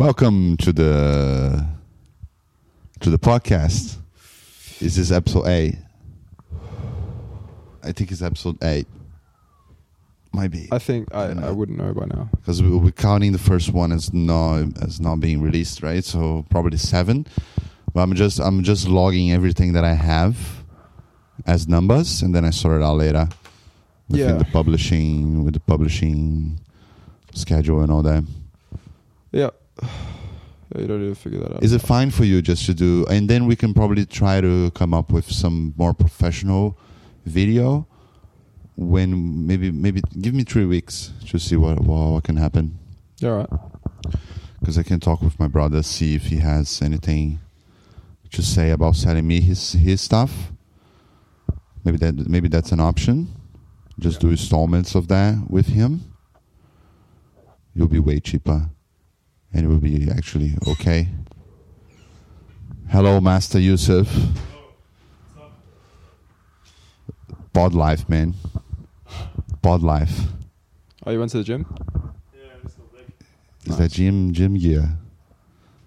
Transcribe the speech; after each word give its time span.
Welcome 0.00 0.56
to 0.56 0.72
the 0.72 1.66
to 3.00 3.10
the 3.10 3.18
podcast. 3.18 3.98
Is 4.80 4.96
this 4.96 5.10
episode 5.10 5.46
eight? 5.46 5.76
I 7.82 7.92
think 7.92 8.10
it's 8.10 8.22
episode 8.22 8.56
eight. 8.64 8.86
Might 10.32 10.52
be 10.52 10.68
I 10.72 10.78
think 10.78 11.14
I, 11.14 11.24
I 11.32 11.50
wouldn't 11.50 11.76
know 11.76 11.92
by 11.92 12.06
now. 12.06 12.30
because 12.32 12.62
we 12.62 12.74
we're 12.74 12.92
counting 12.92 13.32
the 13.32 13.38
first 13.38 13.74
one 13.74 13.92
as 13.92 14.10
not 14.10 14.68
as 14.82 15.02
not 15.02 15.20
being 15.20 15.42
released, 15.42 15.82
right? 15.82 16.02
So 16.02 16.46
probably 16.48 16.78
seven. 16.78 17.26
But 17.92 18.00
I'm 18.00 18.14
just 18.14 18.40
I'm 18.40 18.62
just 18.62 18.88
logging 18.88 19.32
everything 19.32 19.74
that 19.74 19.84
I 19.84 19.92
have 19.92 20.64
as 21.44 21.68
numbers, 21.68 22.22
and 22.22 22.34
then 22.34 22.46
I 22.46 22.50
sort 22.50 22.80
it 22.80 22.82
out 22.82 22.96
later 22.96 23.28
within 24.08 24.28
Yeah. 24.30 24.36
the 24.38 24.46
publishing 24.46 25.44
with 25.44 25.52
the 25.52 25.60
publishing 25.60 26.58
schedule 27.34 27.82
and 27.82 27.92
all 27.92 28.02
that. 28.04 28.24
Yeah. 29.30 29.50
Yeah, 29.82 30.80
you 30.82 30.86
don't 30.86 31.00
to 31.00 31.14
figure 31.14 31.40
that 31.40 31.54
out. 31.56 31.62
Is 31.62 31.72
it 31.72 31.80
fine 31.82 32.10
for 32.10 32.24
you 32.24 32.42
just 32.42 32.66
to 32.66 32.74
do, 32.74 33.06
and 33.10 33.28
then 33.28 33.46
we 33.46 33.56
can 33.56 33.74
probably 33.74 34.06
try 34.06 34.40
to 34.40 34.70
come 34.72 34.94
up 34.94 35.10
with 35.12 35.30
some 35.30 35.74
more 35.76 35.92
professional 35.94 36.76
video 37.26 37.86
when 38.76 39.46
maybe 39.46 39.70
maybe 39.70 40.00
give 40.20 40.32
me 40.34 40.42
three 40.44 40.64
weeks 40.64 41.12
to 41.28 41.38
see 41.38 41.56
what 41.56 41.80
what, 41.80 42.12
what 42.12 42.24
can 42.24 42.36
happen 42.36 42.78
Yeah, 43.18 43.30
all 43.30 43.36
right. 43.38 43.50
because 44.58 44.78
I 44.78 44.82
can 44.82 45.00
talk 45.00 45.20
with 45.20 45.38
my 45.38 45.48
brother 45.48 45.82
see 45.82 46.14
if 46.14 46.26
he 46.26 46.36
has 46.36 46.80
anything 46.80 47.40
to 48.32 48.42
say 48.42 48.70
about 48.70 48.96
selling 48.96 49.26
me 49.26 49.40
his 49.40 49.72
his 49.72 50.00
stuff. 50.00 50.52
Maybe 51.84 51.98
that 51.98 52.28
maybe 52.28 52.48
that's 52.48 52.72
an 52.72 52.80
option. 52.80 53.28
Just 53.98 54.20
do 54.20 54.30
installments 54.30 54.94
of 54.94 55.08
that 55.08 55.50
with 55.50 55.66
him. 55.66 56.00
You'll 57.74 57.88
be 57.88 57.98
way 57.98 58.18
cheaper, 58.20 58.70
and 59.52 59.64
it 59.64 59.68
will 59.68 59.78
be 59.78 60.08
actually 60.10 60.54
okay. 60.66 61.08
Hello, 62.88 63.20
Master 63.20 63.58
Yusuf. 63.58 64.08
Bod 67.52 67.74
life, 67.74 68.08
man. 68.08 68.34
Bod 69.62 69.82
life. 69.82 70.20
Oh, 71.04 71.10
you 71.10 71.18
went 71.18 71.30
to 71.32 71.38
the 71.38 71.44
gym? 71.44 71.66
yeah 72.34 72.70
Is 73.66 73.76
that 73.78 73.90
gym 73.92 74.32
gym 74.32 74.54
gear? 74.54 74.98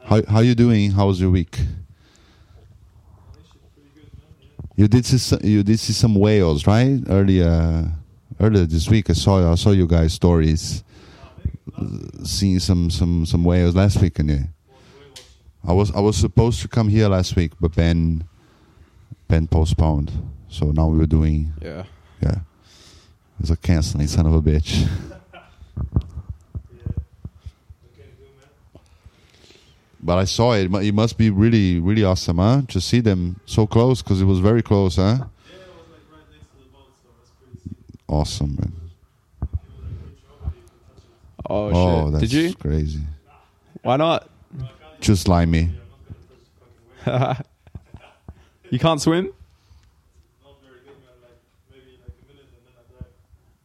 How 0.04 0.22
how 0.28 0.40
you 0.40 0.56
doing? 0.56 0.92
How 0.92 1.08
was 1.08 1.20
your 1.20 1.32
week? 1.32 1.60
You 4.76 4.88
did 4.88 5.06
see 5.06 5.18
some, 5.20 5.40
you 5.44 5.64
did 5.64 5.80
see 5.80 5.94
some 5.94 6.16
whales, 6.16 6.66
right? 6.66 7.00
Earlier 7.08 7.92
earlier 8.40 8.66
this 8.66 8.90
week, 8.90 9.10
I 9.10 9.14
saw 9.14 9.52
I 9.52 9.56
saw 9.56 9.72
you 9.72 9.88
guys 9.88 10.14
stories, 10.14 10.84
seeing 12.24 12.60
some 12.60 12.90
some 12.90 13.26
some 13.26 13.44
whales 13.44 13.76
last 13.76 14.02
weekend. 14.02 14.30
Yeah. 14.30 14.44
I 15.66 15.74
was 15.74 15.92
I 15.96 16.00
was 16.00 16.18
supposed 16.18 16.62
to 16.62 16.68
come 16.68 16.90
here 16.90 17.08
last 17.08 17.36
week, 17.36 17.54
but 17.60 17.76
Ben 17.76 18.26
Ben 19.28 19.48
postponed. 19.48 20.12
So 20.50 20.72
now 20.72 20.88
we 20.88 20.98
were 20.98 21.08
doing 21.08 21.54
Yeah. 21.62 21.84
yeah. 22.22 22.40
It's 23.40 23.50
a 23.50 23.58
canceling 23.58 24.08
son 24.08 24.26
of 24.26 24.34
a 24.34 24.42
bitch. 24.42 24.88
But 30.06 30.18
I 30.18 30.26
saw 30.26 30.52
it. 30.54 30.66
It 30.66 30.88
It 30.88 30.94
must 30.94 31.18
be 31.18 31.30
really, 31.30 31.80
really 31.80 32.04
awesome, 32.04 32.38
huh? 32.38 32.64
To 32.68 32.82
see 32.82 33.00
them 33.00 33.40
so 33.46 33.66
close 33.66 34.02
because 34.02 34.22
it 34.22 34.26
was 34.26 34.40
very 34.40 34.62
close, 34.62 34.98
huh? 34.98 35.26
Awesome, 38.08 38.58
man. 38.60 38.74
Oh, 41.50 41.70
Oh, 41.74 42.04
shit. 42.06 42.12
that's 42.14 42.32
Did 42.32 42.34
you? 42.34 42.54
crazy. 42.56 43.02
Why 43.82 43.98
not? 43.98 44.30
Just 45.02 45.28
like 45.28 45.48
me. 45.50 45.72
you 47.06 48.80
can't 48.80 49.02
swim? 49.02 49.32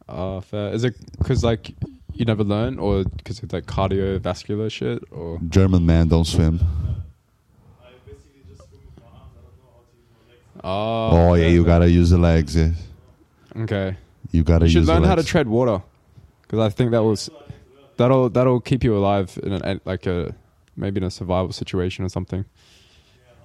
Oh, 0.09 0.41
fair. 0.41 0.73
Is 0.73 0.85
it 0.85 0.97
because, 1.19 1.45
like, 1.45 1.75
you 2.15 2.25
never 2.25 2.43
learn 2.43 2.79
or 2.79 3.05
because 3.05 3.43
of, 3.43 3.53
like, 3.53 3.67
cardiovascular 3.67 4.71
shit? 4.71 5.05
Or. 5.11 5.39
German 5.49 5.85
man 5.87 6.09
don't 6.09 6.25
swim. 6.25 6.61
Oh, 10.65 11.11
Oh, 11.31 11.35
yeah, 11.35 11.47
you 11.47 11.65
gotta 11.65 11.89
use 11.91 12.11
the 12.11 12.19
legs. 12.19 12.57
Yeah. 12.57 12.71
Okay. 13.57 13.97
You 14.33 14.43
gotta 14.43 14.67
You 14.67 14.73
should 14.73 14.87
learn 14.87 15.05
how 15.05 15.15
to 15.15 15.23
tread 15.23 15.47
water 15.49 15.83
because 16.43 16.59
I 16.59 16.69
think 16.71 16.91
that 16.91 17.03
was 17.03 17.31
that'll 17.99 18.31
that'll 18.31 18.61
keep 18.61 18.83
you 18.83 18.97
alive 18.97 19.39
in 19.43 19.53
an, 19.53 19.81
like 19.85 20.07
a 20.07 20.35
maybe 20.77 20.99
in 20.99 21.05
a 21.05 21.11
survival 21.11 21.53
situation 21.53 22.05
or 22.05 22.09
something 22.09 22.45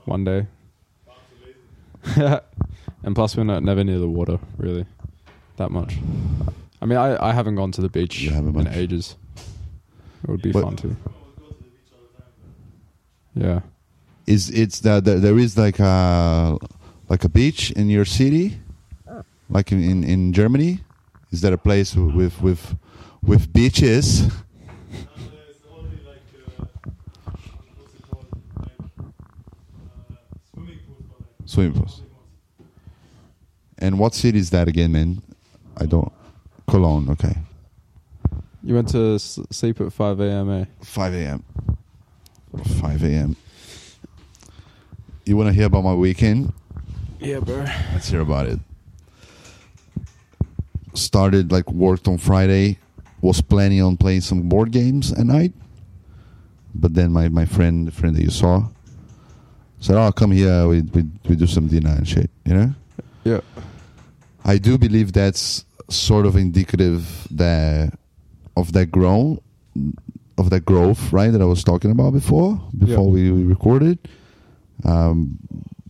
one 0.05 0.23
day. 0.23 0.47
and 2.15 3.15
plus, 3.15 3.35
we're 3.35 3.43
not 3.43 3.63
never 3.63 3.83
near 3.83 3.99
the 3.99 4.07
water 4.07 4.39
really 4.57 4.85
that 5.57 5.71
much. 5.71 5.97
I 6.81 6.85
mean, 6.85 6.97
I, 6.97 7.29
I 7.29 7.33
haven't 7.33 7.55
gone 7.55 7.71
to 7.73 7.81
the 7.81 7.89
beach 7.89 8.21
You 8.21 8.31
haven't 8.31 8.55
in 8.57 8.63
much. 8.65 8.75
ages. 8.75 9.15
It 10.23 10.29
would 10.29 10.41
be 10.41 10.51
But- 10.51 10.63
fun 10.63 10.75
too. 10.75 10.95
Yeah. 13.35 13.61
Is 14.25 14.49
it's 14.51 14.79
that 14.81 15.03
there, 15.03 15.19
there 15.19 15.37
is 15.37 15.57
like 15.57 15.79
a 15.79 16.57
like 17.09 17.23
a 17.25 17.29
beach 17.29 17.71
in 17.71 17.89
your 17.89 18.05
city, 18.05 18.59
oh. 19.09 19.23
like 19.49 19.71
in, 19.71 19.83
in, 19.83 20.03
in 20.03 20.33
Germany? 20.33 20.79
Is 21.31 21.41
there 21.41 21.53
a 21.53 21.57
place 21.57 21.95
with 21.95 22.41
with 22.41 22.75
with 23.21 23.51
beaches? 23.51 24.31
Swimming 31.53 31.73
pools. 31.73 32.01
And 33.77 33.99
what 33.99 34.15
city 34.15 34.39
is 34.39 34.49
that 34.49 34.67
again, 34.67 34.91
man? 34.91 35.21
I 35.77 35.85
don't. 35.85 36.11
Cologne. 36.67 37.09
Okay. 37.11 37.35
You 38.63 38.73
went 38.73 38.89
to 38.89 39.15
s- 39.15 39.39
sleep 39.51 39.79
at 39.81 39.93
five 39.93 40.19
a.m. 40.19 40.49
Eh? 40.49 40.65
5 40.81 41.13
a.m. 41.13 41.43
5 42.81 43.03
a.m. 43.03 43.35
You 45.25 45.37
want 45.37 45.47
to 45.49 45.53
hear 45.53 45.65
about 45.67 45.83
my 45.83 45.93
weekend? 45.93 46.51
Yeah, 47.19 47.39
bro. 47.39 47.57
Let's 47.93 48.09
hear 48.09 48.21
about 48.21 48.47
it. 48.47 48.59
Started 50.95 51.51
like 51.51 51.69
worked 51.71 52.07
on 52.07 52.17
Friday. 52.17 52.79
Was 53.21 53.41
planning 53.41 53.81
on 53.81 53.95
playing 53.97 54.21
some 54.21 54.49
board 54.49 54.71
games 54.71 55.11
at 55.13 55.25
night, 55.25 55.53
but 56.75 56.93
then 56.93 57.11
my, 57.13 57.29
my 57.29 57.45
friend, 57.45 57.87
the 57.87 57.91
friend 57.91 58.15
that 58.17 58.21
you 58.21 58.29
saw, 58.29 58.67
said, 59.83 59.95
"Oh, 59.97 60.11
come 60.11 60.31
here. 60.31 60.67
We 60.67 60.81
we 60.81 61.05
we 61.29 61.35
do 61.35 61.47
some 61.47 61.67
dinner 61.67 61.91
and 61.91 62.07
shit." 62.07 62.29
You 62.45 62.53
know. 62.53 62.75
Yeah. 63.23 63.41
I 64.45 64.57
do 64.57 64.77
believe 64.77 65.13
that's 65.13 65.65
sort 65.89 66.25
of 66.25 66.35
indicative 66.35 67.27
that 67.31 67.93
of 68.55 68.73
that 68.73 68.91
grown 68.91 69.39
of 70.37 70.49
that 70.49 70.65
growth, 70.65 71.13
right? 71.13 71.31
That 71.31 71.41
I 71.41 71.45
was 71.45 71.63
talking 71.63 71.91
about 71.91 72.13
before, 72.13 72.59
before 72.77 73.09
we, 73.09 73.31
we 73.31 73.43
recorded. 73.43 73.99
Um, 74.83 75.37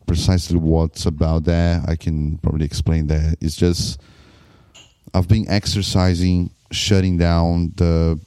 precisely 0.05 0.57
what's 0.57 1.05
about 1.05 1.45
that, 1.45 1.87
I 1.87 1.95
can 1.95 2.37
probably 2.39 2.65
explain 2.65 3.07
that. 3.07 3.37
It's 3.41 3.55
just 3.55 4.01
I've 5.13 5.27
been 5.27 5.47
exercising, 5.49 6.51
shutting 6.71 7.17
down 7.17 7.73
the 7.75 8.19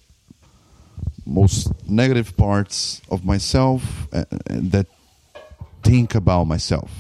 most 1.27 1.73
negative 1.89 2.37
parts 2.37 3.03
of 3.11 3.25
myself 3.25 4.09
uh, 4.13 4.25
uh, 4.31 4.37
that 4.49 4.87
think 5.87 6.15
about 6.15 6.45
myself. 6.45 6.91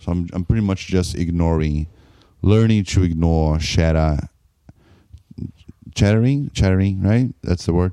So 0.00 0.12
I'm 0.12 0.28
I'm 0.32 0.44
pretty 0.44 0.62
much 0.62 0.86
just 0.86 1.14
ignoring, 1.14 1.86
learning 2.42 2.84
to 2.86 3.02
ignore 3.04 3.58
chatter, 3.58 4.18
chattering, 5.94 6.50
chattering, 6.54 7.02
right? 7.02 7.32
That's 7.42 7.66
the 7.66 7.72
word. 7.72 7.92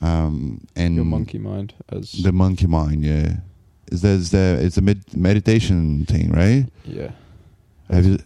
Um, 0.00 0.66
and 0.76 0.94
Your 0.94 1.04
monkey 1.04 1.38
mind 1.38 1.74
as 1.88 2.12
the 2.12 2.32
monkey 2.32 2.66
mind, 2.66 3.04
yeah. 3.04 3.36
Is 3.90 4.02
that 4.02 4.08
is 4.10 4.30
that 4.30 4.58
it's 4.60 4.76
a 4.76 4.82
med- 4.82 5.16
meditation 5.16 6.04
thing, 6.06 6.30
right? 6.30 6.66
yeah. 6.84 7.10
Have 7.90 8.04
you 8.06 8.18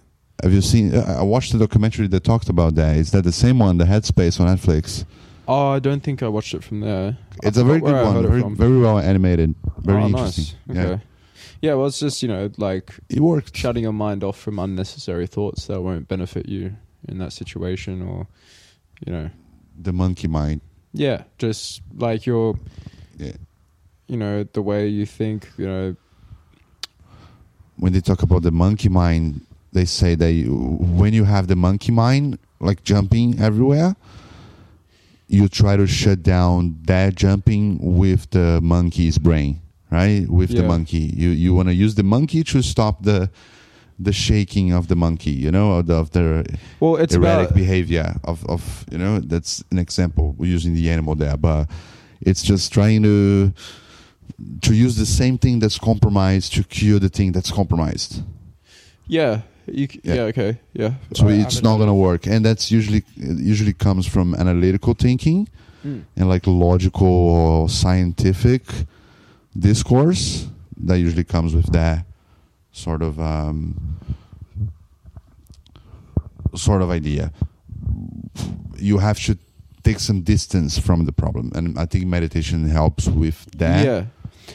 have 0.43 0.53
you 0.53 0.61
seen? 0.61 0.95
I 0.95 1.21
I 1.21 1.23
watched 1.23 1.53
the 1.53 1.59
documentary 1.59 2.09
that 2.09 2.25
talked 2.25 2.49
about 2.49 2.75
that. 2.75 2.97
Is 2.97 3.13
that 3.13 3.23
the 3.25 3.33
same 3.33 3.61
one, 3.61 3.79
the 3.79 3.85
Headspace 3.85 4.41
on 4.41 4.49
Netflix? 4.55 5.05
Oh, 5.49 5.71
I 5.71 5.79
don't 5.81 6.01
think 6.03 6.23
I 6.23 6.29
watched 6.29 6.55
it 6.55 6.63
from 6.63 6.81
there. 6.81 7.17
It's 7.43 7.59
a 7.59 7.65
very 7.65 7.81
good 7.81 7.93
one, 7.93 8.23
very, 8.23 8.43
very 8.55 8.79
well 8.79 8.99
animated, 8.99 9.55
very 9.79 10.03
oh, 10.03 10.07
interesting. 10.07 10.57
Nice. 10.67 10.77
Yeah, 10.77 10.83
Okay. 10.93 11.03
Yeah, 11.61 11.75
well, 11.75 11.87
it's 11.87 12.01
just 12.01 12.23
you 12.23 12.29
know 12.29 12.51
like 12.59 12.93
it 13.09 13.21
worked. 13.21 13.57
shutting 13.57 13.85
your 13.85 13.93
mind 13.93 14.25
off 14.25 14.39
from 14.39 14.59
unnecessary 14.59 15.27
thoughts 15.29 15.67
that 15.67 15.81
won't 15.81 16.09
benefit 16.09 16.49
you 16.49 16.77
in 17.09 17.19
that 17.19 17.33
situation, 17.33 18.03
or 18.03 18.27
you 19.07 19.13
know, 19.13 19.31
The 19.81 19.93
monkey 19.93 20.29
mind. 20.29 20.61
yeah, 20.93 21.23
just 21.39 21.83
like 21.97 22.25
your, 22.27 22.57
Yeah. 23.19 23.33
you 24.09 24.17
know, 24.17 24.45
the 24.45 24.63
way 24.63 24.87
you 24.89 25.07
think, 25.07 25.51
you 25.59 25.67
know, 25.67 25.97
when 27.77 27.93
they 27.93 28.01
talk 28.01 28.23
about 28.23 28.43
the 28.43 28.51
monkey 28.53 28.89
mind, 28.89 29.41
they 29.73 29.85
say 29.85 30.15
that 30.15 30.33
you, 30.33 30.55
when 30.81 31.13
you 31.13 31.25
have 31.25 31.47
the 31.49 31.57
monkey 31.57 31.91
mind, 31.93 32.39
like 32.61 32.85
jumping 32.85 33.41
everywhere, 33.41 33.97
you 35.33 35.49
try 35.49 35.77
to 35.77 35.87
shut 35.87 36.23
down 36.23 36.79
that 36.85 37.15
jumping 37.15 37.79
with 37.97 38.31
the 38.31 38.61
monkey's 38.63 39.19
brain, 39.19 39.61
right? 39.91 40.29
With 40.29 40.51
the 40.51 40.63
monkey, 40.63 41.13
you 41.17 41.31
you 41.31 41.55
want 41.55 41.69
to 41.69 41.75
use 41.75 41.95
the 41.95 42.03
monkey 42.03 42.45
to 42.45 42.63
stop 42.63 43.03
the 43.03 43.31
the 43.99 44.13
shaking 44.13 44.73
of 44.73 44.89
the 44.89 44.97
monkey, 44.97 45.31
you 45.31 45.51
know, 45.51 45.79
of 45.79 45.87
the, 45.87 45.95
of 45.95 46.11
the 46.11 46.59
Well, 46.81 46.97
it's 46.97 47.15
erratic 47.15 47.51
about 47.51 47.57
behavior 47.57 48.15
of, 48.25 48.45
of 48.47 48.85
you 48.91 48.99
know 48.99 49.21
that's 49.21 49.65
an 49.71 49.79
example 49.79 50.35
we're 50.37 50.51
using 50.51 50.75
the 50.75 50.91
animal 50.91 51.15
there 51.15 51.37
but 51.37 51.71
it's 52.21 52.43
just 52.43 52.73
trying 52.73 53.03
to 53.03 53.53
to 54.61 54.75
use 54.75 54.97
the 54.97 55.07
same 55.07 55.39
thing 55.39 55.61
that's 55.61 55.79
compromised 55.79 56.53
to 56.55 56.65
cure 56.65 56.99
the 56.99 57.09
thing 57.09 57.33
that's 57.33 57.51
compromised 57.51 58.23
yeah. 59.07 59.43
You, 59.67 59.87
c- 59.87 60.01
Yeah. 60.05 60.15
yeah. 60.15 60.23
Okay. 60.23 60.59
Yeah. 60.73 60.95
so 61.15 61.29
I 61.29 61.33
it's 61.33 61.55
haven't- 61.57 61.65
not 61.65 61.77
going 61.77 61.89
to 61.89 61.95
work 61.95 62.27
and 62.27 62.45
that's 62.45 62.71
usually 62.71 63.05
it 63.17 63.39
usually 63.39 63.73
comes 63.73 64.07
from 64.07 64.35
analytical 64.35 64.95
thinking 64.95 65.49
Mm. 65.85 66.03
and 66.17 66.29
like 66.29 66.47
logical 66.47 67.09
or 67.09 67.69
scientific 67.69 68.63
discourse 69.59 70.47
that 70.87 70.99
usually 70.99 71.25
comes 71.25 71.55
with 71.57 71.73
that 71.73 72.05
sort 72.71 73.03
of 73.03 73.19
um, 73.19 73.75
sort 76.55 76.83
of 76.83 76.91
idea 76.91 77.33
you 78.79 78.99
have 78.99 79.19
to 79.19 79.37
take 79.83 79.99
some 79.99 80.21
distance 80.23 80.79
from 80.79 81.05
the 81.05 81.13
problem 81.13 81.51
and 81.55 81.79
i 81.79 81.85
think 81.87 82.07
meditation 82.07 82.69
helps 82.69 83.07
with 83.09 83.45
that 83.59 83.85
Yeah. 83.85 84.05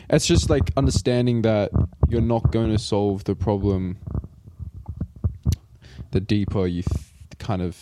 It's 0.10 0.25
just 0.27 0.50
like 0.50 0.71
understanding 0.77 1.42
that 1.44 1.71
you're 2.10 2.21
not 2.36 2.51
going 2.51 2.71
to 2.71 2.77
solve 2.80 3.24
the 3.24 3.36
problem 3.36 3.98
the 6.12 6.19
deeper 6.19 6.68
you 6.68 6.83
th- 6.83 7.06
kind 7.39 7.62
of 7.62 7.75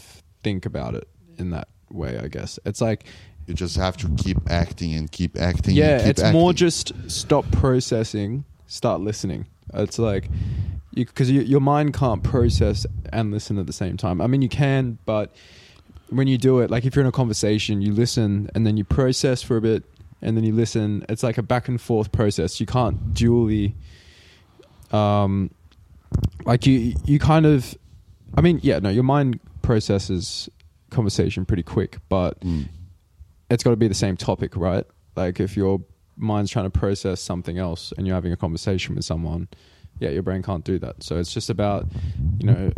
think 0.43 0.65
about 0.65 0.95
it 0.95 1.07
in 1.37 1.49
that 1.51 1.67
way, 1.89 2.17
I 2.17 2.27
guess. 2.27 2.59
It's 2.65 2.81
like, 2.81 3.05
you 3.47 3.53
just 3.53 3.77
have 3.77 3.95
to 3.97 4.09
keep 4.17 4.37
acting 4.49 4.93
and 4.93 5.11
keep 5.11 5.37
acting 5.37 5.75
yeah, 5.75 5.97
and 5.97 6.01
keep 6.01 6.09
it's 6.09 6.33
more 6.33 6.51
just 6.53 6.93
stop 7.09 7.49
processing, 7.51 8.43
start 8.67 9.01
listening. 9.01 9.45
It's 9.73 9.99
like, 9.99 10.29
because 10.93 11.29
you, 11.29 11.41
your 11.41 11.59
mind 11.59 11.93
can't 11.93 12.23
process 12.23 12.85
and 13.11 13.31
listen 13.31 13.59
at 13.59 13.67
the 13.67 13.73
same 13.73 13.97
time. 13.97 14.21
I 14.21 14.27
mean, 14.27 14.41
you 14.41 14.49
can, 14.49 14.97
but 15.05 15.35
when 16.09 16.27
you 16.27 16.37
do 16.37 16.59
it, 16.59 16.71
like 16.71 16.85
if 16.85 16.95
you're 16.95 17.03
in 17.03 17.09
a 17.09 17.11
conversation, 17.11 17.81
you 17.81 17.91
listen 17.93 18.49
and 18.55 18.65
then 18.65 18.77
you 18.77 18.83
process 18.83 19.41
for 19.41 19.57
a 19.57 19.61
bit 19.61 19.83
and 20.21 20.37
then 20.37 20.43
you 20.43 20.53
listen. 20.53 21.05
It's 21.09 21.21
like 21.21 21.37
a 21.37 21.43
back 21.43 21.67
and 21.67 21.79
forth 21.79 22.11
process. 22.11 22.59
You 22.59 22.65
can't 22.65 23.13
dually, 23.13 23.73
um, 24.91 25.51
like 26.45 26.65
you, 26.65 26.95
you 27.05 27.19
kind 27.19 27.45
of, 27.45 27.77
I 28.37 28.41
mean, 28.41 28.59
yeah, 28.63 28.79
no, 28.79 28.89
your 28.89 29.03
mind 29.03 29.39
processes 29.61 30.49
conversation 30.89 31.45
pretty 31.45 31.63
quick, 31.63 31.97
but 32.09 32.39
Mm. 32.41 32.67
it's 33.49 33.63
got 33.63 33.71
to 33.71 33.75
be 33.75 33.87
the 33.87 33.93
same 33.93 34.17
topic, 34.17 34.55
right? 34.55 34.85
Like 35.15 35.39
if 35.39 35.55
your 35.57 35.81
mind's 36.17 36.51
trying 36.51 36.65
to 36.65 36.69
process 36.79 37.19
something 37.21 37.57
else 37.57 37.91
and 37.97 38.05
you're 38.07 38.15
having 38.15 38.31
a 38.31 38.37
conversation 38.37 38.95
with 38.95 39.05
someone, 39.05 39.47
yeah, 39.99 40.09
your 40.09 40.21
brain 40.23 40.41
can't 40.41 40.63
do 40.63 40.77
that. 40.79 41.03
So 41.03 41.17
it's 41.17 41.33
just 41.33 41.49
about, 41.49 41.87
you 42.39 42.47
know, 42.47 42.71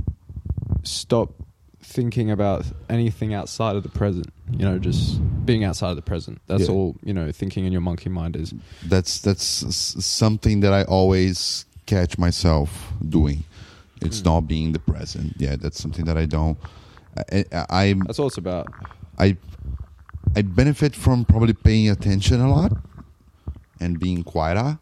stop 0.84 1.34
thinking 1.82 2.32
about 2.32 2.66
anything 2.90 3.34
outside 3.34 3.76
of 3.76 3.84
the 3.84 3.90
present. 3.90 4.28
You 4.52 4.66
know, 4.66 4.80
just 4.80 5.20
being 5.46 5.64
outside 5.64 5.90
of 5.92 5.96
the 5.96 6.02
present. 6.02 6.42
That's 6.48 6.68
Yeah. 6.68 6.74
all. 6.74 6.96
You 7.04 7.14
know, 7.14 7.32
thinking 7.32 7.66
in 7.66 7.72
your 7.72 7.82
monkey 7.82 8.10
mind 8.10 8.36
is. 8.36 8.54
that's 8.86 9.20
that's 9.20 9.44
something 10.06 10.62
that 10.62 10.74
I 10.74 10.84
always 10.84 11.66
catch 11.86 12.18
myself 12.18 12.94
doing. 13.08 13.44
It's 14.02 14.22
Mm. 14.22 14.26
not 14.26 14.42
being 14.48 14.74
the 14.74 14.80
present. 14.80 15.36
Yeah, 15.38 15.56
that's 15.56 15.80
something 15.82 16.06
that 16.06 16.18
I 16.18 16.26
don't. 16.26 16.58
I, 17.32 17.46
I 17.52 17.66
I'm- 17.88 18.04
That's 18.06 18.20
all 18.20 18.28
it's 18.28 18.38
about. 18.38 18.68
I 19.18 19.38
I 20.36 20.42
benefit 20.44 20.96
from 20.96 21.26
probably 21.26 21.54
paying 21.54 21.90
attention 21.90 22.42
a 22.42 22.50
lot 22.50 22.72
and 23.80 24.00
being 24.00 24.24
quieter, 24.24 24.78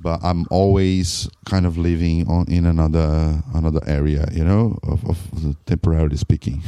but 0.00 0.20
I'm 0.22 0.46
always 0.50 1.28
kind 1.46 1.66
of 1.66 1.76
living 1.76 2.28
on 2.28 2.46
in 2.48 2.66
another 2.66 3.42
another 3.54 3.80
area, 3.86 4.28
you 4.32 4.44
know, 4.44 4.78
of, 4.84 5.04
of 5.08 5.18
temporarily 5.66 6.16
speaking. 6.16 6.62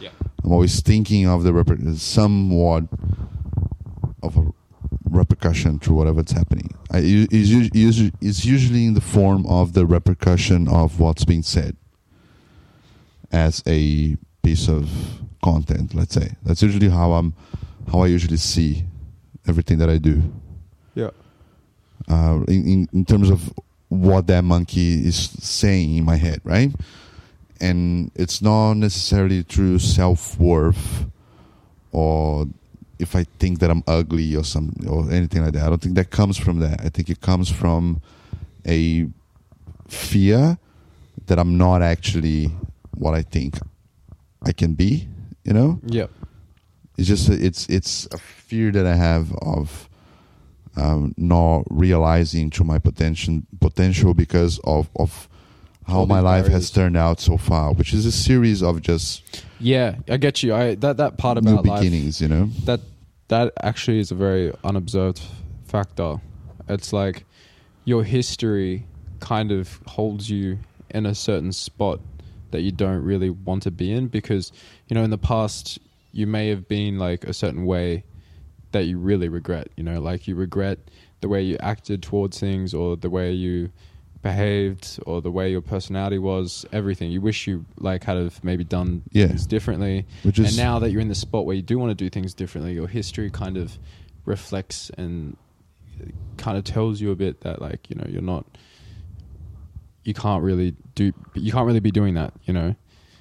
Yeah. 0.00 0.10
I'm 0.44 0.52
always 0.52 0.80
thinking 0.80 1.28
of 1.28 1.44
the 1.44 1.94
somewhat 1.98 2.84
of 4.22 4.36
a 4.36 4.52
repercussion 5.10 5.78
through 5.78 5.96
whatever's 5.96 6.32
happening. 6.32 6.74
I, 6.90 7.00
it's, 7.02 8.12
it's 8.20 8.44
usually 8.44 8.86
in 8.86 8.94
the 8.94 9.00
form 9.00 9.46
of 9.46 9.72
the 9.72 9.86
repercussion 9.86 10.68
of 10.68 11.00
what's 11.00 11.24
being 11.24 11.42
said 11.42 11.76
as 13.32 13.62
a 13.66 14.16
piece 14.42 14.68
of 14.68 14.90
content. 15.42 15.94
Let's 15.94 16.14
say 16.14 16.36
that's 16.42 16.62
usually 16.62 16.88
how 16.88 17.12
I'm, 17.12 17.34
how 17.90 18.00
I 18.00 18.06
usually 18.06 18.36
see 18.36 18.84
everything 19.46 19.78
that 19.78 19.90
I 19.90 19.98
do. 19.98 20.22
Yeah. 20.94 21.10
Uh, 22.08 22.40
in, 22.48 22.66
in 22.66 22.88
in 22.92 23.04
terms 23.04 23.30
of 23.30 23.52
what 23.88 24.26
that 24.28 24.42
monkey 24.42 25.06
is 25.06 25.16
saying 25.16 25.96
in 25.96 26.04
my 26.04 26.16
head, 26.16 26.40
right? 26.44 26.72
And 27.60 28.10
it's 28.14 28.40
not 28.40 28.74
necessarily 28.74 29.42
through 29.42 29.80
self 29.80 30.38
worth 30.38 31.06
or 31.92 32.46
if 33.00 33.16
I 33.16 33.24
think 33.38 33.58
that 33.60 33.70
I'm 33.70 33.82
ugly 33.86 34.36
or 34.36 34.44
some 34.44 34.72
or 34.88 35.10
anything 35.10 35.42
like 35.42 35.52
that. 35.54 35.64
I 35.66 35.68
don't 35.70 35.80
think 35.82 35.94
that 35.96 36.10
comes 36.10 36.36
from 36.36 36.58
that. 36.60 36.80
I 36.84 36.88
think 36.90 37.08
it 37.08 37.20
comes 37.20 37.50
from 37.50 38.00
a 38.66 39.06
fear 39.88 40.58
that 41.26 41.38
I'm 41.38 41.56
not 41.56 41.82
actually 41.82 42.50
what 42.94 43.14
I 43.14 43.22
think 43.22 43.58
I 44.42 44.52
can 44.52 44.74
be. 44.74 45.08
You 45.44 45.52
know, 45.54 45.80
Yeah. 45.86 46.06
it's 46.98 47.08
just 47.08 47.28
a, 47.28 47.32
it's 47.32 47.66
it's 47.68 48.06
a 48.12 48.18
fear 48.18 48.70
that 48.72 48.86
I 48.86 48.94
have 48.94 49.32
of 49.42 49.88
um, 50.76 51.14
not 51.16 51.64
realizing 51.70 52.50
to 52.50 52.64
my 52.64 52.78
potential 52.78 53.42
potential 53.60 54.14
because 54.14 54.60
of 54.64 54.88
of 54.96 55.28
how 55.86 56.00
All 56.00 56.06
my 56.06 56.20
life 56.20 56.46
has 56.46 56.70
turned 56.70 56.96
out 56.96 57.18
so 57.20 57.36
far, 57.36 57.72
which 57.72 57.92
is 57.94 58.06
a 58.06 58.12
series 58.12 58.62
of 58.62 58.80
just 58.82 59.44
Yeah. 59.60 59.96
I 60.08 60.16
get 60.16 60.42
you. 60.42 60.54
I 60.54 60.74
that 60.76 60.96
that 60.96 61.18
part 61.18 61.42
new 61.42 61.52
about 61.52 61.66
life. 61.66 61.80
beginnings. 61.80 62.20
You 62.20 62.28
know, 62.28 62.46
that 62.64 62.80
that 63.28 63.52
actually 63.62 64.00
is 64.00 64.10
a 64.10 64.14
very 64.14 64.52
unobserved 64.64 65.20
factor. 65.64 66.20
It's 66.68 66.92
like 66.92 67.24
your 67.84 68.04
history 68.04 68.86
kind 69.20 69.52
of 69.52 69.80
holds 69.86 70.30
you 70.30 70.58
in 70.90 71.06
a 71.06 71.14
certain 71.14 71.52
spot 71.52 72.00
that 72.50 72.62
you 72.62 72.72
don't 72.72 73.02
really 73.02 73.30
want 73.30 73.62
to 73.62 73.70
be 73.70 73.92
in 73.92 74.08
because 74.08 74.50
you 74.88 74.94
know 74.94 75.04
in 75.04 75.10
the 75.10 75.18
past 75.18 75.78
you 76.12 76.26
may 76.26 76.48
have 76.48 76.66
been 76.68 76.98
like 76.98 77.24
a 77.24 77.32
certain 77.32 77.64
way 77.64 78.02
that 78.72 78.84
you 78.84 78.98
really 78.98 79.28
regret 79.28 79.68
you 79.76 79.84
know 79.84 80.00
like 80.00 80.26
you 80.26 80.34
regret 80.34 80.78
the 81.20 81.28
way 81.28 81.42
you 81.42 81.56
acted 81.60 82.02
towards 82.02 82.40
things 82.40 82.74
or 82.74 82.96
the 82.96 83.10
way 83.10 83.30
you 83.30 83.70
behaved 84.22 85.00
or 85.06 85.22
the 85.22 85.30
way 85.30 85.50
your 85.50 85.62
personality 85.62 86.18
was 86.18 86.66
everything 86.72 87.10
you 87.10 87.20
wish 87.22 87.46
you 87.46 87.64
like 87.78 88.04
had 88.04 88.18
have 88.18 88.42
maybe 88.44 88.62
done 88.64 89.02
Yeah. 89.12 89.28
things 89.28 89.46
differently 89.46 90.06
which 90.24 90.38
is 90.38 90.48
and 90.48 90.56
now 90.58 90.78
that 90.78 90.90
you're 90.90 91.00
in 91.00 91.08
the 91.08 91.14
spot 91.14 91.46
where 91.46 91.56
you 91.56 91.62
do 91.62 91.78
want 91.78 91.90
to 91.90 91.94
do 91.94 92.10
things 92.10 92.34
differently, 92.34 92.74
your 92.74 92.86
history 92.86 93.30
kind 93.30 93.56
of 93.56 93.78
reflects 94.26 94.90
and 94.98 95.36
kind 96.36 96.58
of 96.58 96.64
tells 96.64 97.00
you 97.00 97.10
a 97.10 97.16
bit 97.16 97.40
that 97.42 97.60
like 97.62 97.88
you 97.88 97.96
know 97.96 98.04
you're 98.08 98.22
not, 98.22 98.44
you 100.04 100.14
can't 100.14 100.42
really 100.42 100.74
do, 100.94 101.12
you 101.34 101.52
can't 101.52 101.66
really 101.66 101.80
be 101.80 101.90
doing 101.90 102.14
that, 102.14 102.32
you 102.44 102.52
know. 102.52 102.74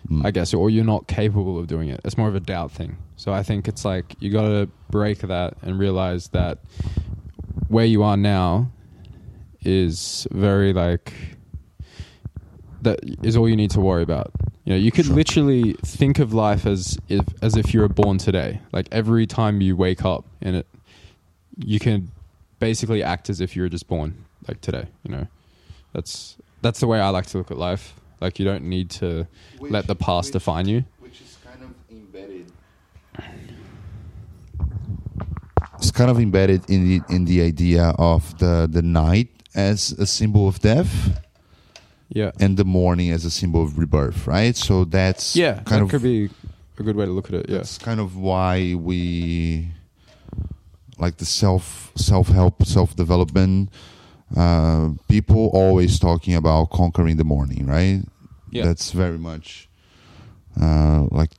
Mm. 0.10 0.26
I 0.26 0.32
guess, 0.32 0.54
or 0.54 0.70
you're 0.70 0.86
not 0.86 1.08
capable 1.08 1.60
of 1.60 1.68
doing 1.68 1.90
it. 1.90 2.00
It's 2.06 2.18
more 2.18 2.30
of 2.30 2.36
a 2.36 2.40
doubt 2.40 2.72
thing. 2.72 2.98
So 3.18 3.34
I 3.34 3.44
think 3.44 3.68
it's 3.68 3.84
like 3.84 4.16
you 4.22 4.32
got 4.32 4.44
to 4.44 4.70
break 4.90 5.20
that 5.20 5.56
and 5.62 5.78
realize 5.78 6.30
that 6.30 6.60
where 7.68 7.86
you 7.86 8.02
are 8.04 8.16
now 8.16 8.72
is 9.64 10.28
very 10.32 10.74
like 10.74 11.14
that 12.82 13.00
is 13.24 13.36
all 13.36 13.50
you 13.50 13.56
need 13.58 13.72
to 13.72 13.82
worry 13.82 14.04
about. 14.04 14.32
You 14.64 14.74
know, 14.74 14.80
you 14.80 14.92
could 14.92 15.06
Sure. 15.06 15.16
literally 15.16 15.74
think 15.86 16.20
of 16.20 16.34
life 16.34 16.66
as 16.66 16.98
if 17.10 17.26
as 17.42 17.56
if 17.58 17.74
you 17.74 17.82
were 17.82 17.90
born 17.90 18.18
today. 18.18 18.62
Like 18.72 18.88
every 18.92 19.26
time 19.28 19.62
you 19.62 19.76
wake 19.76 20.06
up 20.06 20.26
in 20.42 20.56
it, 20.56 20.68
you 21.58 21.80
can 21.80 22.12
basically 22.60 23.04
act 23.04 23.30
as 23.30 23.42
if 23.42 23.56
you 23.56 23.64
were 23.64 23.70
just 23.70 23.88
born 23.88 24.14
like 24.48 24.62
today. 24.62 24.86
You 25.04 25.12
know, 25.12 25.28
that's 25.94 26.38
that's 26.62 26.80
the 26.80 26.88
way 26.88 27.00
I 27.00 27.10
like 27.10 27.26
to 27.28 27.38
look 27.38 27.52
at 27.52 27.58
life. 27.58 27.96
Like 28.22 28.38
you 28.40 28.46
don't 28.46 28.64
need 28.64 28.90
to 28.92 29.28
let 29.60 29.88
the 29.88 29.96
past 29.96 30.34
define 30.34 30.68
you. 30.68 30.84
Which 31.00 31.22
is 31.22 31.38
kind 31.44 31.64
of 31.64 31.72
embedded. 31.90 32.52
It's 35.78 35.92
kind 35.92 36.12
of 36.12 36.20
embedded 36.20 36.70
in 36.70 36.88
the 36.88 37.02
in 37.16 37.26
the 37.26 37.42
idea 37.42 37.94
of 37.98 38.38
the 38.40 38.68
the 38.72 38.82
night 38.82 39.30
as 39.56 39.92
a 39.94 40.06
symbol 40.06 40.48
of 40.48 40.60
death 40.60 41.22
Yeah. 42.10 42.32
and 42.40 42.58
the 42.58 42.66
morning 42.66 43.12
as 43.12 43.26
a 43.26 43.32
symbol 43.32 43.64
of 43.64 43.78
rebirth, 43.78 44.28
right? 44.28 44.56
So 44.56 44.86
that's 44.86 45.36
Yeah, 45.36 45.54
kind 45.64 45.66
that 45.68 45.82
of 45.84 45.90
could 45.90 46.04
be 46.04 46.30
a 46.78 46.84
good 46.84 46.96
way 46.96 47.06
to 47.06 47.12
look 47.12 47.28
at 47.30 47.36
it. 47.36 47.50
Yeah. 47.50 47.58
that's 47.58 47.78
kind 47.78 48.00
of 48.00 48.16
why 48.16 48.74
we 48.76 49.68
like 50.98 51.18
the 51.18 51.26
self 51.26 51.92
self 51.96 52.28
help 52.30 52.66
self 52.66 52.96
development. 52.96 53.70
Uh, 54.36 54.90
people 55.08 55.50
always 55.54 55.98
talking 56.00 56.36
about 56.36 56.70
conquering 56.70 57.18
the 57.18 57.24
morning, 57.24 57.66
right? 57.66 58.04
Yeah. 58.52 58.66
That's 58.66 58.92
very 58.92 59.18
much 59.18 59.68
uh, 60.62 61.08
like 61.12 61.32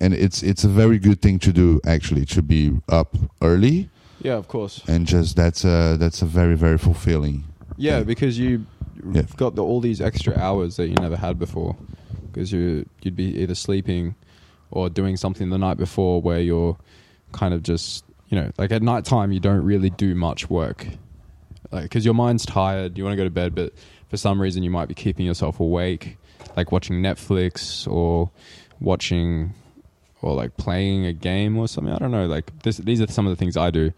and 0.00 0.14
it's 0.14 0.42
it's 0.42 0.64
a 0.64 0.68
very 0.68 0.98
good 0.98 1.20
thing 1.20 1.38
to 1.40 1.52
do 1.52 1.80
actually 1.86 2.24
to 2.26 2.42
be 2.42 2.72
up 2.88 3.16
early 3.42 3.88
Yeah, 4.22 4.34
of 4.34 4.48
course. 4.48 4.82
and 4.88 5.06
just 5.06 5.36
that's 5.36 5.64
a 5.64 5.96
that's 5.98 6.22
a 6.22 6.26
very 6.26 6.56
very 6.56 6.78
fulfilling 6.78 7.44
Yeah, 7.76 7.98
Yeah. 7.98 8.04
because 8.04 8.38
you 8.38 8.66
Yeah. 9.12 9.22
got 9.36 9.54
the, 9.54 9.62
all 9.62 9.80
these 9.80 10.00
extra 10.00 10.36
hours 10.36 10.76
that 10.76 10.88
you 10.88 10.94
never 10.94 11.16
had 11.16 11.38
before. 11.38 11.76
Because 12.26 12.52
you 12.52 12.86
you'd 13.02 13.16
be 13.16 13.40
either 13.42 13.54
sleeping 13.54 14.14
or 14.70 14.90
doing 14.90 15.16
something 15.16 15.50
the 15.50 15.58
night 15.58 15.76
before 15.78 16.20
where 16.20 16.40
you're 16.40 16.76
kind 17.32 17.54
of 17.54 17.62
just 17.62 18.04
you 18.28 18.36
know 18.38 18.50
like 18.58 18.70
at 18.72 18.82
night 18.82 19.04
time 19.04 19.32
you 19.32 19.40
don't 19.40 19.62
really 19.64 19.90
do 19.90 20.14
much 20.14 20.50
work 20.50 20.86
like 21.72 21.84
because 21.84 22.04
your 22.04 22.14
mind's 22.14 22.44
tired 22.44 22.96
you 22.98 23.04
want 23.04 23.12
to 23.12 23.16
go 23.16 23.24
to 23.24 23.30
bed 23.30 23.54
but 23.54 23.72
for 24.08 24.16
some 24.18 24.40
reason 24.40 24.62
you 24.62 24.70
might 24.70 24.88
be 24.88 24.94
keeping 24.94 25.24
yourself 25.26 25.58
awake 25.60 26.16
like 26.56 26.70
watching 26.72 27.00
netflix 27.02 27.90
or 27.90 28.30
watching 28.80 29.52
or 30.22 30.34
like 30.34 30.56
playing 30.56 31.06
a 31.06 31.12
game 31.12 31.56
or 31.56 31.68
something 31.68 31.92
i 31.92 31.98
don't 31.98 32.10
know 32.10 32.26
like 32.26 32.50
this, 32.62 32.78
these 32.78 33.00
are 33.00 33.06
some 33.06 33.26
of 33.26 33.30
the 33.30 33.36
things 33.36 33.56
i 33.56 33.70
do 33.70 33.92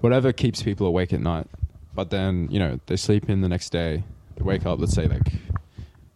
whatever 0.00 0.32
keeps 0.32 0.62
people 0.62 0.86
awake 0.86 1.12
at 1.12 1.20
night 1.20 1.46
but 1.94 2.10
then 2.10 2.48
you 2.50 2.58
know 2.58 2.78
they 2.86 2.96
sleep 2.96 3.28
in 3.28 3.40
the 3.40 3.48
next 3.48 3.70
day 3.70 4.02
they 4.36 4.42
wake 4.44 4.64
up 4.66 4.78
let's 4.78 4.92
say 4.94 5.06
like 5.06 5.32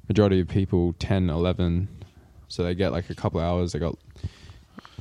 majority 0.08 0.40
of 0.40 0.48
people 0.48 0.94
10 0.98 1.28
11 1.30 1.88
so 2.48 2.62
they 2.62 2.74
get 2.74 2.92
like 2.92 3.08
a 3.10 3.14
couple 3.14 3.40
hours 3.40 3.72
they 3.72 3.78
got 3.78 3.96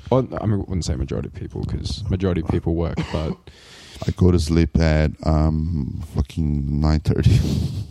well, 0.10 0.28
I 0.34 0.44
I 0.44 0.46
wouldn't 0.46 0.84
say 0.84 0.96
majority 0.96 1.28
of 1.30 1.34
people 1.36 1.62
because 1.62 2.04
majority 2.10 2.42
of 2.42 2.48
people 2.50 2.76
work, 2.76 2.98
but 3.14 3.38
i 4.06 4.12
go 4.18 4.30
to 4.32 4.40
sleep 4.40 4.78
at 4.78 5.12
um 5.26 6.04
fucking 6.16 6.64
9.30 6.82 7.84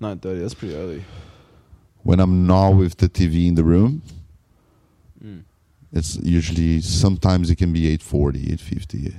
nine 0.00 0.18
thirty. 0.18 0.40
That's 0.40 0.54
pretty 0.54 0.76
early. 0.76 1.04
when 2.02 2.20
i'm 2.20 2.46
not 2.46 2.70
with 2.70 2.98
the 2.98 3.08
tv 3.08 3.48
in 3.48 3.54
the 3.56 3.64
room 3.64 4.02
Mm. 5.24 5.42
it's 5.92 6.16
usually 6.16 6.80
sometimes 6.80 7.50
it 7.50 7.56
can 7.56 7.72
be 7.72 7.96
8.40 7.98 8.52
8.50 8.56 9.14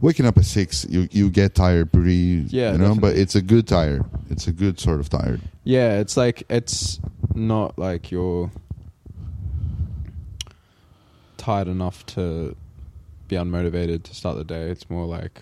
waking 0.00 0.24
up 0.26 0.38
at 0.38 0.44
6 0.44 0.86
you 0.88 1.08
you 1.10 1.30
get 1.30 1.54
tired 1.54 1.92
pretty 1.92 2.46
Yeah, 2.48 2.72
you 2.72 2.78
know 2.78 2.94
but 2.94 3.16
it's 3.16 3.34
a 3.34 3.42
good 3.42 3.66
tired 3.66 4.04
it's 4.30 4.46
a 4.46 4.52
good 4.52 4.78
sort 4.78 5.00
of 5.00 5.08
tired 5.08 5.40
Yeah, 5.64 5.98
it's 5.98 6.16
like 6.16 6.44
it's 6.48 7.00
not 7.34 7.78
like 7.78 8.10
you're 8.10 8.50
tired 11.36 11.68
enough 11.68 12.04
to 12.06 12.54
be 13.28 13.36
unmotivated 13.36 14.02
to 14.04 14.14
start 14.14 14.36
the 14.36 14.44
day. 14.44 14.70
It's 14.70 14.88
more 14.90 15.06
like 15.06 15.40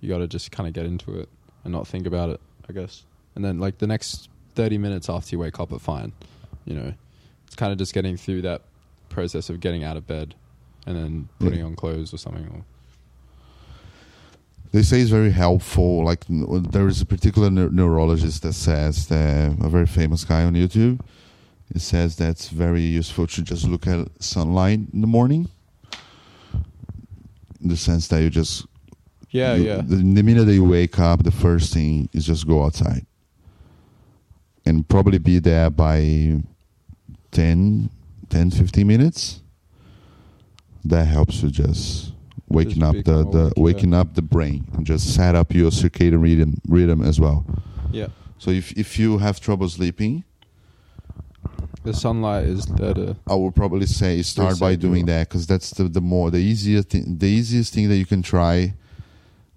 you 0.00 0.08
got 0.08 0.18
to 0.18 0.26
just 0.26 0.50
kind 0.50 0.66
of 0.66 0.72
get 0.74 0.86
into 0.86 1.18
it 1.20 1.28
and 1.64 1.72
not 1.72 1.86
think 1.86 2.06
about 2.06 2.30
it, 2.30 2.40
I 2.68 2.72
guess. 2.72 3.04
And 3.34 3.44
then 3.44 3.58
like 3.60 3.78
the 3.78 3.86
next 3.86 4.28
30 4.54 4.78
minutes 4.78 5.08
after 5.08 5.34
you 5.34 5.38
wake 5.38 5.60
up 5.60 5.72
are 5.72 5.78
fine. 5.78 6.12
You 6.64 6.74
know, 6.74 6.94
kind 7.58 7.72
of 7.72 7.78
just 7.78 7.92
getting 7.92 8.16
through 8.16 8.40
that 8.42 8.62
process 9.10 9.50
of 9.50 9.58
getting 9.60 9.82
out 9.84 9.96
of 9.96 10.06
bed 10.06 10.34
and 10.86 10.96
then 10.96 11.28
putting 11.40 11.58
Yeah. 11.58 11.64
on 11.66 11.74
clothes 11.76 12.14
or 12.14 12.18
something. 12.18 12.46
Or, 12.46 12.62
they 14.72 14.82
say 14.82 15.00
it's 15.00 15.10
very 15.10 15.32
helpful. 15.32 16.04
Like 16.04 16.24
there 16.28 16.86
is 16.88 17.00
a 17.00 17.06
particular 17.06 17.50
neu- 17.50 17.70
neurologist 17.70 18.42
that 18.44 18.52
says 18.52 19.06
that 19.08 19.56
a 19.60 19.68
very 19.68 19.86
famous 19.86 20.24
guy 20.24 20.44
on 20.44 20.54
YouTube. 20.54 21.00
It 21.74 21.80
says 21.80 22.16
that's 22.16 22.48
very 22.48 22.82
useful 22.82 23.26
to 23.26 23.42
just 23.42 23.64
look 23.66 23.86
at 23.86 24.08
sunlight 24.22 24.80
in 24.92 25.00
the 25.00 25.06
morning. 25.06 25.48
In 27.60 27.68
the 27.68 27.76
sense 27.76 28.06
that 28.08 28.22
you 28.22 28.30
just 28.30 28.66
yeah, 29.30 29.54
you- 29.54 29.64
yeah. 29.64 29.76
The, 29.84 29.96
the 29.96 30.22
minute 30.22 30.44
that 30.46 30.54
you 30.54 30.64
wake 30.64 30.98
up, 30.98 31.24
the 31.24 31.30
first 31.32 31.74
thing 31.74 32.08
is 32.12 32.24
just 32.24 32.46
go 32.46 32.62
outside, 32.64 33.04
and 34.64 34.88
probably 34.88 35.18
be 35.18 35.38
there 35.40 35.68
by 35.70 36.40
10, 37.32 37.90
10 38.28 38.50
15 38.50 38.86
minutes. 38.86 39.40
That 40.84 41.04
helps 41.06 41.42
you 41.42 41.50
just 41.50 42.12
waking 42.48 42.80
Just 42.80 42.82
up 42.82 42.94
the, 43.04 43.24
the 43.30 43.52
waking 43.60 43.92
up 43.92 44.14
the 44.14 44.22
brain 44.22 44.66
and 44.72 44.86
just 44.86 45.14
set 45.14 45.34
up 45.34 45.52
your 45.54 45.70
circadian 45.70 46.22
rhythm 46.22 46.60
rhythm 46.68 47.02
as 47.02 47.20
well. 47.20 47.44
yeah. 47.92 48.08
So 48.38 48.50
if 48.50 48.72
if 48.72 48.98
you 48.98 49.18
have 49.18 49.40
trouble 49.40 49.68
sleeping, 49.68 50.24
The 51.84 51.92
sunlight 51.92 52.44
is 52.44 52.66
to. 52.66 53.16
I 53.26 53.34
would 53.34 53.54
probably 53.54 53.86
say 53.86 54.22
start 54.22 54.58
by 54.60 54.76
doing 54.76 55.06
that 55.06 55.28
because 55.28 55.46
that's 55.46 55.70
the 55.70 55.84
the 55.84 56.00
more 56.00 56.30
the 56.30 56.38
easiest 56.38 56.90
thing, 56.90 57.18
the 57.18 57.26
easiest 57.26 57.74
thing 57.74 57.88
that 57.88 57.96
you 57.96 58.06
can 58.06 58.22
try 58.22 58.74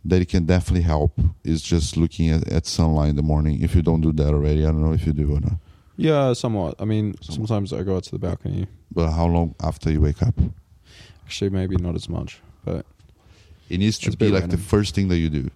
that 0.03 0.19
it 0.21 0.29
can 0.29 0.45
definitely 0.45 0.81
help 0.81 1.19
is 1.43 1.61
just 1.61 1.95
looking 1.95 2.29
at, 2.29 2.47
at 2.51 2.65
sunlight 2.65 3.09
in 3.09 3.15
the 3.15 3.21
morning. 3.21 3.61
If 3.61 3.75
you 3.75 3.83
don't 3.83 4.01
do 4.01 4.11
that 4.13 4.33
already, 4.33 4.61
I 4.65 4.71
don't 4.71 4.81
know 4.81 4.93
if 4.93 5.05
you 5.05 5.13
do 5.13 5.35
or 5.35 5.39
not. 5.39 5.53
Yeah, 5.97 6.33
somewhat. 6.33 6.75
I 6.79 6.85
mean, 6.85 7.15
sometimes 7.21 7.73
I 7.73 7.83
go 7.83 7.95
out 7.97 8.03
to 8.05 8.11
the 8.11 8.19
balcony. 8.19 8.67
But 8.91 9.11
how 9.11 9.27
long 9.27 9.55
after 9.61 9.91
you 9.91 10.01
wake 10.01 10.21
up? 10.23 10.35
Actually, 11.25 11.49
maybe 11.51 11.75
not 11.77 11.95
as 11.95 12.09
much, 12.09 12.39
but 12.65 12.85
It 13.69 13.77
needs 13.79 13.97
to 13.99 14.11
be 14.17 14.27
like 14.29 14.41
random. 14.41 14.59
the 14.59 14.65
first 14.65 14.95
thing 14.95 15.07
that 15.09 15.17
you 15.17 15.29
do. 15.29 15.49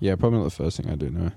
yeah, 0.00 0.14
probably 0.16 0.38
not 0.38 0.44
the 0.44 0.50
first 0.64 0.76
thing 0.76 0.88
I 0.90 0.94
do. 0.96 1.10
No, 1.10 1.32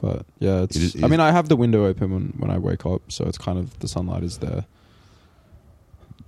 but 0.00 0.26
yeah, 0.40 0.62
it's. 0.62 0.76
It 0.76 0.82
is- 0.82 0.94
it 0.96 1.04
I 1.04 1.08
mean, 1.08 1.20
I 1.20 1.30
have 1.32 1.48
the 1.48 1.56
window 1.56 1.84
open 1.86 2.10
when 2.12 2.32
when 2.38 2.50
I 2.50 2.58
wake 2.58 2.84
up, 2.86 3.02
so 3.08 3.24
it's 3.26 3.38
kind 3.38 3.58
of 3.58 3.78
the 3.80 3.88
sunlight 3.88 4.22
is 4.24 4.38
there. 4.38 4.64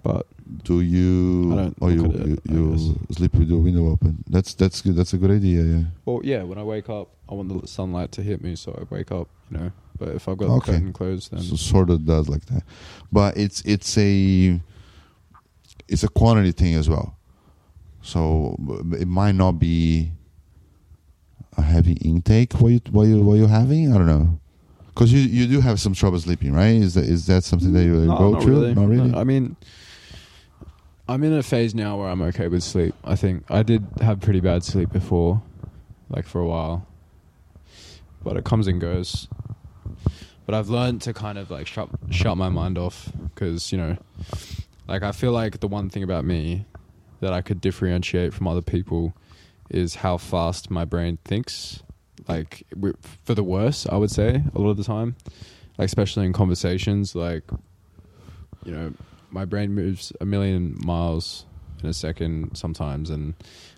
But 0.03 0.27
Do 0.63 0.81
you 0.81 1.53
I 1.53 1.57
don't 1.57 1.77
or 1.81 1.91
you 1.91 2.05
it, 2.05 2.41
you, 2.45 2.75
you 2.75 2.99
sleep 3.11 3.35
with 3.35 3.49
your 3.49 3.59
window 3.59 3.89
open? 3.91 4.23
That's 4.29 4.55
that's 4.55 4.81
good. 4.83 4.95
That's 4.95 5.13
a 5.15 5.19
good 5.19 5.31
idea. 5.33 5.63
Yeah. 5.65 5.85
well, 6.05 6.21
yeah, 6.23 6.43
when 6.45 6.59
I 6.59 6.63
wake 6.63 6.89
up, 6.89 7.09
I 7.29 7.35
want 7.35 7.49
the 7.49 7.67
sunlight 7.67 8.13
to 8.13 8.23
hit 8.23 8.41
me, 8.43 8.55
so 8.55 8.71
I 8.81 8.95
wake 8.95 9.11
up. 9.11 9.29
You 9.51 9.59
know, 9.59 9.73
but 9.99 10.09
if 10.09 10.29
I've 10.29 10.37
got 10.39 10.49
Okay. 10.51 10.73
the 10.73 10.79
curtain 10.79 10.93
closed, 10.93 11.31
then 11.33 11.41
so 11.41 11.57
sort 11.57 11.91
of 11.91 12.05
does 12.07 12.29
like 12.29 12.45
that 12.47 12.63
but 13.13 13.37
it's 13.37 13.63
it's 13.63 13.97
a 13.99 14.61
it's 15.89 16.03
a 16.03 16.09
quantity 16.09 16.53
thing 16.53 16.75
as 16.75 16.89
well 16.89 17.17
so 18.03 18.57
it 18.99 19.09
might 19.09 19.35
not 19.35 19.53
be 19.59 20.13
a 21.57 21.63
heavy 21.63 21.95
intake 21.95 22.53
what 22.55 22.69
you 22.69 22.81
what 22.91 23.05
you 23.05 23.21
what 23.21 23.35
you're 23.35 23.49
having 23.49 23.93
i 23.93 23.97
don't 23.97 24.07
know 24.07 24.39
because 24.89 25.13
you 25.13 25.21
you 25.21 25.47
do 25.47 25.61
have 25.61 25.79
some 25.81 25.93
trouble 25.95 26.19
sleeping 26.19 26.53
right 26.53 26.75
is 26.77 26.95
that 26.95 27.05
is 27.05 27.27
that 27.27 27.45
something 27.45 27.73
that 27.73 27.85
you 27.85 27.93
No, 27.93 28.17
go 28.19 28.31
not 28.33 28.43
through 28.43 28.61
Really. 28.61 28.75
not 28.75 28.89
really 28.89 29.11
No, 29.11 29.19
I 29.19 29.25
mean, 29.25 29.57
I'm 31.09 31.23
in 31.23 31.33
a 31.35 31.43
phase 31.43 31.73
now 31.75 31.97
where 31.99 32.09
I'm 32.09 32.21
okay 32.23 32.49
with 32.49 32.65
sleep. 32.65 32.93
I 33.05 33.15
think 33.15 33.45
I 33.49 33.63
did 33.63 33.87
have 34.01 34.21
pretty 34.21 34.41
bad 34.41 34.65
sleep 34.65 34.91
before, 34.91 35.41
like 36.09 36.27
for 36.27 36.41
a 36.41 36.47
while, 36.47 36.85
but 38.25 38.37
it 38.37 38.45
comes 38.45 38.67
and 38.67 38.81
goes. 38.81 39.29
But 40.47 40.55
I've 40.55 40.69
learned 40.69 41.03
to 41.03 41.13
kind 41.13 41.39
of 41.39 41.51
like 41.51 41.67
shut 41.67 41.89
shut 42.11 42.37
my 42.37 42.49
mind 42.49 42.79
off 42.79 43.11
because 43.35 43.73
you 43.73 43.79
know, 43.79 43.97
like 44.87 45.03
I 45.03 45.13
feel 45.13 45.33
like 45.33 45.61
the 45.61 45.69
one 45.69 45.91
thing 45.91 46.05
about 46.05 46.25
me 46.25 46.65
that 47.21 47.33
I 47.33 47.43
could 47.43 47.61
differentiate 47.61 48.33
from 48.33 48.47
other 48.47 48.63
people 48.63 49.15
is 49.69 49.97
how 49.97 50.17
fast 50.17 50.71
my 50.71 50.85
brain 50.85 51.19
thinks. 51.25 51.83
Like 52.29 52.65
for 53.25 53.35
the 53.35 53.43
worse, 53.43 53.87
I 53.87 53.97
would 53.97 54.11
say 54.11 54.43
a 54.55 54.59
lot 54.59 54.71
of 54.71 54.77
the 54.77 54.85
time, 54.85 55.17
like 55.79 55.87
especially 55.87 56.27
in 56.27 56.33
conversations. 56.33 57.15
Like 57.15 57.45
you 58.65 58.73
know, 58.73 58.95
my 59.31 59.45
brain 59.45 59.75
moves 59.75 60.13
a 60.21 60.25
million 60.25 60.77
miles 60.85 61.45
in 61.83 61.89
a 61.89 61.93
second 61.93 62.57
sometimes, 62.57 63.11
and 63.11 63.35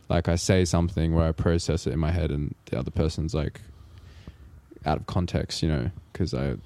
like 0.08 0.28
I 0.28 0.36
say 0.36 0.64
something 0.64 1.14
where 1.14 1.28
I 1.28 1.32
process 1.32 1.86
it 1.86 1.92
in 1.92 1.98
my 1.98 2.10
head, 2.10 2.30
and 2.30 2.54
the 2.66 2.78
other 2.78 2.90
person's 2.90 3.34
like 3.34 3.60
out 4.86 4.98
of 4.98 5.06
context, 5.06 5.62
you 5.62 5.68
know, 5.68 5.90
because 6.12 6.34
I 6.34 6.56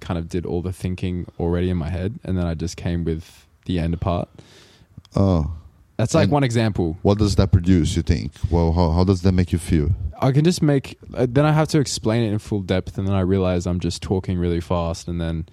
kind 0.00 0.18
of 0.18 0.28
did 0.28 0.44
all 0.46 0.62
the 0.62 0.72
thinking 0.72 1.26
already 1.38 1.70
in 1.70 1.76
my 1.76 1.88
head, 1.90 2.18
and 2.24 2.36
then 2.36 2.46
I 2.46 2.54
just 2.54 2.76
came 2.76 3.04
with 3.04 3.46
the 3.66 3.78
end 3.78 4.00
part. 4.00 4.28
oh 5.14 5.52
That's 5.96 6.14
like 6.14 6.24
And- 6.24 6.32
one 6.32 6.44
example. 6.44 6.96
what 7.02 7.18
does 7.18 7.36
that 7.36 7.52
produce 7.52 7.94
you 7.96 8.02
think 8.02 8.32
well 8.50 8.72
how, 8.72 8.90
how 8.90 9.04
does 9.04 9.22
that 9.22 9.32
make 9.32 9.52
you 9.52 9.58
feel 9.58 9.90
I 10.20 10.30
can 10.30 10.44
just 10.44 10.62
make. 10.62 10.98
Uh, 11.14 11.26
then 11.28 11.44
I 11.44 11.50
have 11.50 11.66
to 11.68 11.80
explain 11.80 12.22
it 12.22 12.32
in 12.32 12.38
full 12.38 12.60
depth, 12.60 12.96
and 12.96 13.08
then 13.08 13.14
I 13.14 13.20
realize 13.22 13.66
I'm 13.66 13.80
just 13.80 14.02
talking 14.02 14.38
really 14.38 14.60
fast, 14.60 15.08
and 15.08 15.20
then, 15.20 15.46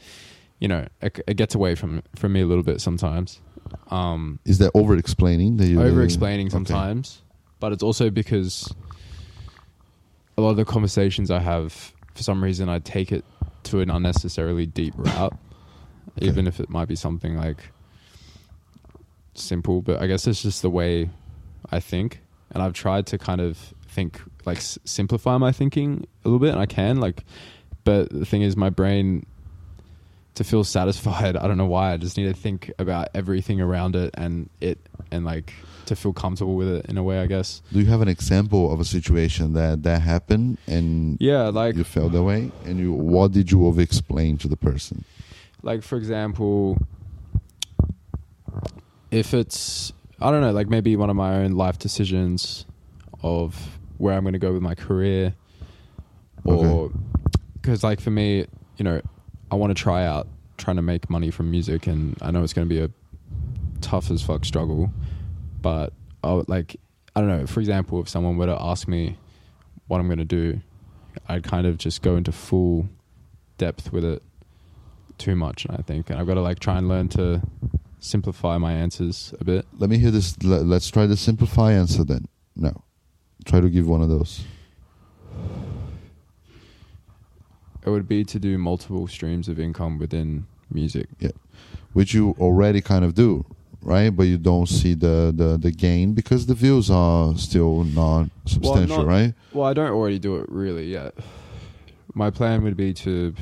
you 0.60 0.68
know, 0.68 0.86
it, 1.02 1.20
it 1.26 1.38
gets 1.38 1.56
away 1.56 1.74
from 1.74 2.04
from 2.16 2.34
me 2.34 2.42
a 2.42 2.46
little 2.46 2.64
bit 2.64 2.80
sometimes. 2.80 3.42
Um, 3.90 4.38
is 4.46 4.60
that 4.60 4.70
over 4.76 4.96
explaining 4.96 5.58
that 5.58 5.66
you 5.68 5.82
over 5.82 6.04
explaining 6.04 6.48
Okay. 6.48 6.54
sometimes, 6.54 7.24
but 7.60 7.72
it's 7.74 7.82
also 7.82 8.12
because 8.12 8.72
a 10.38 10.42
lot 10.42 10.52
of 10.52 10.58
the 10.58 10.66
conversations 10.66 11.32
I 11.32 11.40
have, 11.40 11.92
for 12.20 12.24
some 12.24 12.44
reason, 12.44 12.68
I 12.68 12.80
take 12.80 13.14
it 13.14 13.24
to 13.64 13.80
an 13.80 13.90
unnecessarily 13.90 14.66
deep 14.66 14.94
route, 14.98 15.38
Okay. 16.18 16.28
even 16.28 16.48
if 16.48 16.60
it 16.60 16.70
might 16.70 16.90
be 16.90 16.96
something 16.98 17.38
like 17.38 17.72
simple. 19.36 19.82
But 19.82 20.02
I 20.02 20.08
guess 20.08 20.28
it's 20.28 20.42
just 20.44 20.62
the 20.62 20.70
way 20.70 21.10
I 21.72 21.80
think, 21.80 22.20
and 22.52 22.62
I've 22.62 22.74
tried 22.74 23.06
to 23.08 23.18
kind 23.18 23.40
of 23.40 23.58
think 23.88 24.22
like 24.46 24.58
s- 24.58 24.78
simplify 24.84 25.38
my 25.38 25.54
thinking 25.54 26.06
a 26.26 26.28
little 26.28 26.40
bit, 26.40 26.52
and 26.52 26.60
I 26.60 26.66
can 26.66 27.00
like, 27.00 27.24
but 27.86 28.10
the 28.10 28.26
thing 28.26 28.42
is, 28.42 28.58
my 28.58 28.70
brain. 28.70 29.26
To 30.40 30.46
feel 30.46 30.64
satisfied, 30.64 31.36
I 31.36 31.48
don't 31.50 31.58
know 31.58 31.66
why. 31.66 31.92
I 31.92 31.98
just 31.98 32.16
need 32.16 32.28
to 32.28 32.34
think 32.34 32.72
about 32.80 33.10
everything 33.14 33.60
around 33.60 33.98
it 33.98 34.12
and 34.14 34.50
it, 34.62 34.80
and 35.12 35.26
like 35.26 35.54
to 35.88 35.98
feel 35.98 36.14
comfortable 36.14 36.56
with 36.56 36.70
it 36.70 36.86
in 36.86 36.98
a 36.98 37.04
way. 37.04 37.20
I 37.20 37.26
guess. 37.26 37.62
do 37.74 37.80
you 37.80 37.88
have 37.88 38.00
an 38.00 38.08
example 38.08 38.72
of 38.72 38.80
a 38.80 38.86
situation 38.86 39.52
that 39.54 39.84
that 39.84 40.02
happened 40.02 40.58
and 40.66 41.18
Yeah, 41.20 41.50
like 41.50 41.76
you 41.76 41.84
felt 41.84 42.14
that 42.14 42.24
way 42.24 42.54
and 42.64 42.80
you 42.80 42.94
what 42.94 43.34
did 43.34 43.52
you 43.52 43.68
over 43.68 43.82
explain 43.82 44.38
to 44.38 44.48
the 44.48 44.56
person 44.56 45.04
like 45.62 45.84
for 45.84 45.98
example 45.98 46.78
if 49.12 49.34
it's 49.34 49.92
I 50.22 50.32
don't 50.32 50.40
know, 50.40 50.52
like 50.52 50.68
maybe 50.68 50.96
one 50.96 51.10
of 51.10 51.16
my 51.16 51.36
own 51.36 51.54
life 51.54 51.80
decisions 51.80 52.66
of 53.24 53.78
where 53.98 54.16
I'm 54.16 54.24
going 54.24 54.34
to 54.34 54.40
go 54.40 54.54
with 54.54 54.62
my 54.62 54.76
career, 54.76 55.36
or 56.46 56.92
because 57.54 57.84
like 57.84 58.00
for 58.00 58.12
me, 58.12 58.46
you 58.78 58.84
know, 58.84 59.02
I 59.52 59.56
want 59.56 59.72
to 59.76 59.82
try 59.82 60.06
out 60.06 60.28
trying 60.58 60.76
to 60.76 60.82
make 60.82 61.10
money 61.10 61.32
from 61.32 61.50
music, 61.50 61.88
and 61.88 62.18
I 62.22 62.32
know 62.32 62.44
it's 62.44 62.54
going 62.54 62.68
to 62.68 62.74
be 62.74 62.82
a 62.82 62.90
tough 63.82 64.12
as 64.12 64.22
fuck 64.22 64.46
struggle, 64.46 64.92
but 65.62 65.94
I 66.24 66.34
would 66.34 66.50
like 66.50 66.76
I 67.16 67.22
don't 67.22 67.30
know. 67.30 67.46
For 67.48 67.60
example, 67.60 68.00
if 68.02 68.10
someone 68.10 68.38
were 68.38 68.46
to 68.46 68.58
ask 68.62 68.88
me 68.88 69.18
what 69.88 70.00
I'm 70.00 70.08
going 70.08 70.20
to 70.20 70.26
do, 70.26 70.60
I'd 71.28 71.44
kind 71.44 71.66
of 71.66 71.78
just 71.78 72.02
go 72.02 72.16
into 72.16 72.32
full 72.32 72.88
depth 73.58 73.92
with 73.92 74.06
it 74.06 74.22
too 75.18 75.36
much. 75.36 75.66
I 75.70 75.78
think, 75.78 76.10
and 76.10 76.20
I've 76.20 76.28
got 76.28 76.36
to 76.36 76.42
like 76.42 76.60
try 76.60 76.78
and 76.78 76.88
learn 76.88 77.10
to 77.10 77.42
simplify 78.00 78.58
my 78.58 78.72
answers 78.74 79.34
a 79.40 79.44
bit. 79.44 79.66
Let 79.78 79.90
me 79.90 79.98
hear 79.98 80.12
this. 80.12 80.42
le- 80.44 80.62
Let's 80.64 80.90
try 80.90 81.06
the 81.08 81.18
simplify 81.18 81.72
answer 81.74 82.04
then. 82.04 82.26
No, 82.56 82.84
try 83.46 83.60
to 83.60 83.70
give 83.70 83.88
one 83.88 84.02
of 84.02 84.10
those. 84.10 84.44
It 87.90 87.92
would 87.94 88.08
be 88.08 88.24
to 88.24 88.38
do 88.40 88.58
multiple 88.60 89.08
streams 89.08 89.48
of 89.50 89.60
income 89.60 89.98
within 89.98 90.46
music. 90.72 91.08
which 91.94 92.14
you 92.14 92.36
already 92.40 92.82
kind 92.82 93.04
of 93.04 93.16
do, 93.16 93.44
right? 93.82 94.12
But 94.16 94.24
you 94.28 94.38
don't 94.38 94.68
see 94.70 94.94
the 94.94 95.34
the, 95.36 95.58
the 95.58 95.72
gain 95.72 96.14
because 96.14 96.46
the 96.46 96.54
views 96.54 96.92
are 96.92 97.36
still 97.36 97.84
not 97.84 98.30
substantial, 98.46 98.98
not- 98.98 99.08
right? 99.08 99.34
Well, 99.54 99.66
I 99.68 99.74
don't 99.74 99.90
already 99.92 100.20
do 100.20 100.36
it 100.38 100.46
really 100.50 100.86
yet. 100.92 101.16
My 102.14 102.30
plan 102.30 102.62
would 102.64 102.78
be 102.78 102.94
to, 103.06 103.34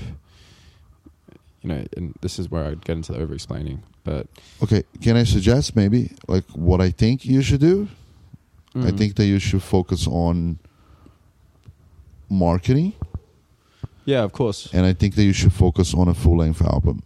you 1.61 1.67
know, 1.69 1.83
and 1.97 2.13
this 2.21 2.39
is 2.39 2.49
where 2.49 2.63
I'd 2.65 2.85
get 2.85 2.95
into 2.95 3.11
the 3.11 3.19
over 3.19 3.33
explaining, 3.33 3.83
but 4.05 4.27
Okay, 4.63 4.83
can 5.01 5.17
I 5.17 5.25
suggest 5.25 5.75
maybe 5.75 6.11
like 6.29 6.45
what 6.53 6.79
I 6.79 6.89
think 6.91 7.25
you 7.25 7.41
should 7.41 7.59
do? 7.61 7.89
I 8.75 8.91
Mm. 8.91 8.97
think 8.97 9.15
that 9.15 9.25
you 9.25 9.39
should 9.39 9.63
focus 9.63 10.07
on 10.07 10.59
marketing, 12.29 12.93
yeah, 14.07 14.23
of 14.23 14.31
course, 14.31 14.73
and 14.73 14.85
I 14.87 14.93
think 14.93 15.13
that 15.15 15.23
you 15.23 15.33
should 15.33 15.53
focus 15.53 15.93
on 15.93 16.07
a 16.07 16.13
full 16.15 16.37
length 16.37 16.61
album. 16.63 17.03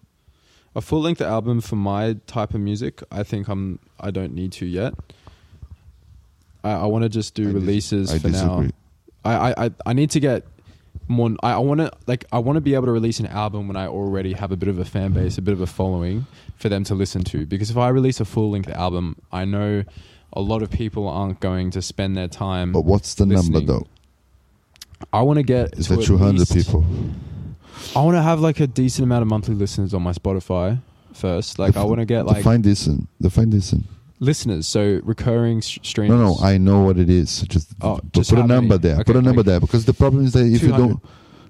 a 0.75 0.81
full 0.81 1.01
length 1.01 1.19
album 1.21 1.59
for 1.59 1.75
my 1.75 2.15
type 2.27 2.53
of 2.53 2.61
music. 2.61 3.03
I 3.11 3.23
think 3.23 3.49
I'm. 3.49 3.79
I 3.99 4.09
don't 4.11 4.33
need 4.33 4.51
to 4.53 4.65
yet. 4.65 4.93
I, 6.63 6.71
I 6.71 6.85
want 6.85 7.03
to 7.03 7.09
just 7.09 7.33
do 7.35 7.43
I 7.43 7.45
dis- 7.47 7.53
releases 7.53 8.11
I 8.13 8.19
for 8.19 8.27
now. 8.29 8.31
disagree. 8.31 8.71
I, 9.25 9.33
I, 9.51 9.65
I- 9.65 9.71
I 9.87 9.93
need 9.93 10.11
to 10.11 10.19
get 10.19 10.45
more. 11.07 11.31
I, 11.43 11.53
I 11.53 11.57
want 11.57 11.79
to 11.81 11.91
like 12.07 12.25
I 12.31 12.39
want 12.39 12.57
to 12.57 12.61
be 12.61 12.73
able 12.75 12.85
to 12.85 12.91
release 12.91 13.19
an 13.19 13.27
album 13.27 13.67
when 13.67 13.75
I 13.77 13.87
already 13.87 14.33
have 14.33 14.51
a 14.51 14.57
bit 14.57 14.69
of 14.69 14.79
a 14.79 14.85
fan 14.85 15.11
base, 15.13 15.37
a 15.37 15.41
bit 15.41 15.53
of 15.53 15.61
a 15.61 15.67
following 15.67 16.25
for 16.55 16.69
them 16.69 16.83
to 16.85 16.95
listen 16.95 17.23
to. 17.25 17.45
Because 17.45 17.69
if 17.71 17.77
I 17.77 17.89
release 17.89 18.19
a 18.19 18.25
full 18.25 18.51
length 18.51 18.69
album, 18.69 19.17
I 19.31 19.45
know 19.45 19.83
a 20.33 20.41
lot 20.41 20.61
of 20.63 20.69
people 20.71 21.07
aren't 21.09 21.39
going 21.39 21.71
to 21.71 21.81
spend 21.81 22.15
their 22.15 22.27
time. 22.29 22.71
But 22.71 22.85
what's 22.85 23.15
the 23.15 23.25
listening. 23.25 23.51
number 23.65 23.73
though? 23.73 23.87
I 25.13 25.21
want 25.21 25.37
to 25.37 25.43
get 25.43 25.77
Is 25.77 25.87
that 25.87 26.01
two 26.03 26.17
hundred 26.17 26.47
people? 26.49 26.85
I 27.95 28.03
want 28.03 28.15
to 28.15 28.21
have 28.21 28.39
like 28.39 28.59
a 28.59 28.67
decent 28.67 29.03
amount 29.03 29.21
of 29.23 29.27
monthly 29.27 29.55
listeners 29.55 29.93
on 29.93 30.01
my 30.01 30.11
Spotify 30.13 30.79
first. 31.13 31.59
Like 31.59 31.75
I 31.77 31.83
want 31.83 31.99
to 31.99 32.05
get 32.05 32.25
like 32.25 32.37
define 32.37 32.61
decent. 32.61 33.07
the 33.19 33.29
Define 33.29 33.49
decent. 33.49 33.85
listeners, 34.19 34.67
so 34.67 34.99
recurring 35.03 35.57
s- 35.59 35.79
streamers. 35.83 36.17
No, 36.17 36.35
no, 36.35 36.37
I 36.41 36.57
know 36.57 36.81
what 36.83 36.97
it 36.97 37.09
is. 37.09 37.41
Just, 37.43 37.69
Oh, 37.81 37.95
put- 37.95 38.13
just 38.13 38.29
put 38.29 38.39
a 38.39 38.43
many? 38.43 38.53
number 38.53 38.77
there. 38.77 38.95
Okay, 38.95 39.03
put 39.03 39.15
a 39.15 39.21
number 39.21 39.43
there 39.43 39.59
because 39.59 39.85
the 39.85 39.93
problem 39.93 40.23
is 40.25 40.33
that 40.33 40.45
if 40.45 40.61
you 40.63 40.69
don't, 40.69 41.01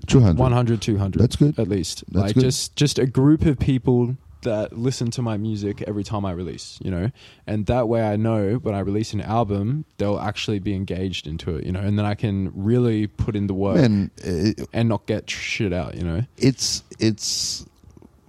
two 0.07 0.19
hundred. 0.21 0.39
100, 0.39 0.81
200. 0.81 1.19
That's 1.21 1.35
good. 1.35 1.59
at 1.59 1.67
least 1.67 2.03
That's 2.11 2.27
like 2.27 2.33
good. 2.35 2.41
just 2.43 2.75
just 2.75 2.97
a 2.97 3.05
group 3.05 3.45
of 3.45 3.59
people 3.59 4.15
that 4.41 4.77
listen 4.77 5.11
to 5.11 5.21
my 5.21 5.37
music 5.37 5.83
every 5.87 6.03
time 6.03 6.25
I 6.25 6.31
release, 6.31 6.79
you 6.83 6.91
know, 6.91 7.11
and 7.47 7.65
that 7.67 7.87
way 7.87 8.01
I 8.01 8.15
know 8.15 8.55
when 8.55 8.75
I 8.75 8.79
release 8.79 9.13
an 9.13 9.21
album 9.21 9.85
they'll 9.97 10.19
actually 10.19 10.59
be 10.59 10.73
engaged 10.73 11.27
into 11.27 11.55
it, 11.55 11.65
you 11.65 11.71
know, 11.71 11.79
and 11.79 11.97
then 11.97 12.05
I 12.05 12.15
can 12.15 12.51
really 12.55 13.07
put 13.07 13.35
in 13.35 13.47
the 13.47 13.53
work 13.53 13.75
Man, 13.75 14.11
it, 14.17 14.67
and 14.73 14.89
not 14.89 15.05
get 15.05 15.29
shit 15.29 15.73
out, 15.73 15.95
you 15.95 16.03
know. 16.03 16.25
it's 16.37 16.83
it's 16.99 17.65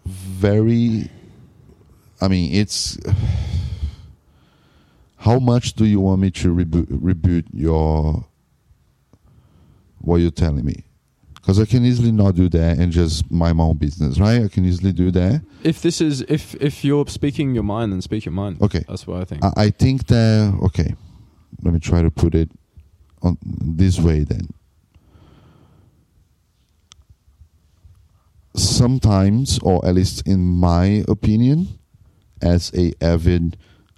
very. 0.05 1.11
I 2.21 2.29
mean, 2.29 2.55
it's. 2.55 2.99
How 5.19 5.39
much 5.39 5.75
do 5.75 5.85
you 5.85 6.01
want 6.01 6.21
me 6.21 6.33
to 6.33 6.53
reboot, 6.53 6.87
reboot 6.87 7.45
your 7.53 8.27
what 9.99 10.17
you're 10.17 10.33
telling 10.33 10.65
me? 10.65 10.85
Because 11.43 11.59
I 11.59 11.65
can 11.65 11.85
easily 11.85 12.13
not 12.13 12.37
do 12.37 12.49
that 12.51 12.79
and 12.79 12.93
just 12.93 13.29
mind 13.29 13.57
my 13.57 13.65
own 13.65 13.77
business, 13.77 14.21
right? 14.21 14.45
I 14.45 14.49
can 14.49 14.65
easily 14.65 14.93
do 14.93 15.11
that. 15.11 15.43
If 15.65 15.83
this 15.83 16.01
is 16.01 16.21
if 16.29 16.55
if 16.61 16.85
you're 16.85 17.07
speaking 17.09 17.53
your 17.53 17.65
mind, 17.65 17.93
then 17.93 18.01
speak 18.01 18.25
your 18.25 18.33
mind. 18.33 18.63
Okay. 18.63 18.85
That's 18.89 19.09
what 19.09 19.21
I 19.21 19.25
think. 19.25 19.45
I, 19.45 19.53
I 19.57 19.71
think 19.71 20.07
that 20.07 20.57
okay. 20.63 20.95
Let 21.63 21.75
me 21.75 21.81
try 21.81 22.01
to 22.01 22.13
put 22.13 22.37
it 22.37 22.49
on 23.23 23.39
this 23.43 23.99
way 23.99 24.21
then. 24.23 24.51
Sometimes, 28.55 29.59
or 29.65 29.85
at 29.85 29.95
least 29.95 30.27
in 30.29 30.45
my 30.45 31.05
opinion, 31.09 31.79
as 32.41 32.71
a 32.75 32.93
avid 33.01 33.57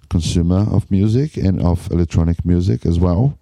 consumer 0.09 0.65
of 0.71 0.89
music 0.89 1.37
and 1.37 1.61
of 1.61 1.91
electronic 1.91 2.43
music 2.43 2.87
as 2.87 2.97
well, 2.99 3.37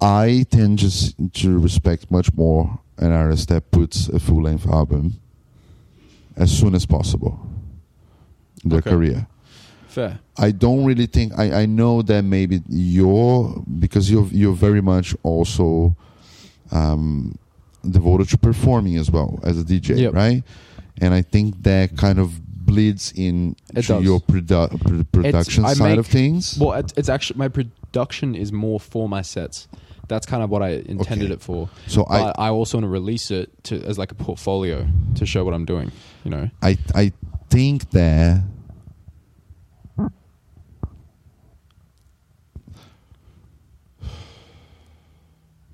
I 0.00 0.44
tend 0.50 0.78
just 0.78 1.14
to 1.34 1.58
respect 1.58 2.10
much 2.10 2.32
more 2.34 2.78
an 2.98 3.12
artist 3.12 3.48
that 3.48 3.70
puts 3.70 4.08
a 4.08 4.18
full 4.18 4.42
length 4.42 4.66
album 4.66 5.14
as 6.36 6.50
soon 6.56 6.74
as 6.74 6.84
possible 6.86 7.38
in 8.64 8.70
their 8.70 8.78
Okay. 8.80 8.90
career. 8.90 9.26
Fair. 9.88 10.18
I 10.36 10.50
don't 10.50 10.84
really 10.84 11.06
think 11.06 11.32
I, 11.38 11.62
I 11.62 11.66
know 11.66 12.02
that 12.02 12.22
maybe 12.22 12.60
you're 12.68 13.62
because 13.80 14.10
you're 14.10 14.26
you're 14.26 14.54
very 14.54 14.82
much 14.82 15.16
also 15.22 15.96
um, 16.70 17.38
devoted 17.88 18.28
to 18.30 18.38
performing 18.38 18.96
as 18.96 19.10
well 19.10 19.38
as 19.42 19.58
a 19.58 19.64
DJ, 19.64 19.98
Yep. 19.98 20.12
right? 20.14 20.42
And 21.00 21.14
I 21.14 21.22
think 21.22 21.62
that 21.62 21.96
kind 21.96 22.18
of 22.18 22.40
bleeds 22.66 23.12
in 23.16 23.56
It 23.74 23.82
to 23.82 23.88
does. 23.88 24.02
your 24.04 24.20
produ- 24.20 24.78
pr- 24.80 25.04
production 25.20 25.64
side 25.68 25.78
make- 25.90 25.98
of 25.98 26.06
things. 26.06 26.58
Well, 26.58 26.72
it's, 26.74 26.92
it's 26.96 27.08
actually 27.08 27.38
my 27.38 27.48
production 27.48 28.34
is 28.34 28.52
more 28.52 28.80
for 28.80 29.08
my 29.08 29.22
sets. 29.22 29.68
That's 30.08 30.26
kind 30.26 30.42
of 30.42 30.50
what 30.50 30.62
I 30.62 30.70
intended 30.86 31.26
Okay. 31.26 31.34
it 31.34 31.40
for. 31.40 31.68
so 31.88 32.04
I, 32.04 32.32
I 32.38 32.50
also 32.50 32.78
want 32.78 32.84
to 32.84 32.88
release 32.88 33.30
it 33.30 33.50
to 33.64 33.82
as 33.84 33.98
like 33.98 34.12
a 34.12 34.14
portfolio 34.14 34.86
to 35.16 35.26
show 35.26 35.44
what 35.44 35.52
I'm 35.54 35.64
doing. 35.64 35.90
You 36.24 36.30
know. 36.30 36.50
I 36.62 36.78
I 36.94 37.12
think 37.50 37.90
that 37.90 38.42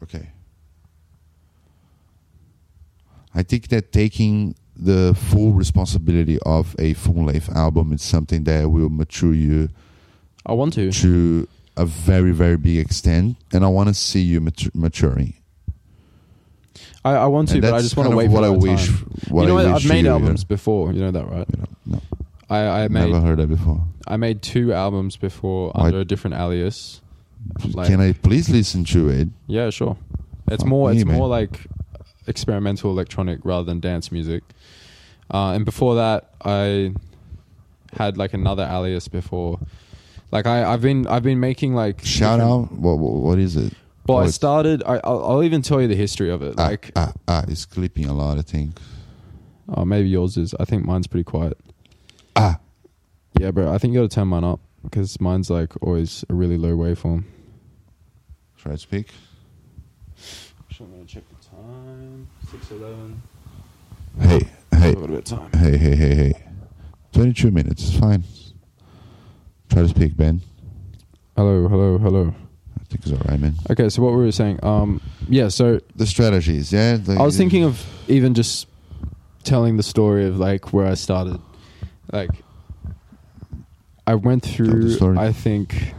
okay. 0.02 0.28
I 3.34 3.42
think 3.42 3.68
that 3.68 3.92
taking 3.92 4.54
the 4.76 5.14
full 5.30 5.52
responsibility 5.52 6.38
of 6.44 6.74
a 6.78 6.94
full 6.94 7.24
length 7.26 7.48
album 7.54 7.92
is 7.92 8.02
something 8.02 8.44
that 8.44 8.70
will 8.70 8.88
mature 8.88 9.34
you 9.34 9.68
I 10.44 10.52
want 10.54 10.72
to. 10.74 10.90
to 10.90 11.48
a 11.76 11.86
very 11.86 12.32
very 12.32 12.56
big 12.56 12.78
extent, 12.78 13.36
and 13.52 13.64
I 13.64 13.68
want 13.68 13.88
to 13.88 13.94
see 13.94 14.20
you 14.20 14.40
matu- 14.40 14.74
maturing. 14.74 15.34
I, 17.04 17.12
I 17.14 17.26
want 17.26 17.48
to, 17.48 17.54
And 17.54 17.62
but 17.62 17.74
I 17.74 17.80
just 17.80 17.96
want 17.96 18.10
to 18.10 18.16
wait 18.16 18.30
what 18.30 18.44
I 18.44 18.50
wish. 18.50 18.88
What 19.28 19.42
you 19.42 19.48
know 19.48 19.58
I 19.58 19.64
what? 19.72 19.82
I've 19.82 19.88
made 19.88 20.04
you, 20.04 20.10
albums 20.10 20.44
before. 20.44 20.92
You 20.92 21.00
know 21.00 21.10
that, 21.10 21.28
right? 21.28 21.46
You 21.52 21.58
know, 21.58 21.66
no, 21.86 22.02
I, 22.48 22.84
I 22.84 22.88
made 22.88 23.10
never 23.10 23.20
heard 23.20 23.38
that 23.38 23.48
before. 23.48 23.84
I 24.06 24.16
made 24.16 24.40
two 24.42 24.72
albums 24.72 25.16
before 25.16 25.72
Why- 25.74 25.86
under 25.86 26.00
a 26.00 26.04
different 26.04 26.36
alias. 26.36 27.00
Like- 27.72 27.88
Can 27.88 28.00
I 28.00 28.12
please 28.12 28.48
listen 28.48 28.84
to 28.84 29.08
it? 29.08 29.28
Yeah, 29.48 29.70
sure. 29.70 29.96
It's 30.48 30.62
Fuck 30.62 30.68
more. 30.68 30.90
me, 30.90 30.96
It's 30.98 31.04
man. 31.06 31.16
more 31.18 31.26
like 31.28 31.66
experimental 32.28 32.90
electronic 32.92 33.40
rather 33.44 33.64
than 33.64 33.80
dance 33.80 34.12
music. 34.12 34.44
Uh, 35.32 35.52
and 35.52 35.64
before 35.64 35.96
that, 35.96 36.30
I 36.44 36.92
had 37.94 38.16
like 38.16 38.32
another 38.32 38.62
alias 38.70 39.08
before. 39.08 39.58
Like 40.32 40.46
I, 40.46 40.64
I've 40.72 40.80
been, 40.80 41.06
I've 41.06 41.22
been 41.22 41.38
making 41.40 41.74
like 41.74 42.04
Shout 42.04 42.40
out. 42.40 42.72
What, 42.72 42.98
what, 42.98 43.12
what 43.22 43.38
is 43.38 43.54
it? 43.56 43.72
Well, 44.06 44.18
I 44.18 44.26
started. 44.28 44.82
I, 44.84 44.96
I'll, 45.04 45.24
I'll 45.24 45.42
even 45.44 45.62
tell 45.62 45.80
you 45.80 45.86
the 45.86 45.94
history 45.94 46.30
of 46.30 46.42
it. 46.42 46.54
Ah, 46.58 46.62
Like, 46.68 46.90
ah, 46.96 47.12
ah, 47.28 47.44
it's 47.46 47.64
clipping 47.66 48.06
a 48.06 48.12
lot. 48.14 48.36
I 48.38 48.42
think. 48.42 48.78
oh, 49.68 49.84
maybe 49.84 50.08
yours 50.08 50.36
is. 50.36 50.54
I 50.58 50.64
think 50.64 50.84
mine's 50.84 51.06
pretty 51.06 51.22
quiet. 51.24 51.56
Ah, 52.34 52.58
Yeah, 53.38 53.50
bro. 53.52 53.72
I 53.72 53.78
think 53.78 53.92
you 53.94 54.00
got 54.00 54.10
to 54.10 54.14
turn 54.14 54.28
mine 54.28 54.42
up 54.42 54.58
because 54.82 55.20
mine's 55.20 55.50
like 55.50 55.72
always 55.82 56.24
a 56.28 56.34
really 56.34 56.56
low 56.56 56.76
waveform. 56.76 57.24
try 58.56 58.72
to 58.72 58.78
speak. 58.78 59.08
I'm 60.80 60.90
gonna 60.90 61.04
check 61.04 61.22
the 61.28 61.46
time. 61.56 62.26
Six 62.50 62.70
eleven. 62.72 63.22
Hey, 64.20 64.40
hey, 64.74 64.92
A 64.94 64.96
bit 64.96 65.10
of 65.10 65.24
time. 65.24 65.50
hey, 65.52 65.76
hey, 65.76 65.94
hey, 65.94 66.14
hey. 66.16 66.32
Twenty-two 67.12 67.52
minutes. 67.52 67.84
It's 67.88 67.96
fine. 67.98 68.24
Try 69.72 69.80
to 69.82 69.88
speak, 69.88 70.16
Ben. 70.18 70.42
Hello, 71.34 71.66
hello, 71.66 71.96
hello. 71.96 72.34
I 72.78 72.84
think 72.84 73.06
it's 73.06 73.10
all 73.12 73.18
right, 73.26 73.40
man. 73.40 73.54
Okay, 73.70 73.88
so 73.88 74.02
what 74.02 74.10
we 74.12 74.18
were 74.18 74.30
saying. 74.32 74.62
Um, 74.62 75.00
yeah. 75.30 75.48
So 75.48 75.80
The 75.96 76.06
strategies, 76.06 76.70
yeah. 76.72 76.98
like- 77.06 77.18
I 77.18 77.22
was 77.22 77.38
thinking 77.38 77.64
of 77.64 77.82
even 78.06 78.34
just 78.34 78.66
telling 79.44 79.78
the 79.78 79.82
story 79.82 80.26
of 80.26 80.38
like 80.38 80.74
where 80.74 80.86
I 80.86 80.92
started. 80.92 81.40
Like, 82.12 82.30
I 84.06 84.14
went 84.14 84.42
the 84.42 84.48
through, 84.50 84.90
story. 84.90 85.16
I 85.16 85.32
think, 85.32 85.94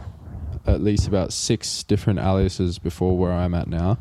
at 0.66 0.80
least 0.80 1.08
about 1.08 1.32
six 1.32 1.82
different 1.82 2.20
aliases 2.20 2.78
before 2.78 3.18
where 3.18 3.32
I'm 3.32 3.54
at 3.54 3.66
now. 3.66 3.98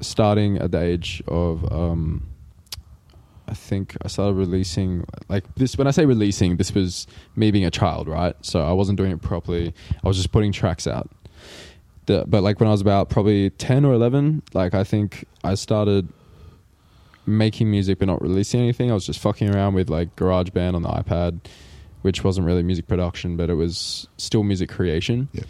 Starting 0.00 0.56
at 0.56 0.70
the 0.70 0.80
age 0.80 1.22
of, 1.28 1.70
um, 1.70 2.22
I 3.48 3.54
think 3.54 3.96
I 4.02 4.08
started 4.08 4.34
releasing 4.34 5.04
like 5.28 5.44
this. 5.54 5.78
When 5.78 5.86
I 5.86 5.90
say 5.90 6.04
releasing, 6.04 6.56
this 6.56 6.74
was 6.74 7.06
me 7.34 7.50
being 7.50 7.64
a 7.64 7.70
child, 7.70 8.08
right? 8.08 8.34
So 8.42 8.60
I 8.60 8.72
wasn't 8.72 8.98
doing 8.98 9.12
it 9.12 9.22
properly. 9.22 9.74
I 10.04 10.08
was 10.08 10.16
just 10.16 10.32
putting 10.32 10.52
tracks 10.52 10.86
out. 10.86 11.10
The, 12.06 12.24
but 12.26 12.42
like 12.42 12.60
when 12.60 12.68
I 12.68 12.72
was 12.72 12.80
about 12.80 13.10
probably 13.10 13.50
ten 13.50 13.84
or 13.84 13.94
eleven, 13.94 14.42
like 14.52 14.74
I 14.74 14.84
think 14.84 15.24
I 15.44 15.54
started 15.54 16.08
making 17.26 17.70
music 17.70 17.98
but 17.98 18.08
not 18.08 18.22
releasing 18.22 18.60
anything. 18.60 18.90
I 18.90 18.94
was 18.94 19.06
just 19.06 19.20
fucking 19.20 19.54
around 19.54 19.74
with 19.74 19.88
like 19.90 20.14
GarageBand 20.16 20.74
on 20.74 20.82
the 20.82 20.88
iPad, 20.88 21.40
which 22.02 22.24
wasn't 22.24 22.46
really 22.46 22.62
music 22.62 22.86
production, 22.86 23.36
but 23.36 23.50
it 23.50 23.54
was 23.54 24.08
still 24.16 24.42
music 24.42 24.68
creation. 24.68 25.28
Yeah. 25.32 25.44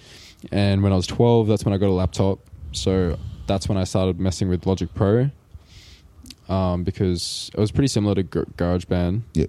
And 0.52 0.82
when 0.82 0.92
I 0.92 0.96
was 0.96 1.06
12, 1.06 1.48
that's 1.48 1.64
when 1.64 1.74
I 1.74 1.78
got 1.78 1.88
a 1.88 1.92
laptop. 1.92 2.40
So 2.72 3.18
that's 3.46 3.68
when 3.68 3.78
I 3.78 3.84
started 3.84 4.20
messing 4.20 4.48
with 4.48 4.66
Logic 4.66 4.92
Pro 4.94 5.30
um, 6.48 6.84
because 6.84 7.50
it 7.54 7.60
was 7.60 7.70
pretty 7.70 7.88
similar 7.88 8.14
to 8.14 8.22
Gar- 8.22 8.46
GarageBand. 8.56 9.22
Yeah. 9.34 9.46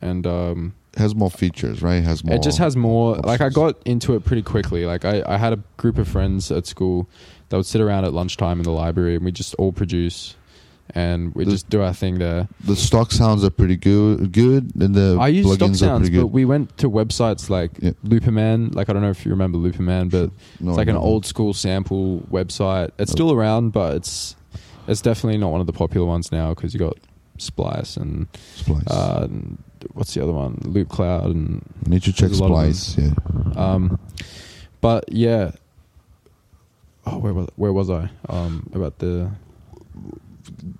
And 0.00 0.26
um, 0.26 0.74
has 0.96 1.14
more 1.14 1.30
features, 1.30 1.80
right? 1.82 2.02
Has 2.02 2.24
more. 2.24 2.34
it 2.36 2.42
just 2.42 2.58
has 2.58 2.76
more. 2.76 3.16
Like 3.16 3.40
I 3.40 3.48
got 3.50 3.76
into 3.86 4.14
it 4.14 4.24
pretty 4.24 4.42
quickly. 4.42 4.84
Like 4.84 5.04
I, 5.04 5.22
I 5.26 5.36
had 5.36 5.52
a 5.52 5.60
group 5.76 5.96
of 5.98 6.08
friends 6.08 6.50
at 6.50 6.66
school 6.66 7.08
that 7.48 7.56
would 7.56 7.66
sit 7.66 7.80
around 7.80 8.04
at 8.04 8.12
lunchtime 8.12 8.58
in 8.58 8.64
the 8.64 8.72
library 8.72 9.14
and 9.16 9.24
we 9.24 9.30
just 9.32 9.54
all 9.56 9.72
produce 9.72 10.34
and 10.94 11.32
we 11.34 11.44
The- 11.44 11.52
just 11.52 11.70
do 11.70 11.80
our 11.82 11.94
thing 11.94 12.18
there. 12.18 12.48
the 12.64 12.74
stock 12.76 13.12
sounds 13.12 13.44
are 13.44 13.50
pretty 13.50 13.76
good. 13.76 14.32
Good, 14.32 14.72
and 14.80 14.94
the 14.94 15.16
I 15.20 15.28
use 15.28 15.50
stock 15.54 15.74
sounds, 15.76 16.10
but 16.10 16.26
we 16.26 16.44
went 16.44 16.76
to 16.78 16.90
websites 16.90 17.48
like 17.48 17.70
Yeah. 17.80 17.92
Looperman. 18.04 18.74
Like 18.74 18.90
I 18.90 18.92
don't 18.92 19.02
know 19.02 19.10
if 19.10 19.24
you 19.24 19.30
remember 19.30 19.58
Looperman, 19.58 20.10
but 20.10 20.30
No, 20.60 20.70
it's 20.70 20.78
like 20.78 20.88
I 20.88 20.90
an 20.90 20.96
old 20.96 21.24
school 21.26 21.54
sample 21.54 22.20
website. 22.30 22.90
It's 22.98 23.12
Oh. 23.12 23.14
still 23.14 23.32
around, 23.32 23.70
but 23.72 23.94
it's 23.96 24.34
it's 24.88 25.00
definitely 25.00 25.38
not 25.38 25.50
one 25.52 25.60
of 25.60 25.66
the 25.66 25.72
popular 25.72 26.06
ones 26.06 26.30
now 26.32 26.50
because 26.54 26.72
you 26.74 26.80
got 26.80 26.96
Splice 27.38 27.96
and 27.96 28.26
Splice. 28.56 28.86
uh, 28.88 29.20
and 29.30 29.62
what's 29.94 30.14
the 30.14 30.22
other 30.22 30.32
one? 30.32 30.58
Loop 30.64 30.88
Cloud 30.88 31.26
and 31.26 31.64
I 31.86 31.90
need 31.90 32.02
to 32.04 32.12
check 32.12 32.28
there's 32.28 32.40
a 32.40 32.44
lot 32.44 32.64
of 32.64 32.74
Splice. 32.76 32.98
Yeah. 32.98 33.52
um, 33.56 33.98
but 34.80 35.04
yeah. 35.12 35.52
Oh, 37.06 37.18
where 37.18 37.34
was 37.34 37.48
where 37.56 37.72
was 37.72 37.90
I? 37.90 38.08
Um, 38.28 38.70
about 38.74 38.98
the 38.98 39.30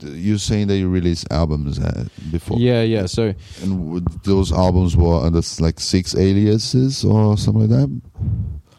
You're 0.00 0.38
saying 0.38 0.68
that 0.68 0.76
you 0.78 0.88
released 0.88 1.26
albums 1.32 1.78
uh, 1.80 2.06
before. 2.30 2.58
yeah 2.58 2.82
yeah. 2.82 3.06
So 3.06 3.34
And 3.62 4.06
those 4.24 4.52
albums 4.52 4.96
were 4.96 5.16
under 5.24 5.40
like 5.60 5.80
six 5.80 6.14
aliases 6.14 7.04
or 7.04 7.36
something 7.36 7.68
like 7.68 7.70
that. 7.70 8.00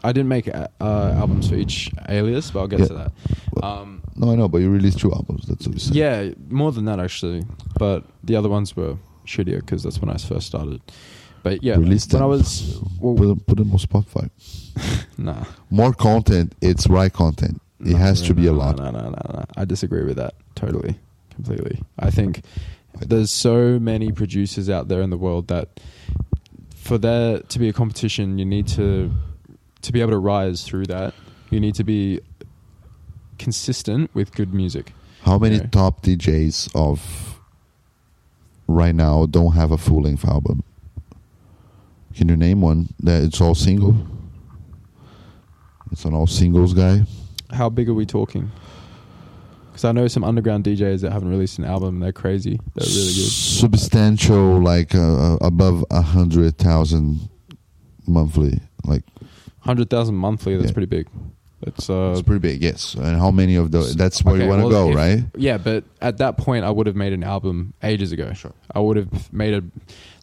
I 0.02 0.12
didn't 0.12 0.28
make 0.28 0.48
uh, 0.54 0.68
albums 0.80 1.48
for 1.48 1.54
each 1.54 1.90
alias, 2.08 2.50
but 2.50 2.60
I'll 2.60 2.66
get 2.68 2.80
Yeah. 2.80 2.86
to 2.88 2.94
that. 2.94 3.64
Um, 3.64 3.93
No, 4.16 4.30
I 4.30 4.36
know, 4.36 4.48
but 4.48 4.58
you 4.58 4.70
released 4.70 5.00
two 5.00 5.12
albums. 5.12 5.46
That's 5.46 5.66
what 5.66 5.74
you 5.74 5.80
said. 5.80 5.94
Yeah, 5.96 6.30
more 6.48 6.70
than 6.72 6.84
that 6.84 7.00
actually. 7.00 7.42
But 7.78 8.04
the 8.22 8.36
other 8.36 8.48
ones 8.48 8.76
were 8.76 8.96
shittier 9.26 9.60
because 9.60 9.82
that's 9.82 10.00
when 10.00 10.10
I 10.10 10.16
first 10.16 10.46
started. 10.46 10.80
But 11.42 11.62
yeah, 11.62 11.76
Release 11.76 12.10
when 12.12 12.22
I 12.22 12.26
was 12.26 12.80
well, 13.00 13.14
Put 13.16 13.26
them, 13.26 13.40
put 13.40 13.58
them 13.58 13.70
on 13.72 13.78
Spotify. 13.78 14.30
nah, 15.18 15.44
More 15.70 15.92
content. 15.92 16.54
It's 16.62 16.86
right 16.86 17.12
content. 17.12 17.60
It 17.80 17.88
No, 17.88 17.96
has 17.98 18.22
to 18.22 18.34
be 18.34 18.46
a 18.46 18.52
no, 18.52 18.58
lot. 18.58 18.76
No, 18.78 18.90
no, 18.90 19.00
no, 19.00 19.10
no. 19.10 19.44
I 19.56 19.64
disagree 19.66 20.04
with 20.04 20.16
that 20.16 20.34
totally, 20.54 20.94
completely. 21.34 21.82
I 21.98 22.10
think 22.10 22.42
there's 22.98 23.30
so 23.30 23.78
many 23.78 24.10
producers 24.12 24.70
out 24.70 24.88
there 24.88 25.02
in 25.02 25.10
the 25.10 25.18
world 25.18 25.48
that 25.48 25.80
for 26.76 26.96
there 26.98 27.40
to 27.40 27.58
be 27.58 27.68
a 27.68 27.72
competition, 27.72 28.38
you 28.38 28.44
need 28.44 28.68
to 28.68 29.12
to 29.82 29.92
be 29.92 30.00
able 30.00 30.12
to 30.12 30.18
rise 30.18 30.62
through 30.62 30.86
that. 30.86 31.12
You 31.50 31.60
need 31.60 31.74
to 31.74 31.84
be 31.84 32.20
consistent 33.38 34.10
with 34.14 34.32
good 34.34 34.52
music. 34.54 34.92
How 35.22 35.38
many 35.38 35.56
Yeah. 35.56 35.66
top 35.66 36.02
DJs 36.02 36.70
of 36.74 37.40
right 38.68 38.94
now 38.94 39.26
don't 39.26 39.52
have 39.52 39.70
a 39.72 39.78
full 39.78 40.02
length 40.02 40.24
album? 40.24 40.62
Can 42.14 42.28
you 42.28 42.36
name 42.36 42.60
one 42.60 42.88
that 43.00 43.22
it's 43.22 43.40
all 43.40 43.54
single? 43.54 43.96
It's 45.90 46.04
an 46.04 46.14
all 46.14 46.26
singles 46.26 46.74
guy. 46.74 47.04
How 47.50 47.68
big 47.68 47.88
are 47.88 47.94
we 47.94 48.06
talking? 48.06 48.50
Because 49.70 49.84
I 49.84 49.92
know 49.92 50.06
some 50.08 50.22
underground 50.24 50.64
DJs 50.64 51.00
that 51.00 51.12
haven't 51.12 51.30
released 51.30 51.58
an 51.58 51.64
album. 51.64 51.98
They're 52.00 52.12
crazy. 52.12 52.60
They're 52.74 52.86
really 52.86 53.12
good. 53.14 53.30
Substantial, 53.30 54.60
like 54.60 54.94
uh, 54.94 55.34
uh, 55.34 55.38
above 55.40 55.84
a 55.90 56.00
hundred 56.00 56.58
thousand 56.58 57.28
monthly. 58.06 58.60
Like 58.84 59.02
Hundred 59.60 59.88
thousand 59.90 60.14
monthly. 60.16 60.56
That's 60.56 60.68
Yeah. 60.68 60.72
pretty 60.74 60.86
big. 60.86 61.08
It's 61.66 61.88
uh, 61.88 62.12
it's 62.12 62.22
pretty 62.22 62.40
big, 62.40 62.62
yes. 62.62 62.94
And 62.94 63.16
how 63.18 63.30
many 63.30 63.54
of 63.56 63.70
those? 63.70 63.96
That's 63.96 64.22
where 64.22 64.34
okay, 64.34 64.44
you 64.44 64.50
want 64.50 64.60
to 64.62 64.68
well, 64.68 64.84
go, 64.86 64.90
if- 64.90 64.96
right? 64.96 65.24
Yeah, 65.36 65.56
but 65.58 65.84
at 66.02 66.18
that 66.18 66.36
point, 66.36 66.64
I 66.64 66.70
would 66.70 66.86
have 66.86 66.96
made 66.96 67.12
an 67.12 67.24
album 67.24 67.72
ages 67.82 68.12
ago. 68.12 68.32
Sure. 68.34 68.52
I 68.74 68.80
would 68.80 68.96
have 68.98 69.32
made 69.32 69.54
a, 69.54 69.62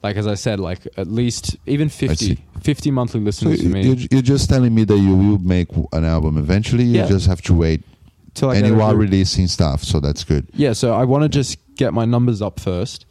like 0.04 0.18
as 0.18 0.28
I 0.28 0.36
said, 0.36 0.60
like 0.60 0.88
at 0.98 1.08
least 1.08 1.58
even 1.66 1.90
50, 1.90 2.38
50 2.62 2.92
monthly 2.92 3.20
So 3.32 3.48
listeners 3.50 3.64
me. 3.66 3.82
you're, 3.88 4.08
you're 4.12 4.22
just 4.22 4.50
telling 4.50 4.74
me 4.76 4.84
that 4.84 4.98
you 4.98 5.16
will 5.16 5.40
make 5.40 5.70
an 5.94 6.06
album 6.06 6.38
eventually. 6.38 6.84
You 6.84 7.00
Yeah. 7.00 7.08
just 7.08 7.26
have 7.28 7.42
to 7.44 7.54
wait. 7.56 7.84
till 8.36 8.50
I 8.52 8.56
and 8.56 8.68
you 8.68 8.80
are 8.82 8.96
releasing 8.96 9.48
stuff, 9.48 9.84
so 9.84 10.00
that's 10.00 10.24
good. 10.24 10.48
Yeah, 10.54 10.74
so 10.74 10.94
I 10.94 11.04
want 11.06 11.24
to 11.24 11.30
just 11.30 11.58
get 11.76 11.94
my 11.94 12.06
numbers 12.06 12.42
up 12.42 12.60
first, 12.60 13.06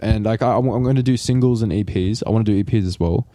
and 0.00 0.24
like 0.24 0.42
I, 0.42 0.54
I'm 0.56 0.66
going 0.84 0.96
to 0.96 1.02
do 1.02 1.16
singles 1.16 1.62
and 1.62 1.72
EPs. 1.72 2.22
I 2.26 2.30
want 2.30 2.44
to 2.46 2.52
do 2.52 2.62
EPs 2.62 2.86
as 2.86 3.00
well, 3.00 3.26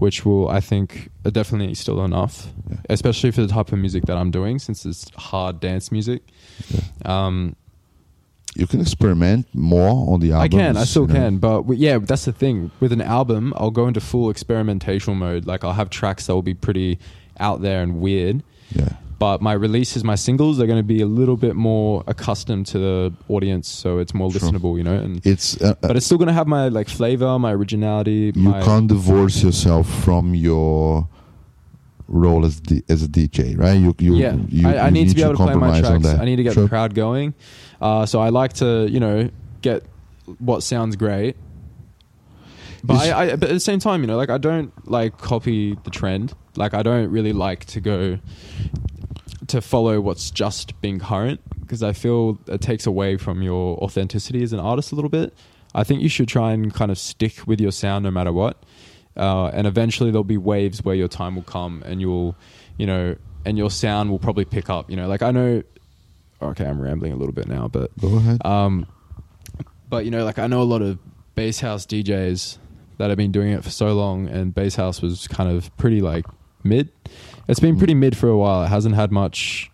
which 0.00 0.24
will 0.24 0.48
I 0.48 0.60
think 0.60 1.10
are 1.26 1.30
definitely 1.30 1.74
still 1.74 2.02
enough, 2.04 2.34
Yeah. 2.70 2.76
especially 2.88 3.30
for 3.32 3.42
the 3.42 3.48
type 3.56 3.70
of 3.72 3.78
music 3.78 4.02
that 4.06 4.16
I'm 4.16 4.30
doing, 4.30 4.58
since 4.58 4.86
it's 4.86 5.04
hard 5.28 5.60
dance 5.60 5.92
music. 5.92 6.22
Um, 7.04 7.54
You 8.56 8.66
can 8.66 8.80
experiment 8.80 9.46
more 9.54 10.12
on 10.12 10.18
the 10.20 10.32
album. 10.32 10.42
I 10.42 10.48
can, 10.48 10.76
I 10.76 10.84
still 10.84 11.06
can, 11.06 11.38
but 11.38 11.58
yeah, 11.76 11.98
that's 11.98 12.24
the 12.24 12.32
thing. 12.32 12.70
With 12.80 12.92
an 12.92 13.00
album, 13.02 13.52
I'll 13.56 13.70
go 13.70 13.86
into 13.86 14.00
full 14.00 14.28
experimental 14.30 15.14
mode. 15.14 15.46
Like 15.46 15.62
I'll 15.64 15.74
have 15.82 15.88
tracks 15.90 16.26
that 16.26 16.34
will 16.34 16.42
be 16.42 16.54
pretty 16.54 16.98
out 17.38 17.60
there 17.62 17.80
and 17.82 18.00
weird. 18.00 18.42
Yeah. 18.74 18.94
But 19.20 19.42
my 19.42 19.52
releases, 19.52 20.02
my 20.02 20.14
singles, 20.14 20.58
are 20.60 20.66
going 20.66 20.78
to 20.78 20.92
be 20.96 21.02
a 21.02 21.06
little 21.20 21.36
bit 21.36 21.54
more 21.54 22.02
accustomed 22.06 22.64
to 22.68 22.78
the 22.78 23.12
audience, 23.28 23.68
so 23.68 23.98
it's 23.98 24.14
more 24.14 24.30
Sure. 24.32 24.40
listenable, 24.40 24.78
you 24.78 24.82
know. 24.82 24.94
And 24.94 25.20
It's 25.26 25.60
uh, 25.60 25.74
but 25.82 25.94
it's 25.96 26.06
still 26.06 26.16
going 26.16 26.28
to 26.28 26.38
have 26.40 26.46
my 26.46 26.68
like 26.68 26.88
flavor, 26.88 27.38
my 27.38 27.52
originality. 27.52 28.32
you 28.34 28.48
my, 28.50 28.62
can't 28.62 28.88
divorce 28.88 29.42
yourself 29.42 29.86
from 30.04 30.34
your 30.34 31.06
role 32.08 32.46
as 32.46 32.60
D, 32.60 32.82
as 32.88 33.02
a 33.02 33.08
DJ, 33.08 33.58
right? 33.58 33.78
You 33.78 33.94
you 33.98 34.16
yeah, 34.16 34.36
you, 34.48 34.66
I, 34.66 34.72
I 34.76 34.84
you 34.86 34.92
need, 34.92 35.08
to 35.10 35.14
be 35.14 35.22
able 35.22 35.36
to 35.36 35.44
play 35.44 35.54
my 35.54 35.80
tracks. 35.80 36.06
I 36.06 36.24
need 36.24 36.36
to 36.36 36.42
get 36.42 36.54
Sure. 36.54 36.62
the 36.62 36.68
crowd 36.70 36.94
going. 36.94 37.34
Uh, 37.78 38.06
so 38.06 38.20
I 38.20 38.30
like 38.30 38.54
to, 38.54 38.88
you 38.88 39.00
know, 39.00 39.28
get 39.60 39.84
what 40.38 40.62
sounds 40.62 40.96
great. 40.96 41.36
But 42.82 42.96
I, 42.96 43.20
I, 43.20 43.36
but 43.36 43.50
at 43.50 43.52
the 43.52 43.60
same 43.60 43.80
time, 43.80 44.00
you 44.00 44.06
know, 44.06 44.16
like 44.16 44.30
I 44.30 44.38
don't 44.38 44.72
like 44.88 45.18
copy 45.18 45.76
the 45.84 45.90
trend. 45.90 46.32
Like 46.56 46.72
I 46.72 46.82
don't 46.82 47.10
really 47.10 47.34
like 47.34 47.66
to 47.66 47.80
go 47.82 48.18
to 49.50 49.60
follow 49.60 50.00
what's 50.00 50.30
just 50.30 50.80
being 50.80 50.98
current 50.98 51.40
because 51.60 51.82
I 51.82 51.92
feel 51.92 52.38
it 52.48 52.60
takes 52.60 52.86
away 52.86 53.16
from 53.16 53.42
your 53.42 53.76
authenticity 53.78 54.42
as 54.42 54.52
an 54.52 54.60
artist 54.60 54.92
a 54.92 54.94
little 54.94 55.10
bit. 55.10 55.32
I 55.74 55.84
think 55.84 56.02
you 56.02 56.08
should 56.08 56.26
try 56.28 56.52
and 56.52 56.72
kind 56.74 56.90
of 56.90 56.98
stick 56.98 57.46
with 57.46 57.60
your 57.60 57.70
sound 57.72 58.02
no 58.04 58.10
matter 58.10 58.32
what. 58.32 58.62
Uh, 59.16 59.46
and 59.48 59.66
eventually 59.66 60.10
there'll 60.10 60.24
be 60.24 60.36
waves 60.36 60.82
where 60.84 60.94
your 60.94 61.08
time 61.08 61.34
will 61.36 61.42
come 61.42 61.82
and 61.86 62.00
you'll, 62.00 62.34
you 62.78 62.86
know, 62.86 63.16
and 63.44 63.56
your 63.58 63.70
sound 63.70 64.10
will 64.10 64.18
probably 64.18 64.44
pick 64.44 64.68
up. 64.70 64.90
You 64.90 64.96
know, 64.96 65.06
like 65.08 65.22
I 65.22 65.30
know. 65.30 65.62
Okay, 66.42 66.64
I'm 66.64 66.80
rambling 66.80 67.12
a 67.12 67.16
little 67.16 67.34
bit 67.34 67.48
now, 67.48 67.68
but 67.68 67.96
Go 67.98 68.16
ahead. 68.16 68.44
um, 68.46 68.86
but 69.88 70.04
you 70.04 70.10
know, 70.10 70.24
like 70.24 70.38
I 70.38 70.46
know 70.46 70.62
a 70.62 70.64
lot 70.64 70.80
of 70.82 70.98
bass 71.34 71.60
house 71.60 71.86
DJs 71.86 72.58
that 72.98 73.08
have 73.10 73.16
been 73.18 73.32
doing 73.32 73.52
it 73.52 73.62
for 73.64 73.70
so 73.70 73.92
long, 73.94 74.28
and 74.28 74.54
bass 74.54 74.74
house 74.76 75.02
was 75.02 75.28
kind 75.28 75.50
of 75.50 75.74
pretty 75.76 76.00
like 76.00 76.24
mid. 76.64 76.90
It's 77.50 77.58
been 77.58 77.72
mm-hmm. 77.72 77.78
pretty 77.78 77.94
mid 77.94 78.16
for 78.16 78.28
a 78.28 78.36
while. 78.36 78.62
It 78.62 78.68
hasn't 78.68 78.94
had 78.94 79.10
much, 79.10 79.70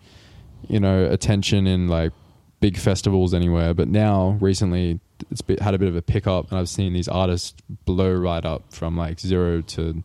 you 0.67 0.79
know, 0.79 1.05
attention 1.05 1.67
in 1.67 1.87
like 1.87 2.11
big 2.59 2.75
festivals 2.75 3.35
anywhere. 3.35 3.75
But 3.75 3.87
now, 3.87 4.37
recently, 4.41 4.99
it's 5.29 5.41
been, 5.41 5.57
had 5.59 5.75
a 5.75 5.77
bit 5.77 5.87
of 5.87 5.95
a 5.95 6.01
pickup, 6.01 6.49
and 6.49 6.59
I've 6.59 6.69
seen 6.69 6.93
these 6.93 7.07
artists 7.07 7.53
blow 7.85 8.11
right 8.13 8.43
up 8.43 8.73
from 8.73 8.97
like 8.97 9.19
zero 9.19 9.61
to 9.61 10.03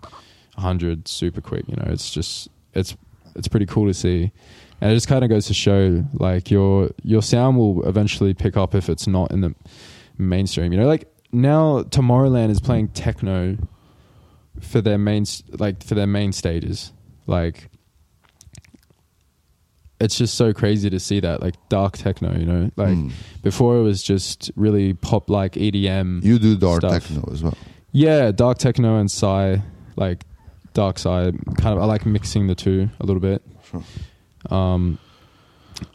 hundred 0.59 1.09
super 1.09 1.41
quick. 1.41 1.65
You 1.67 1.77
know, 1.77 1.87
it's 1.87 2.11
just 2.11 2.49
it's 2.75 2.95
it's 3.35 3.49
pretty 3.49 3.67
cool 3.67 3.87
to 3.87 3.95
see. 3.95 4.33
And 4.83 4.91
it 4.91 4.95
just 4.95 5.09
kind 5.09 5.25
of 5.25 5.31
goes 5.31 5.47
to 5.47 5.55
show, 5.55 6.05
like 6.13 6.51
your 6.51 6.91
your 7.03 7.23
sound 7.23 7.57
will 7.57 7.89
eventually 7.89 8.35
pick 8.35 8.55
up 8.55 8.75
if 8.75 8.91
it's 8.91 9.07
not 9.07 9.31
in 9.31 9.41
the 9.41 9.55
mainstream. 10.19 10.73
You 10.73 10.81
know, 10.81 10.87
like 10.87 11.11
now 11.33 11.85
Tomorrowland 11.85 12.51
is 12.51 12.61
playing 12.61 12.89
techno 12.89 13.57
for 14.61 14.83
their 14.83 14.99
main 14.99 15.25
like 15.53 15.83
for 15.83 15.95
their 15.95 16.07
main 16.07 16.33
stages. 16.33 16.93
Like 17.27 17.69
it's 20.01 20.19
just 20.19 20.35
so 20.35 20.53
crazy 20.53 20.91
to 20.91 20.99
see 20.99 21.21
that 21.21 21.41
like 21.43 21.55
dark 21.69 21.97
techno. 21.97 22.37
You 22.37 22.45
know, 22.47 22.71
like 22.77 22.97
Mm. 22.97 23.13
before 23.43 23.77
it 23.79 23.83
was 23.83 24.03
just 24.03 24.51
really 24.57 24.95
pop 24.95 25.31
like 25.31 25.53
EDM. 25.57 26.25
You 26.25 26.39
do 26.39 26.57
dark 26.57 26.81
stuff. 26.81 27.07
techno 27.09 27.29
as 27.33 27.43
well. 27.43 27.57
Yeah, 27.93 28.33
dark 28.33 28.59
techno 28.59 28.99
and 28.99 29.11
psy. 29.11 29.59
like 29.97 30.25
dark 30.75 30.99
side. 30.99 31.37
Kind 31.59 31.77
of, 31.77 31.83
I 31.83 31.85
like 31.85 32.07
mixing 32.07 32.47
the 32.47 32.55
two 32.55 32.89
a 32.99 33.07
little 33.07 33.21
bit. 33.21 33.43
Sure. 33.71 33.85
Um, 34.51 34.99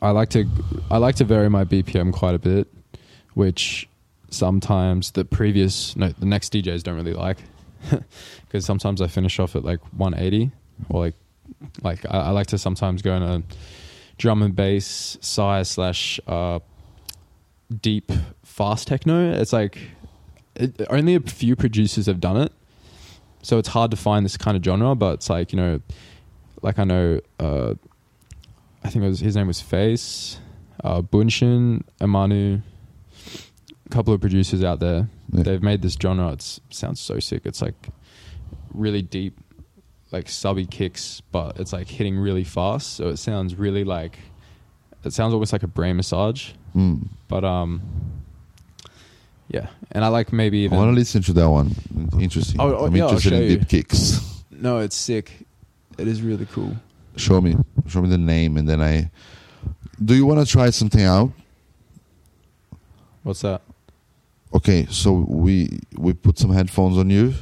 I 0.01 0.11
like 0.11 0.29
to 0.29 0.45
I 0.91 0.97
like 0.97 1.15
to 1.15 1.25
vary 1.25 1.49
my 1.49 1.63
BPM 1.65 2.13
quite 2.13 2.35
a 2.35 2.39
bit, 2.39 2.67
which 3.33 3.89
sometimes 4.29 5.11
the 5.11 5.25
previous 5.25 5.95
no 5.95 6.09
the 6.09 6.25
next 6.25 6.53
DJs 6.53 6.83
don't 6.83 6.95
really 6.95 7.13
like 7.13 7.37
because 8.41 8.65
sometimes 8.65 9.01
I 9.01 9.07
finish 9.07 9.39
off 9.39 9.55
at 9.55 9.63
like 9.65 9.79
180 9.93 10.51
or 10.89 11.01
like 11.01 11.15
like 11.81 12.05
I, 12.09 12.19
I 12.19 12.29
like 12.31 12.47
to 12.47 12.57
sometimes 12.57 13.01
go 13.01 13.15
in 13.15 13.23
a 13.23 13.43
drum 14.17 14.41
and 14.41 14.55
bass 14.55 15.17
size 15.21 15.69
slash 15.69 16.19
uh, 16.27 16.59
deep 17.81 18.11
fast 18.43 18.87
techno. 18.87 19.31
It's 19.33 19.53
like 19.53 19.77
it, 20.55 20.81
only 20.89 21.15
a 21.15 21.19
few 21.19 21.55
producers 21.55 22.05
have 22.07 22.19
done 22.19 22.37
it, 22.37 22.51
so 23.41 23.57
it's 23.57 23.69
hard 23.69 23.91
to 23.91 23.97
find 23.97 24.25
this 24.25 24.37
kind 24.37 24.57
of 24.57 24.63
genre. 24.63 24.95
But 24.95 25.15
it's 25.15 25.29
like 25.29 25.51
you 25.51 25.57
know, 25.57 25.81
like 26.61 26.79
I 26.79 26.83
know, 26.83 27.21
uh, 27.39 27.75
I 28.83 28.89
think 28.89 29.03
it 29.03 29.07
was 29.07 29.19
his 29.19 29.35
name 29.35 29.47
was 29.47 29.61
Face, 29.61 30.39
uh, 30.83 31.01
Bunshin, 31.01 31.83
Amanu, 32.01 32.61
a 33.85 33.89
couple 33.89 34.13
of 34.13 34.21
producers 34.21 34.63
out 34.63 34.79
there. 34.79 35.09
Yeah. 35.31 35.43
They've 35.43 35.63
made 35.63 35.81
this 35.81 35.97
genre. 36.01 36.31
It 36.33 36.59
sounds 36.69 36.99
so 36.99 37.19
sick. 37.19 37.43
It's 37.45 37.61
like 37.61 37.89
really 38.73 39.01
deep, 39.01 39.39
like 40.12 40.30
subby 40.30 40.65
kicks, 40.65 41.22
but 41.32 41.60
it's 41.60 41.74
like 41.74 41.88
hitting 41.88 42.17
really 42.17 42.43
fast. 42.43 42.93
So 42.93 43.10
it 43.10 43.17
sounds 43.17 43.56
really 43.56 43.84
like 43.84 44.17
it 45.04 45.13
sounds 45.13 45.34
almost 45.34 45.54
like 45.54 45.63
a 45.63 45.67
brain 45.67 45.96
massage. 45.96 46.52
Mm. 46.76 47.08
But 47.28 47.43
um, 47.43 47.82
yeah, 49.48 49.67
and 49.91 50.04
I 50.04 50.10
like 50.10 50.34
maybe 50.34 50.70
I 50.70 50.76
want 50.76 50.89
to 50.91 50.96
listen 50.96 51.22
to 51.24 51.34
that 51.34 51.50
one. 51.50 51.76
Interesting. 52.20 52.60
Oh, 52.60 52.76
oh, 52.76 52.86
I'm 52.86 52.96
yeah, 52.96 53.04
interested 53.04 53.30
show 53.30 53.36
in 53.36 53.43
you. 53.43 53.58
deep 53.58 53.70
kicks. 53.70 54.43
no, 54.52 54.80
it's 54.80 54.96
sick. 54.96 55.32
It 55.98 56.08
is 56.08 56.22
really 56.22 56.46
cool. 56.48 56.76
Show 57.15 57.41
me. 57.41 57.56
Show 57.88 58.02
me 58.02 58.10
the 58.10 58.17
name, 58.17 58.58
and 58.58 58.67
then 58.67 58.82
I. 58.82 59.10
Do 60.04 60.13
you 60.13 60.26
want 60.26 60.46
to 60.46 60.46
try 60.46 60.70
something 60.70 61.04
out? 61.04 61.32
What's 63.24 63.41
that? 63.41 63.62
Okay, 64.54 64.86
so 64.89 65.12
we 65.12 65.80
we 65.98 66.13
put 66.13 66.38
some 66.38 66.52
headphones 66.52 66.98
on 66.98 67.10
you. 67.10 67.34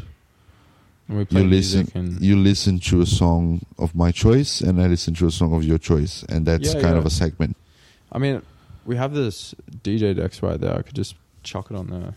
And 1.07 1.17
we 1.19 1.25
play 1.25 1.41
You 1.43 1.47
listen. 1.47 1.91
and 1.93 2.21
You 2.21 2.35
listen 2.35 2.79
to 2.79 3.01
a 3.01 3.05
song 3.05 3.61
of 3.77 3.93
my 3.95 4.11
choice, 4.11 4.61
and 4.61 4.81
I 4.81 4.87
listen 4.87 5.13
to 5.15 5.27
a 5.27 5.31
song 5.31 5.53
of 5.53 5.63
your 5.63 5.77
choice, 5.77 6.23
and 6.29 6.45
that's 6.45 6.73
Yeah, 6.73 6.81
kind 6.81 6.93
yeah. 6.95 6.99
of 6.99 7.05
a 7.05 7.09
segment. 7.11 7.55
I 8.11 8.17
mean, 8.17 8.41
we 8.85 8.95
have 8.95 9.13
this 9.13 9.53
DJ 9.83 10.15
decks 10.15 10.41
right 10.41 10.59
there. 10.59 10.73
I 10.77 10.81
could 10.81 10.95
just 10.95 11.15
chuck 11.43 11.69
it 11.69 11.77
on 11.77 11.87
there. 11.87 12.13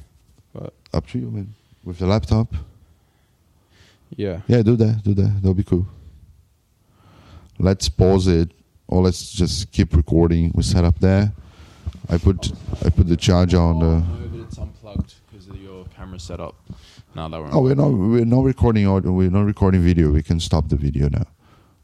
But 0.54 0.72
Up 0.94 1.06
to 1.08 1.18
you, 1.18 1.30
man. 1.30 1.54
With 1.84 1.98
the 1.98 2.06
laptop. 2.06 2.54
Yeah. 4.16 4.40
Yeah, 4.48 4.62
do 4.62 4.74
that. 4.76 5.02
Do 5.04 5.12
that. 5.14 5.34
That'll 5.42 5.54
be 5.54 5.64
cool. 5.64 5.86
Let's 7.58 7.88
pause 7.88 8.26
it, 8.28 8.52
or 8.86 9.02
let's 9.02 9.32
just 9.32 9.70
keep 9.72 9.94
recording. 9.94 10.52
We 10.54 10.62
set 10.62 10.84
up 10.84 10.98
there. 11.00 11.32
I 12.08 12.16
put 12.18 12.52
I 12.84 12.88
put 12.90 13.08
the 13.08 13.16
charger 13.16 13.58
on 13.58 13.80
the. 13.80 13.86
no, 14.00 14.28
but 14.32 14.40
it's 14.40 14.58
unplugged 14.58 15.14
because 15.30 15.48
of 15.48 15.56
your 15.60 15.84
camera 15.96 16.18
setup. 16.20 16.54
No, 17.18 17.28
that 17.28 17.40
won't. 17.40 17.52
Oh, 17.52 17.62
we're 17.62 17.74
not 17.74 17.88
we're 17.88 18.24
not 18.24 18.44
recording 18.44 18.86
audio. 18.86 19.10
We're 19.10 19.28
not 19.28 19.44
recording 19.44 19.80
video. 19.82 20.12
We 20.12 20.22
can 20.22 20.38
stop 20.38 20.68
the 20.68 20.76
video 20.76 21.08
now. 21.08 21.26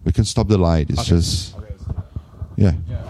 We 0.05 0.13
can 0.13 0.25
stop 0.25 0.47
the 0.47 0.59
light. 0.59 0.91
It's 0.91 1.01
Okay. 1.01 1.09
just 1.17 1.57
Okay, 1.57 1.67
let's 1.71 1.83
do 1.85 1.93
that. 1.93 2.07
yeah. 2.57 2.75
Yeah. 2.89 3.03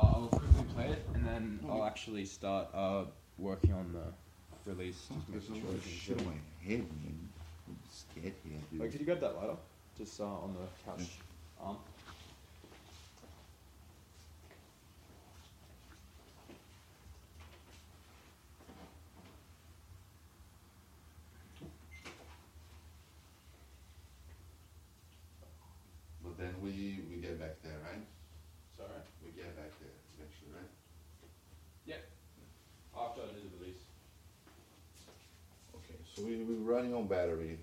I'll 0.00 0.28
quickly 0.30 0.64
play 0.74 0.86
it 0.90 1.02
and 1.14 1.26
then 1.26 1.58
I'll 1.68 1.84
actually 1.84 2.26
start 2.26 2.68
uh, 2.72 3.06
working 3.38 3.72
on 3.72 3.92
the 3.92 4.06
release. 4.70 5.08
Just 5.34 5.50
make 5.50 5.60
sure 5.60 5.66
everything's 5.66 6.08
ready. 6.10 6.24
my 6.24 6.38
head, 6.68 6.78
man. 7.02 7.18
I'm 7.66 7.76
scared 7.90 8.34
here, 8.44 8.60
Dude. 8.70 8.80
Wait, 8.80 8.92
could 8.92 9.00
you 9.00 9.06
grab 9.06 9.18
that 9.20 9.34
lighter? 9.34 9.56
Just 9.98 10.20
uh, 10.20 10.26
on 10.44 10.54
the 10.54 10.66
couch 10.86 11.08
arm. 11.60 11.78
But 26.22 26.36
then 26.38 26.54
we 26.62 27.00
we 27.10 27.16
get 27.22 27.38
back 27.38 27.56
there, 27.62 27.78
right? 27.84 28.02
Sorry. 28.76 29.00
We 29.24 29.30
get 29.30 29.54
back 29.56 29.70
there 29.80 29.94
eventually, 30.18 30.50
right? 30.54 30.70
Yeah. 31.86 32.02
After 32.96 33.22
I 33.22 33.26
do 33.34 33.40
the 33.46 33.64
release. 33.64 33.82
Okay, 36.26 36.38
so 36.38 36.44
we 36.44 36.54
we're 36.56 36.74
running 36.74 36.92
on 36.92 37.06
battery 37.06 37.58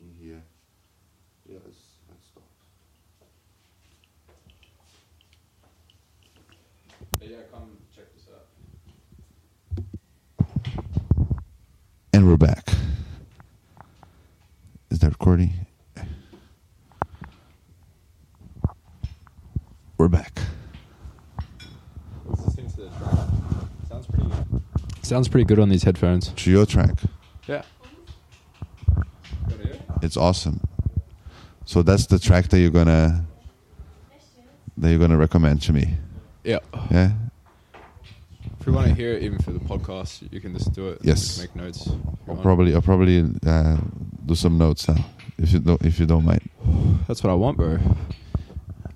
in 0.00 0.14
here. 0.20 0.40
Yeah, 1.48 1.58
let's 1.64 1.78
let's 2.08 2.26
stop. 2.28 2.44
Yeah, 7.20 7.38
come 7.52 7.76
check 7.94 8.04
this 8.14 8.28
out. 8.32 8.46
And 12.12 12.28
we're 12.28 12.36
back. 12.36 12.68
Is 14.90 15.00
that 15.00 15.10
recording? 15.10 15.54
We're 19.98 20.08
back. 20.08 20.38
Let's 22.26 22.46
listen 22.46 22.70
to 22.70 22.76
the 22.82 22.88
track. 22.90 23.28
Sounds 23.88 24.06
pretty 24.06 24.28
good. 24.28 24.62
Sounds 25.06 25.28
pretty 25.28 25.44
good 25.44 25.60
on 25.60 25.68
these 25.68 25.84
headphones. 25.84 26.30
To 26.30 26.50
your 26.50 26.66
track. 26.66 26.98
Yeah. 27.46 27.62
It's 30.02 30.16
awesome. 30.16 30.60
So 31.64 31.82
that's 31.82 32.06
the 32.06 32.18
track 32.18 32.48
that 32.48 32.58
you're 32.58 32.72
gonna 32.72 33.24
that 34.76 34.90
you're 34.90 34.98
gonna 34.98 35.16
recommend 35.16 35.62
to 35.62 35.72
me. 35.72 35.94
Yeah. 36.42 36.58
Yeah? 36.90 37.12
If 38.58 38.66
you 38.66 38.72
want 38.72 38.88
to 38.88 38.94
hear 38.94 39.12
it, 39.12 39.22
even 39.22 39.38
for 39.38 39.52
the 39.52 39.60
podcast, 39.60 40.26
you 40.32 40.40
can 40.40 40.52
just 40.52 40.72
do 40.72 40.88
it. 40.88 40.98
Yes. 41.02 41.38
Make 41.38 41.54
notes. 41.54 41.88
I'll 42.26 42.34
probably 42.34 42.74
I'll 42.74 42.82
probably 42.82 43.24
uh, 43.46 43.76
do 44.26 44.34
some 44.34 44.58
notes 44.58 44.88
now. 44.88 45.06
If 45.38 45.52
you 45.52 45.60
don't 45.60 45.82
if 45.82 46.00
you 46.00 46.06
don't 46.06 46.24
mind. 46.24 46.50
That's 47.06 47.22
what 47.22 47.30
I 47.30 47.34
want, 47.34 47.58
bro. 47.58 47.78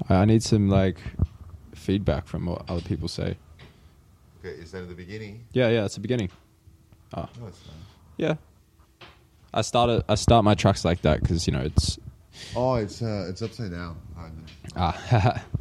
I, 0.09 0.15
I 0.17 0.25
need 0.25 0.43
some 0.43 0.69
like 0.69 0.99
feedback 1.73 2.27
from 2.27 2.47
what 2.47 2.69
other 2.69 2.83
people 2.83 3.07
say. 3.07 3.37
Okay, 4.41 4.55
is 4.61 4.73
that 4.73 4.83
at 4.83 4.89
the 4.89 4.95
beginning? 4.95 5.45
Yeah, 5.53 5.69
yeah, 5.69 5.85
it's 5.85 5.95
the 5.95 6.01
beginning. 6.01 6.31
Ah, 7.15 7.29
No, 7.41 7.47
it's 7.49 7.61
not. 7.67 7.75
yeah. 8.17 8.35
I 9.53 9.63
started. 9.63 10.05
I 10.09 10.15
start 10.15 10.45
my 10.45 10.55
tracks 10.55 10.85
like 10.85 11.03
that 11.03 11.21
because 11.21 11.47
you 11.47 11.53
know 11.53 11.61
it's 11.61 11.99
Oh, 12.57 12.75
it's 12.77 13.03
uh, 13.03 13.27
it's 13.29 13.43
upside 13.43 13.73
down. 13.73 13.97
ah. 14.77 15.43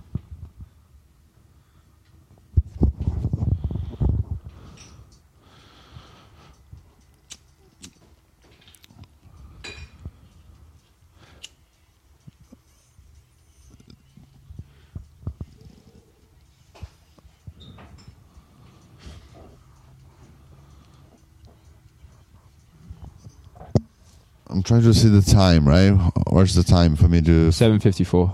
trying 24.70 24.84
to 24.84 24.94
see 24.94 25.10
the 25.10 25.24
time, 25.24 25.68
right? 25.68 25.90
Where's 26.30 26.54
the 26.54 26.62
time 26.62 26.96
for 26.96 27.08
me 27.08 27.24
to? 27.24 27.52
Seven 27.52 27.80
fifty 27.80 28.04
four. 28.04 28.32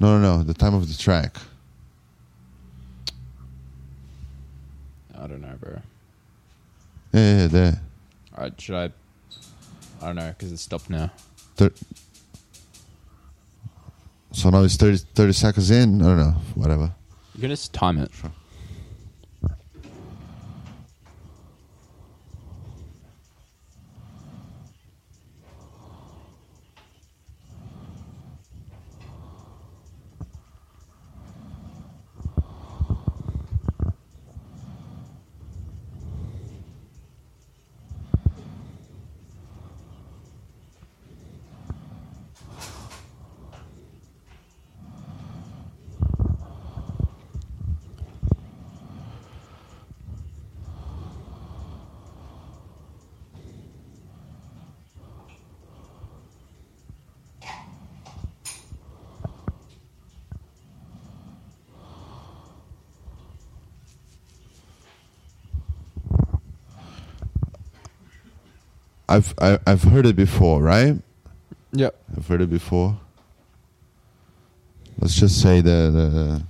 No, 0.00 0.18
no, 0.18 0.38
no. 0.38 0.42
The 0.42 0.54
time 0.54 0.74
of 0.74 0.88
the 0.88 0.96
track. 0.96 1.36
I 5.14 5.26
don't 5.26 5.42
know, 5.42 5.54
bro. 5.60 5.82
Yeah, 7.12 7.20
yeah, 7.20 7.40
yeah, 7.42 7.46
there. 7.48 7.80
All 8.36 8.44
right, 8.44 8.58
should 8.58 8.74
I? 8.74 8.84
I 10.00 10.06
don't 10.06 10.16
know 10.16 10.28
because 10.28 10.50
it's 10.50 10.62
stopped 10.62 10.88
now. 10.88 11.10
Thir- 11.56 11.74
so 14.32 14.48
now 14.48 14.62
it's 14.62 14.76
30, 14.76 14.98
30 15.14 15.32
seconds 15.32 15.70
in. 15.70 16.00
I 16.00 16.04
don't 16.06 16.18
know. 16.18 16.34
Whatever. 16.54 16.92
You 17.34 17.40
can 17.42 17.50
just 17.50 17.74
time 17.74 17.98
it. 17.98 18.10
Sure. 18.14 18.30
I've 69.08 69.34
I, 69.40 69.58
I've 69.66 69.82
heard 69.84 70.06
it 70.06 70.16
before, 70.16 70.62
right? 70.62 70.96
Yeah. 71.72 71.90
I've 72.16 72.26
heard 72.26 72.40
it 72.42 72.50
before. 72.50 72.98
Let's 74.98 75.14
just 75.14 75.40
say 75.40 75.60
the, 75.60 75.90
the 75.92 76.42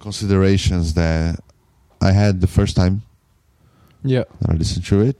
considerations 0.00 0.94
that 0.94 1.40
I 2.00 2.12
had 2.12 2.40
the 2.40 2.46
first 2.46 2.76
time 2.76 3.02
Yeah. 4.04 4.24
I 4.48 4.52
listened 4.54 4.86
to 4.86 5.00
it, 5.02 5.16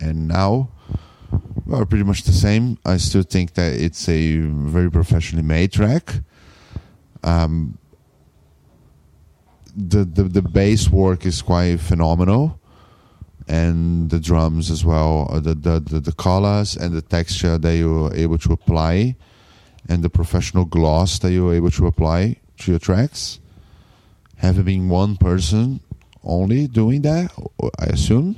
and 0.00 0.28
now 0.28 0.70
are 1.72 1.86
pretty 1.86 2.04
much 2.04 2.22
the 2.22 2.32
same. 2.32 2.78
I 2.84 2.96
still 2.98 3.22
think 3.22 3.54
that 3.54 3.72
it's 3.74 4.08
a 4.08 4.38
very 4.40 4.90
professionally 4.90 5.42
made 5.44 5.72
track. 5.72 6.20
Um, 7.24 7.78
the, 9.76 10.04
the 10.04 10.24
the 10.24 10.42
bass 10.42 10.88
work 10.90 11.24
is 11.24 11.40
quite 11.42 11.80
phenomenal, 11.80 12.58
and 13.48 14.10
the 14.10 14.18
drums 14.20 14.70
as 14.70 14.84
well. 14.84 15.28
uh, 15.30 15.40
The 15.40 15.54
the 15.54 15.80
the, 15.80 16.00
the 16.00 16.12
colors 16.12 16.76
and 16.76 16.94
the 16.94 17.02
texture 17.02 17.58
that 17.58 17.76
you 17.76 18.06
are 18.06 18.14
able 18.14 18.38
to 18.38 18.52
apply, 18.52 19.16
and 19.88 20.02
the 20.02 20.10
professional 20.10 20.64
gloss 20.64 21.18
that 21.20 21.32
you 21.32 21.48
are 21.48 21.54
able 21.54 21.70
to 21.72 21.86
apply 21.86 22.36
to 22.58 22.70
your 22.72 22.78
tracks. 22.80 23.40
Having 24.36 24.64
been 24.64 24.88
one 24.88 25.16
person 25.16 25.80
only 26.24 26.66
doing 26.68 27.02
that, 27.02 27.30
I 27.78 27.86
assume. 27.86 28.36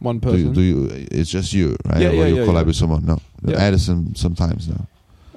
One 0.00 0.18
Do 0.20 0.28
person. 0.30 0.46
you, 0.46 0.52
do 0.54 0.60
you? 0.62 1.06
It's 1.10 1.30
just 1.30 1.52
you, 1.52 1.76
right? 1.84 2.00
Yeah, 2.00 2.08
or 2.10 2.14
yeah, 2.14 2.26
you 2.26 2.36
yeah, 2.36 2.46
collab 2.46 2.54
yeah. 2.60 2.62
with 2.62 2.76
someone? 2.76 3.04
No, 3.04 3.18
Yeah. 3.44 3.56
Addison 3.58 4.14
sometimes. 4.14 4.68
No, 4.68 4.86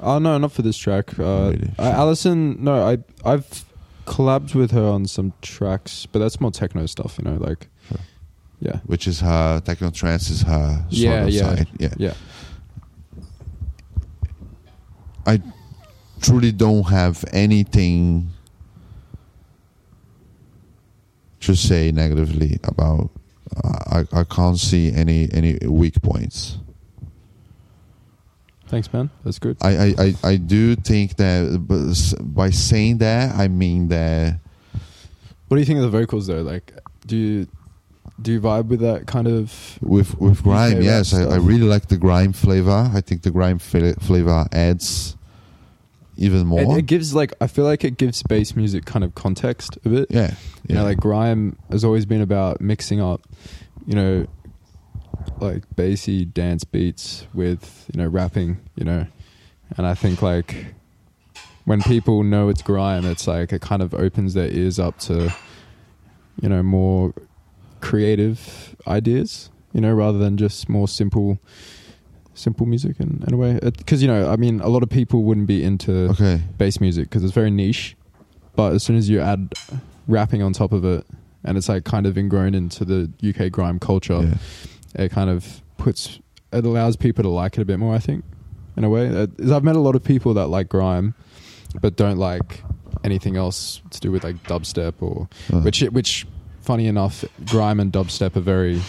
Oh 0.04 0.20
no, 0.20 0.38
not 0.38 0.52
for 0.52 0.62
this 0.62 0.78
track. 0.78 1.18
Uh, 1.20 1.52
Really? 1.52 1.72
uh, 1.80 1.84
Alison, 2.04 2.58
no, 2.64 2.74
I 2.88 2.98
I've 3.26 3.66
collabed 4.06 4.54
with 4.56 4.72
her 4.72 4.84
on 4.84 5.06
some 5.08 5.34
tracks, 5.42 6.06
but 6.12 6.20
that's 6.20 6.40
more 6.40 6.52
techno 6.52 6.86
stuff, 6.86 7.18
you 7.18 7.30
know, 7.30 7.38
like. 7.50 7.68
Yeah, 8.62 8.78
which 8.86 9.08
is 9.08 9.20
her 9.20 9.60
techno 9.60 9.90
trance 9.92 10.30
is 10.30 10.42
her 10.44 10.76
sort 10.84 10.94
Yeah, 10.94 11.24
of 11.24 11.30
yeah. 11.30 11.42
side. 11.56 11.68
Yeah, 11.80 11.94
yeah, 11.98 12.14
I 15.26 15.42
truly 16.22 16.52
don't 16.52 16.84
have 16.90 17.26
anything 17.34 18.30
to 21.42 21.56
say 21.56 21.92
negatively 21.92 22.60
about. 22.64 23.10
Uh, 23.64 24.04
I 24.14 24.20
I 24.22 24.24
can't 24.24 24.58
see 24.58 24.92
any 24.94 25.28
any 25.34 25.58
weak 25.68 26.02
points. 26.02 26.58
Thanks, 28.68 28.92
man. 28.94 29.10
That's 29.26 29.40
good. 29.40 29.58
I 29.62 29.70
I, 29.70 29.94
I, 30.00 30.14
I 30.24 30.36
do 30.38 30.76
think 30.76 31.18
that 31.18 31.66
by 32.22 32.52
saying 32.52 33.00
that 33.00 33.36
I 33.36 33.48
mean 33.50 33.90
that 33.90 34.40
What 35.48 35.58
do 35.58 35.60
you 35.60 35.66
think 35.66 35.80
of 35.84 35.92
the 35.92 35.98
vocals 36.00 36.28
though? 36.28 36.42
Like, 36.42 36.72
do 37.06 37.18
you 37.18 37.48
do 38.22 38.32
you 38.34 38.42
vibe 38.42 38.68
with 38.68 38.80
that 38.82 39.08
kind 39.08 39.28
of? 39.28 39.78
with 39.82 40.20
with 40.20 40.44
grime 40.44 40.82
yes 40.82 41.14
I, 41.14 41.24
I 41.24 41.36
really 41.38 41.64
like 41.68 41.88
the 41.88 41.98
grime 41.98 42.34
flavor. 42.34 42.90
I 42.94 43.02
think 43.02 43.24
the 43.24 43.32
grime 43.32 43.60
fla- 43.60 43.96
flavor 43.96 44.46
adds 44.52 45.16
even 46.18 46.46
more. 46.46 46.78
it 46.78 46.86
gives 46.86 47.16
like 47.16 47.34
I 47.42 47.48
feel 47.48 47.66
like 47.66 47.84
it 47.84 47.98
gives 47.98 48.22
bass 48.24 48.56
music 48.56 48.86
kind 48.86 49.04
of 49.04 49.16
context 49.16 49.78
a 49.86 49.90
bit. 49.90 50.08
yeah, 50.12 50.36
You 50.68 50.76
know, 50.76 50.82
yeah. 50.82 50.88
like 50.88 51.00
grime 51.00 51.58
has 51.72 51.84
always 51.84 52.06
been 52.06 52.22
about 52.22 52.62
mixing 52.62 53.02
up, 53.02 53.22
you 53.88 53.96
know, 53.96 54.28
like 55.40 55.64
bassy 55.76 56.26
dance 56.26 56.64
beats 56.64 57.26
with 57.34 57.90
you 57.94 57.98
know 58.02 58.08
rapping. 58.08 58.60
You 58.76 58.86
know, 58.86 59.08
and 59.78 59.88
I 59.88 59.96
think 59.96 60.22
like 60.22 60.76
when 61.66 61.82
people 61.82 62.24
know 62.24 62.50
it's 62.50 62.62
grime, 62.62 63.06
it's 63.06 63.28
like 63.28 63.52
it 63.54 63.62
kind 63.62 63.82
of 63.82 63.94
opens 63.94 64.34
their 64.34 64.48
ears 64.52 64.78
up 64.80 65.00
to, 65.00 65.34
you 66.42 66.50
know, 66.50 66.62
more 66.62 67.14
creative 67.82 68.76
ideas. 68.88 69.50
You 69.74 69.80
know, 69.82 69.94
rather 69.94 70.18
than 70.18 70.36
just 70.36 70.68
more 70.68 70.88
simple, 70.90 71.40
simple 72.34 72.66
music 72.66 73.00
in, 73.00 73.24
in 73.26 73.34
a 73.34 73.38
way. 73.38 73.58
Because 73.62 74.02
you 74.02 74.08
know, 74.08 74.30
I 74.30 74.36
mean, 74.36 74.60
a 74.60 74.68
lot 74.68 74.84
of 74.84 74.90
people 74.90 75.24
wouldn't 75.24 75.48
be 75.48 75.64
into 75.64 76.10
okay. 76.12 76.42
bass 76.58 76.82
music 76.82 77.10
because 77.10 77.24
it's 77.24 77.34
very 77.34 77.52
niche. 77.52 77.96
But 78.56 78.74
as 78.74 78.84
soon 78.84 78.98
as 78.98 79.08
you 79.10 79.22
add 79.22 79.54
rapping 80.08 80.42
on 80.44 80.52
top 80.52 80.74
of 80.74 80.84
it, 80.84 81.06
and 81.46 81.58
it's 81.58 81.70
like 81.70 81.86
kind 81.86 82.06
of 82.06 82.18
ingrown 82.18 82.54
into 82.54 82.84
the 82.84 83.10
UK 83.24 83.50
grime 83.52 83.80
culture, 83.80 84.22
Yeah. 84.22 85.04
it 85.06 85.10
kind 85.12 85.30
of 85.30 85.62
puts 85.78 86.20
it 86.52 86.66
allows 86.66 86.98
people 86.98 87.24
to 87.24 87.30
like 87.30 87.58
it 87.58 87.62
a 87.62 87.66
bit 87.66 87.80
more. 87.80 87.96
I 87.96 88.00
think, 88.00 88.26
in 88.76 88.84
a 88.84 88.90
way, 88.90 89.08
Uh, 89.08 89.28
I've 89.56 89.64
met 89.64 89.78
a 89.78 89.80
lot 89.80 89.96
of 89.96 90.04
people 90.04 90.34
that 90.34 90.48
like 90.48 90.68
grime, 90.68 91.14
but 91.80 91.96
don't 91.96 92.18
like 92.18 92.62
anything 93.06 93.38
else 93.38 93.82
to 93.92 94.02
do 94.02 94.12
with 94.12 94.26
like 94.26 94.44
dubstep 94.44 94.96
or 95.00 95.30
Uh, 95.52 95.62
which 95.62 95.80
which 95.94 96.28
funny 96.62 96.88
enough, 96.88 97.24
grime 97.46 97.80
and 97.80 97.92
dubstep 97.92 98.36
are 98.36 98.42
very 98.42 98.82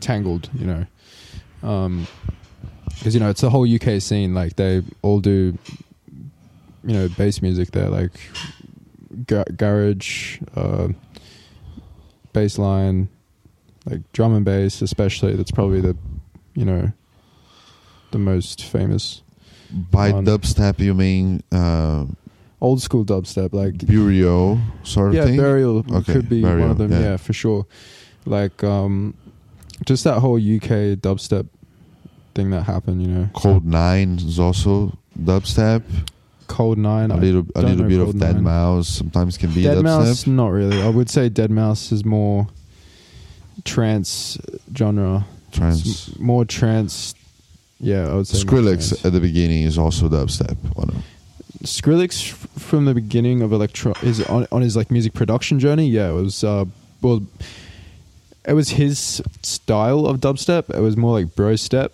tangled. 0.00 0.50
You 0.54 0.66
know, 0.66 2.06
because 2.98 3.14
you 3.14 3.20
know 3.20 3.30
it's 3.30 3.40
the 3.40 3.50
whole 3.50 3.66
UK 3.68 4.00
scene. 4.00 4.34
Like 4.34 4.56
they 4.56 4.82
all 5.02 5.20
do, 5.20 5.56
you 6.84 6.92
know, 6.94 7.08
bass 7.08 7.42
music 7.42 7.70
there, 7.72 7.88
like 7.88 8.12
ga- 9.26 9.44
garage, 9.56 10.40
uh, 10.56 10.88
bass 12.32 12.58
line, 12.58 13.08
like 13.86 14.00
drum 14.12 14.34
and 14.34 14.44
bass, 14.44 14.82
especially. 14.82 15.34
That's 15.34 15.50
probably 15.50 15.80
the, 15.80 15.96
you 16.54 16.64
know, 16.64 16.92
the 18.10 18.18
most 18.18 18.62
famous 18.62 19.22
by 19.70 20.12
on- 20.12 20.24
dubstep 20.24 20.78
you 20.78 20.94
mean 20.94 21.42
uh, 21.50 22.04
old 22.64 22.80
school 22.82 23.04
dubstep, 23.04 23.52
like 23.52 23.86
Burial 23.86 24.58
sort 24.82 25.08
of 25.08 25.14
yeah, 25.14 25.24
thing? 25.26 25.36
burial 25.36 25.84
Okay, 25.92 26.12
could 26.14 26.28
be 26.28 26.40
Burial, 26.42 26.60
one 26.62 26.70
of 26.70 26.78
them. 26.78 26.90
yeah. 26.90 27.00
Yeah. 27.00 27.16
for 27.18 27.32
sure. 27.32 27.66
Like 28.26 28.64
um, 28.64 29.14
just 29.84 30.02
that 30.04 30.20
whole 30.20 30.36
UK 30.36 30.96
dubstep 30.98 31.46
thing 32.34 32.50
that 32.50 32.62
happened. 32.62 33.02
You 33.02 33.08
know, 33.08 33.28
Cold 33.34 33.64
Nine 33.66 34.16
is 34.16 34.38
also 34.38 34.96
dubstep. 35.18 35.82
Cold 36.46 36.78
Nine. 36.78 37.10
a 37.10 37.16
little 37.16 37.46
a 37.54 37.62
little 37.62 37.86
bit 37.86 37.96
Cold 37.98 38.14
of 38.14 38.20
Dead 38.20 38.34
Nine. 38.36 38.44
Mouse 38.44 38.88
sometimes 38.88 39.36
can 39.36 39.50
be 39.52 39.62
Dead 39.64 39.78
dubstep. 39.78 39.82
Mouse, 39.82 40.26
not 40.26 40.48
really. 40.48 40.80
I 40.82 40.88
would 40.88 41.10
say 41.10 41.28
Deadmau5 41.30 41.92
is 41.92 42.04
more 42.04 42.46
trance 43.64 44.38
genre. 44.76 45.26
Trance. 45.52 46.18
More 46.18 46.44
trance. 46.44 47.14
Yeah, 47.80 48.08
I 48.10 48.14
would 48.14 48.26
say 48.26 48.38
Skrillex 48.44 49.04
at 49.04 49.12
the 49.12 49.20
beginning 49.20 49.64
is 49.64 49.76
also 49.78 50.08
dubstep. 50.08 50.56
Skrillex 51.64 52.30
from 52.58 52.84
the 52.84 52.94
beginning 52.94 53.42
of 53.42 53.52
electro 53.52 53.92
is 54.02 54.22
on 54.26 54.46
on 54.52 54.62
his 54.62 54.76
like 54.76 54.90
music 54.90 55.12
production 55.14 55.58
journey. 55.58 55.88
Yeah, 55.88 56.10
it 56.10 56.14
was 56.14 56.44
uh 56.44 56.64
well, 57.02 57.22
it 58.46 58.52
was 58.54 58.70
his 58.70 59.22
style 59.42 60.06
of 60.06 60.20
dubstep. 60.20 60.74
It 60.74 60.80
was 60.80 60.96
more 60.96 61.12
like 61.20 61.34
bro 61.34 61.56
step, 61.56 61.92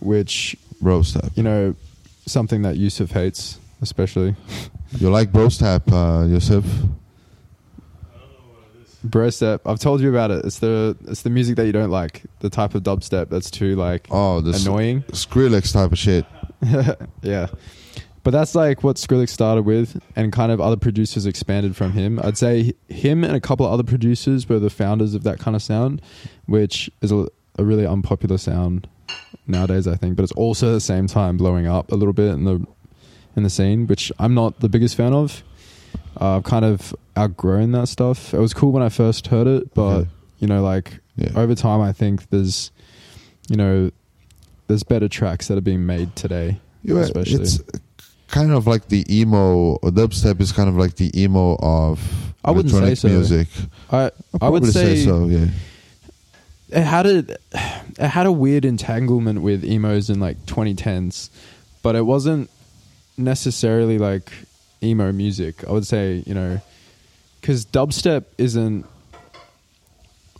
which 0.00 0.56
Bro 0.80 1.02
step. 1.02 1.30
you 1.34 1.42
know 1.42 1.74
something 2.26 2.62
that 2.62 2.76
Yusuf 2.76 3.10
hates, 3.12 3.58
especially 3.82 4.34
You 4.98 5.10
like 5.10 5.32
bro 5.32 5.48
step, 5.48 5.82
uh, 5.92 6.24
Yosef? 6.28 6.64
bro 9.02 9.30
step. 9.30 9.60
I've 9.66 9.78
told 9.80 10.00
you 10.00 10.08
about 10.10 10.30
it. 10.30 10.44
It's 10.44 10.58
the 10.58 10.96
it's 11.06 11.22
the 11.22 11.30
music 11.30 11.56
that 11.56 11.66
you 11.66 11.72
don't 11.72 11.90
like. 11.90 12.22
The 12.40 12.50
type 12.50 12.74
of 12.74 12.82
dubstep 12.82 13.28
that's 13.28 13.50
too 13.50 13.76
like 13.76 14.06
Oh, 14.10 14.38
annoying. 14.38 15.02
Skrillex 15.12 15.72
type 15.72 15.92
of 15.92 15.98
shit. 15.98 16.24
yeah. 17.22 17.46
But 18.24 18.30
that's 18.32 18.54
like 18.54 18.82
what 18.82 18.96
Skrillex 18.96 19.28
started 19.28 19.62
with, 19.66 20.00
and 20.16 20.32
kind 20.32 20.50
of 20.50 20.60
other 20.60 20.76
producers 20.76 21.26
expanded 21.26 21.76
from 21.76 21.92
him. 21.92 22.18
I'd 22.24 22.38
say 22.38 22.72
him 22.88 23.22
and 23.22 23.36
a 23.36 23.40
couple 23.40 23.66
of 23.66 23.72
other 23.72 23.82
producers 23.82 24.48
were 24.48 24.58
the 24.58 24.70
founders 24.70 25.14
of 25.14 25.22
that 25.24 25.38
kind 25.38 25.54
of 25.54 25.62
sound, 25.62 26.00
which 26.46 26.90
is 27.02 27.12
a, 27.12 27.28
a 27.58 27.64
really 27.64 27.86
unpopular 27.86 28.38
sound 28.38 28.88
nowadays, 29.46 29.86
I 29.86 29.96
think. 29.96 30.16
But 30.16 30.22
it's 30.22 30.32
also 30.32 30.68
at 30.70 30.72
the 30.72 30.80
same 30.80 31.06
time 31.06 31.36
blowing 31.36 31.66
up 31.66 31.92
a 31.92 31.94
little 31.94 32.14
bit 32.14 32.30
in 32.30 32.44
the 32.44 32.66
in 33.36 33.42
the 33.42 33.50
scene, 33.50 33.86
which 33.86 34.10
I'm 34.18 34.32
not 34.34 34.60
the 34.60 34.68
biggest 34.68 34.96
fan 34.96 35.12
of. 35.12 35.42
Uh, 36.20 36.36
I've 36.36 36.44
kind 36.44 36.64
of 36.64 36.94
outgrown 37.18 37.72
that 37.72 37.88
stuff. 37.88 38.32
It 38.32 38.38
was 38.38 38.54
cool 38.54 38.72
when 38.72 38.82
I 38.82 38.88
first 38.88 39.26
heard 39.26 39.46
it, 39.46 39.74
but 39.74 39.82
Okay. 39.96 40.08
you 40.38 40.46
know, 40.48 40.62
like 40.62 41.00
Yeah. 41.16 41.30
over 41.36 41.54
time, 41.54 41.80
I 41.80 41.92
think 41.92 42.30
there's, 42.30 42.70
you 43.50 43.56
know, 43.56 43.90
there's 44.68 44.82
better 44.84 45.08
tracks 45.08 45.48
that 45.48 45.58
are 45.58 45.62
being 45.62 45.84
made 45.84 46.14
today. 46.16 46.60
You- 46.84 46.98
especially. 46.98 47.42
It's 47.42 47.60
kind 48.34 48.52
of 48.52 48.66
like 48.66 48.88
the 48.88 49.04
emo. 49.08 49.78
Dubstep 49.78 50.40
is 50.40 50.50
kind 50.52 50.68
of 50.68 50.76
like 50.76 50.96
the 50.96 51.10
emo 51.18 51.56
of 51.60 52.00
I 52.44 52.50
wouldn't 52.50 52.74
say 52.74 52.94
so. 52.94 53.08
music. 53.08 53.48
I 53.90 54.10
I'll 54.40 54.52
would 54.52 54.62
probably 54.64 54.70
say, 54.72 55.04
so. 55.04 55.26
Yeah. 55.26 55.46
it 56.68 56.82
had 56.82 57.06
a 57.06 57.18
it 57.18 58.08
had 58.08 58.26
a 58.26 58.32
weird 58.32 58.64
entanglement 58.64 59.40
with 59.42 59.64
emos 59.64 60.10
in 60.10 60.18
like 60.20 60.38
2010s, 60.46 61.30
but 61.82 61.94
it 61.94 62.02
wasn't 62.02 62.50
necessarily 63.16 63.98
like 63.98 64.32
emo 64.82 65.12
music. 65.12 65.66
I 65.66 65.72
would 65.72 65.86
say 65.86 66.22
you 66.26 66.34
know 66.34 66.60
because 67.40 67.64
dubstep 67.64 68.24
isn't 68.36 68.84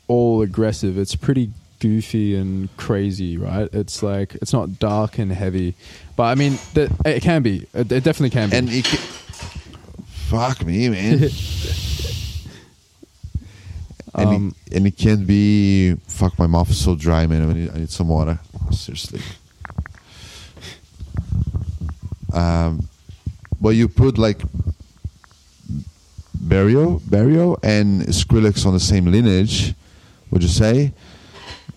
all 0.08 0.42
aggressive. 0.42 0.98
It's 0.98 1.14
pretty 1.14 1.50
goofy 1.88 2.34
and 2.34 2.74
crazy, 2.78 3.36
right? 3.36 3.68
It's 3.74 4.02
like 4.02 4.34
it's 4.36 4.54
not 4.54 4.78
dark 4.78 5.18
and 5.18 5.30
heavy, 5.30 5.74
but 6.16 6.22
I 6.24 6.34
mean 6.34 6.58
that 6.72 6.90
it 7.04 7.22
can 7.22 7.42
be. 7.42 7.66
It, 7.74 7.92
it 7.92 8.02
definitely 8.04 8.30
can 8.30 8.48
be. 8.48 8.56
And 8.56 8.68
it 8.70 8.84
ca- 8.86 8.96
fuck 10.30 10.64
me, 10.64 10.88
man. 10.88 11.24
and 14.14 14.28
Um, 14.28 14.54
it, 14.66 14.76
and 14.76 14.86
it 14.86 14.96
can 14.96 15.26
be 15.26 15.94
fuck. 16.08 16.38
My 16.38 16.46
mouth 16.46 16.70
is 16.70 16.80
so 16.82 16.94
dry, 16.94 17.26
man. 17.26 17.50
I 17.50 17.52
need, 17.52 17.70
I 17.74 17.78
need 17.80 17.90
some 17.90 18.08
water. 18.08 18.38
seriously. 18.70 19.20
Um, 22.32 22.88
but 23.60 23.70
you 23.76 23.88
put 23.88 24.16
like 24.18 24.40
Burial, 26.40 27.00
Burial, 27.06 27.58
and 27.62 28.02
Skrillex 28.08 28.64
on 28.66 28.72
the 28.72 28.80
same 28.80 29.04
lineage. 29.06 29.74
Would 30.30 30.42
you 30.42 30.48
say? 30.48 30.92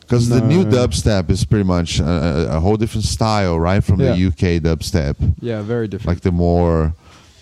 Because 0.08 0.30
the 0.30 0.40
new 0.42 0.64
dubstep 0.64 1.30
is 1.30 1.44
pretty 1.44 1.66
much 1.66 2.00
a, 2.00 2.48
a- 2.56 2.60
whole 2.62 2.78
different 2.78 3.04
style, 3.06 3.60
right, 3.60 3.84
from 3.84 3.98
the 3.98 4.12
UK 4.14 4.62
dubstep, 4.64 5.16
Yeah, 5.42 5.62
very 5.62 5.88
different. 5.90 6.08
like 6.08 6.22
the 6.24 6.32
more 6.32 6.94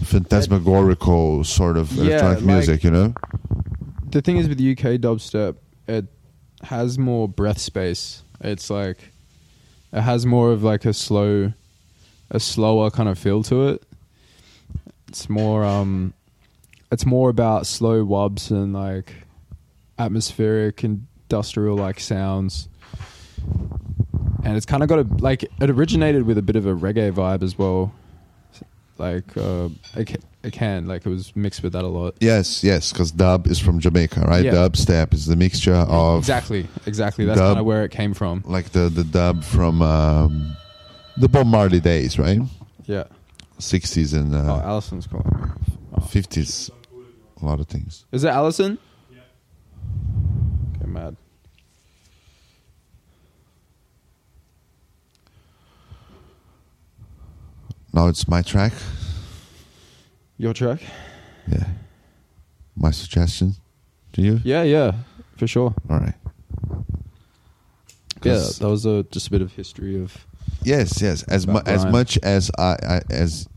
phantasmagorical 0.04 1.44
sort 1.44 1.78
of 1.78 1.92
Yeah, 1.92 2.04
electronic 2.06 2.38
like- 2.40 2.46
music, 2.46 2.84
you 2.84 2.92
know? 2.92 3.14
the 4.10 4.22
thing 4.22 4.38
is 4.38 4.48
with 4.48 4.60
UK 4.60 4.98
dubstep, 5.00 5.58
it 5.88 6.06
has 6.64 6.98
more 6.98 7.28
breath 7.30 7.60
space. 7.60 8.24
It's 8.42 8.70
like 8.70 8.98
it 9.94 10.02
has 10.02 10.26
more 10.26 10.52
of 10.52 10.64
like 10.64 10.86
a 10.86 10.94
slow, 10.94 11.54
a 12.32 12.40
slower 12.40 12.90
kind 12.90 13.10
of 13.10 13.18
feel 13.20 13.44
to 13.44 13.68
it. 13.70 13.84
It's 15.08 15.30
more 15.30 15.64
um, 15.64 16.14
it's 16.92 17.06
more 17.06 17.30
about 17.30 17.68
slow 17.68 18.04
wubs 18.06 18.52
and 18.52 18.74
like 18.74 19.14
atmospheric 20.00 20.84
industrial 21.30 21.78
like 21.78 22.00
sounds. 22.00 22.70
And 24.44 24.56
it's 24.56 24.66
kind 24.66 24.84
of 24.84 24.90
got 24.90 25.00
a 25.00 25.04
like 25.20 25.44
it 25.44 25.70
originated 25.70 26.24
with 26.26 26.38
a 26.38 26.42
bit 26.42 26.56
of 26.56 26.66
a 26.66 26.74
reggae 26.74 27.12
vibe 27.12 27.44
as 27.44 27.58
well. 27.58 27.94
Like 28.98 29.36
uh, 29.36 29.70
it, 29.96 30.24
it 30.44 30.54
can 30.54 30.88
like 30.88 31.06
it 31.06 31.10
was 31.10 31.36
mixed 31.36 31.64
with 31.64 31.74
that 31.74 31.84
a 31.84 31.88
lot. 31.88 32.16
Yes, 32.22 32.64
yes, 32.64 32.94
because 32.94 33.12
dub 33.12 33.48
is 33.48 33.60
from 33.60 33.80
Jamaica, 33.80 34.22
right? 34.22 34.46
Yeah. 34.46 34.54
Dubstep 34.54 35.14
is 35.14 35.26
the 35.26 35.36
mixture 35.36 35.74
of 35.74 36.20
exactly, 36.20 36.68
exactly. 36.86 37.26
That's 37.26 37.40
kind 37.40 37.60
of 37.60 37.66
where 37.66 37.84
it 37.84 37.92
came 37.92 38.14
from. 38.14 38.44
like 38.46 38.70
the 38.70 38.88
the 38.88 39.04
dub 39.04 39.44
from 39.44 39.82
um, 39.82 40.56
the 41.18 41.28
Bob 41.28 41.48
Marley 41.48 41.82
days, 41.82 42.18
right? 42.18 42.40
Yeah. 42.86 43.06
Sixties 43.58 44.14
and 44.14 44.34
oh, 44.34 44.38
uh, 44.38 44.62
Allison's 44.64 45.08
calling 45.08 45.26
me. 45.28 45.50
Oh. 45.98 46.02
fifties, 46.02 46.70
a 47.42 47.46
lot 47.46 47.60
of 47.60 47.68
things. 47.68 48.06
Is 48.12 48.24
it 48.24 48.30
Allison? 48.30 48.78
Yeah. 49.12 49.20
Mad. 50.96 51.18
Now 57.94 58.08
it's 58.08 58.28
my 58.30 58.42
track. 58.42 58.72
Your 60.38 60.54
track? 60.54 60.80
Yeah, 61.52 61.68
my 62.78 62.92
suggestion 62.92 63.56
to 64.14 64.22
you. 64.22 64.40
Yeah, 64.44 64.64
yeah, 64.64 64.94
for 65.38 65.48
sure. 65.48 65.74
All 65.90 66.00
right. 66.00 66.16
Yeah, 68.24 68.44
that 68.60 68.68
was 68.68 68.86
a 68.86 69.04
just 69.12 69.28
a 69.28 69.32
bit 69.32 69.42
of 69.42 69.52
history 69.52 70.02
of. 70.02 70.26
Yes, 70.64 71.02
yes. 71.02 71.24
As 71.24 71.46
mu- 71.46 71.60
as 71.66 71.86
much 71.86 72.18
as 72.24 72.50
I, 72.58 72.76
I 72.84 73.02
as 73.10 73.48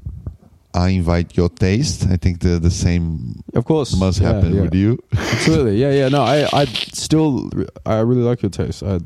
I 0.74 0.90
invite 0.90 1.36
your 1.36 1.48
taste, 1.48 2.06
I 2.10 2.16
think 2.16 2.40
the 2.40 2.58
the 2.58 2.70
same 2.70 3.42
Of 3.54 3.64
course, 3.64 3.96
must 3.96 4.20
yeah, 4.20 4.32
happen 4.34 4.54
yeah. 4.54 4.62
with 4.62 4.74
you. 4.74 4.98
Absolutely, 5.12 5.76
yeah, 5.80 5.92
yeah. 5.92 6.08
No, 6.08 6.22
I, 6.22 6.46
I 6.52 6.64
still, 6.92 7.50
I 7.86 8.00
really 8.00 8.22
like 8.22 8.42
your 8.42 8.50
taste. 8.50 8.82
I, 8.82 9.00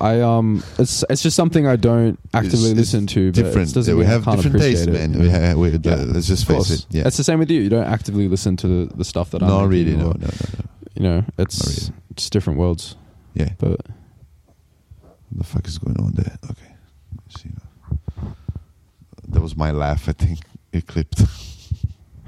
I 0.00 0.20
um, 0.20 0.62
it's 0.78 1.04
it's 1.10 1.22
just 1.22 1.36
something 1.36 1.66
I 1.66 1.76
don't 1.76 2.18
actively 2.32 2.70
It's- 2.70 2.76
listen 2.76 3.04
it's 3.04 3.12
to. 3.14 3.32
But 3.32 3.34
different. 3.34 3.76
We 3.96 4.04
have 4.04 4.24
different 4.24 4.58
taste, 4.58 4.86
appreciate 4.86 5.10
man. 5.10 5.18
We 5.20 5.28
have, 5.28 5.58
we, 5.58 5.70
Yeah, 5.70 6.04
let's 6.06 6.26
just 6.28 6.46
face 6.46 6.70
it. 6.70 6.86
Yeah. 6.90 7.06
It's 7.06 7.16
the 7.16 7.24
same 7.24 7.38
with 7.40 7.50
you. 7.50 7.60
You 7.60 7.68
don't 7.70 7.86
actively 7.86 8.28
listen 8.28 8.56
to 8.58 8.68
the, 8.68 8.94
the 8.96 9.04
stuff 9.04 9.30
that 9.30 9.42
I'm. 9.42 9.48
Not 9.48 9.68
really. 9.68 9.96
No, 9.96 10.12
no, 10.12 10.12
no, 10.12 10.28
no. 10.28 10.64
You 10.94 11.02
know, 11.02 11.24
it's 11.38 11.58
really. 11.66 11.98
it's 12.10 12.30
different 12.30 12.58
worlds. 12.58 12.96
Yeah. 13.34 13.50
But 13.58 13.80
What 15.30 15.38
the 15.38 15.44
fuck 15.44 15.66
is 15.66 15.78
going 15.78 15.98
on 15.98 16.12
there? 16.14 16.38
Okay. 16.50 16.74
Let's 17.26 17.42
see. 17.42 17.50
That 19.28 19.40
was 19.40 19.56
my 19.56 19.70
laugh. 19.70 20.08
I 20.08 20.12
think 20.12 20.38
it 20.72 20.86
clipped. 20.86 21.22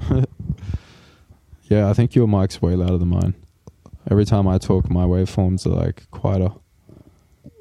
yeah, 1.63 1.89
I 1.89 1.93
think 1.93 2.15
your 2.15 2.27
mic's 2.27 2.61
way 2.61 2.75
louder 2.75 2.97
than 2.97 3.09
mine. 3.09 3.33
Every 4.09 4.25
time 4.25 4.47
I 4.47 4.57
talk, 4.57 4.89
my 4.89 5.03
waveforms 5.03 5.65
are 5.65 5.69
like 5.85 6.09
quieter. 6.11 6.51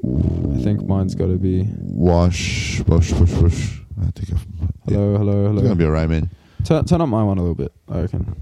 I 0.05 0.62
think 0.62 0.87
mine's 0.87 1.14
got 1.14 1.26
to 1.26 1.37
be. 1.37 1.66
Wash, 1.78 2.80
wash, 2.87 3.12
wash, 3.12 3.32
wash. 3.32 3.80
I 4.01 4.11
think 4.11 4.32
I've, 4.32 4.47
yeah. 4.87 4.97
Hello, 4.97 5.16
hello, 5.16 5.53
It's 5.55 5.62
gonna 5.62 5.74
be 5.74 5.84
alright, 5.84 6.09
man. 6.09 6.30
Turn, 6.64 6.84
turn 6.84 7.01
up 7.01 7.09
my 7.09 7.22
one 7.22 7.39
a 7.39 7.41
little 7.41 7.55
bit, 7.55 7.72
I 7.89 8.03
reckon. 8.03 8.41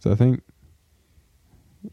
So 0.00 0.10
I 0.10 0.14
think, 0.14 0.42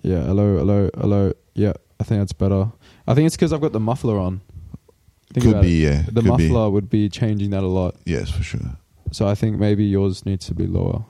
yeah, 0.01 0.23
hello, 0.23 0.57
hello, 0.57 0.89
hello. 0.97 1.34
Yeah, 1.53 1.73
I 1.99 2.03
think 2.03 2.21
that's 2.21 2.34
better. 2.34 2.71
I 3.07 3.13
think 3.13 3.28
it's 3.28 3.36
because 3.36 3.53
I've 3.53 3.61
got 3.61 3.73
the 3.73 3.80
muffler 3.80 4.17
on. 4.17 4.41
Think 5.34 5.45
Could 5.45 5.61
be, 5.61 5.86
it. 5.86 5.89
yeah. 5.93 6.01
The 6.07 6.21
Could 6.21 6.38
be. 6.38 6.49
muffler 6.49 6.69
would 6.69 6.89
be 6.89 7.09
changing 7.09 7.49
that 7.51 7.63
a 7.63 7.67
lot. 7.67 7.95
Yes, 8.05 8.30
for 8.32 8.43
sure. 8.43 8.78
So 9.11 9.28
I 9.28 9.36
think 9.36 9.57
maybe 9.59 9.84
yours 9.86 10.25
needs 10.25 10.45
to 10.47 10.53
be 10.55 10.67
lower, 10.67 11.03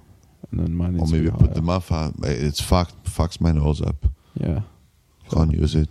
and 0.51 0.59
then 0.59 0.73
mine 0.75 0.95
Or 0.95 0.99
needs 0.99 1.11
maybe 1.11 1.25
to 1.25 1.31
be 1.31 1.37
put 1.37 1.45
higher. 1.47 1.53
the 1.55 1.61
muffler. 1.61 2.11
It's 2.23 2.59
fucked. 2.61 3.03
Fucks 3.05 3.39
my 3.39 3.51
nose 3.51 3.81
up. 3.81 4.05
Yeah, 4.39 4.61
Can't 5.31 5.51
use 5.53 5.75
it. 5.75 5.89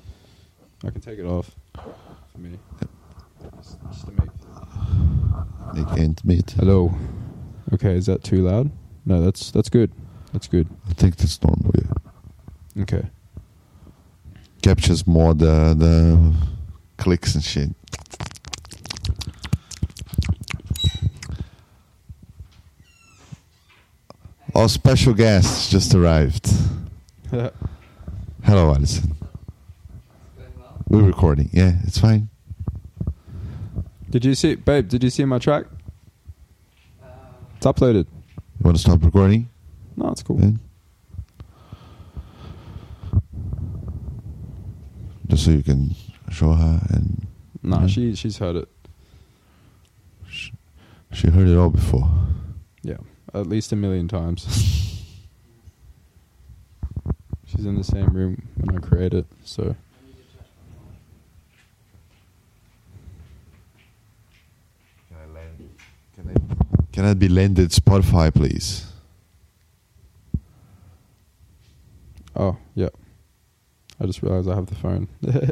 I 0.84 0.90
can 0.90 1.00
take 1.00 1.18
it 1.18 1.24
off 1.24 1.50
for 1.74 2.38
me. 2.38 2.58
Just, 3.56 3.78
just 3.90 4.06
to 4.06 4.12
make. 4.12 4.30
Make 5.74 5.98
ends 5.98 6.24
meet. 6.24 6.50
Hello. 6.52 6.94
Okay, 7.72 7.96
is 7.96 8.06
that 8.06 8.22
too 8.22 8.42
loud? 8.46 8.70
No, 9.04 9.20
that's 9.22 9.50
that's 9.50 9.68
good. 9.68 9.90
That's 10.32 10.46
good. 10.48 10.68
I 10.88 10.92
think 10.94 11.16
that's 11.16 11.42
normal. 11.42 11.72
Yeah. 11.74 12.82
Okay. 12.82 13.08
Captures 14.62 15.06
more 15.06 15.34
the 15.34 15.74
the 15.76 16.32
clicks 16.98 17.34
and 17.34 17.42
shit. 17.44 17.70
Our 24.55 24.68
special 24.70 25.12
guest 25.12 25.70
just 25.70 25.95
arrived. 25.95 26.51
Hello, 27.30 27.51
Alison. 28.74 29.14
We're 30.89 31.03
recording. 31.03 31.51
Yeah, 31.53 31.74
it's 31.84 31.99
fine. 31.99 32.30
Did 34.09 34.24
you 34.24 34.34
see, 34.34 34.55
babe? 34.55 34.89
Did 34.89 35.05
you 35.05 35.11
see 35.11 35.26
my 35.26 35.39
track? 35.39 35.66
It's 37.57 37.66
uploaded. 37.66 38.07
You 38.07 38.62
want 38.62 38.76
to 38.78 38.82
stop 38.82 39.05
recording? 39.05 39.51
No, 39.97 40.09
it's 40.09 40.22
cool. 40.22 40.37
Then? 40.37 40.59
Just 45.26 45.45
so 45.45 45.51
you 45.51 45.62
can 45.62 45.95
show 46.30 46.53
her, 46.53 46.80
and 46.91 47.26
Nah, 47.62 47.80
Yeah. 47.82 47.86
she 47.86 48.14
she's 48.14 48.38
heard 48.38 48.57
it. 48.57 48.68
she 51.12 51.28
heard 51.30 51.48
it 51.48 51.57
all 51.57 51.70
before. 51.70 52.09
Yeah, 52.82 52.98
at 53.34 53.46
least 53.46 53.72
a 53.72 53.76
million 53.76 54.09
times. 54.09 54.44
she's 57.46 57.64
in 57.64 57.76
the 57.76 57.84
same 57.84 58.07
room 58.09 58.42
when 58.57 58.76
I 58.76 58.80
create 58.80 59.14
it, 59.14 59.26
so 59.44 59.74
Can 66.14 66.30
I, 66.30 66.34
can 66.92 67.04
I 67.04 67.14
be 67.14 67.28
landed 67.28 67.70
Spotify, 67.70 68.32
please? 68.32 68.86
oh 72.34 72.57
yeah. 72.74 72.88
I 73.98 74.04
just 74.07 74.22
realized 74.22 74.48
I 74.48 74.54
have 74.54 74.66
the 74.66 74.74
phone. 74.74 75.09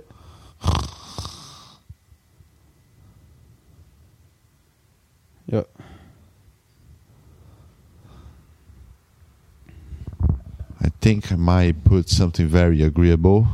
yep. 5.54 5.68
I 10.80 10.88
think 11.00 11.30
I 11.30 11.36
might 11.36 11.84
put 11.84 12.08
something 12.08 12.48
very 12.48 12.82
agreeable. 12.82 13.46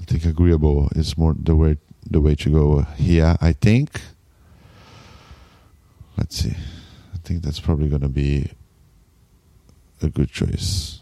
I 0.00 0.04
think 0.04 0.24
agreeable 0.24 0.88
is 0.94 1.18
more 1.18 1.34
the 1.36 1.56
way 1.56 1.78
the 2.08 2.20
way 2.20 2.34
to 2.36 2.50
go 2.50 2.82
here. 2.96 3.36
I 3.40 3.52
think. 3.52 4.00
Let's 6.16 6.36
see. 6.36 6.56
I 7.14 7.18
think 7.24 7.42
that's 7.42 7.58
probably 7.58 7.88
gonna 7.88 8.08
be 8.08 8.52
a 10.00 10.08
good 10.08 10.30
choice. 10.30 11.00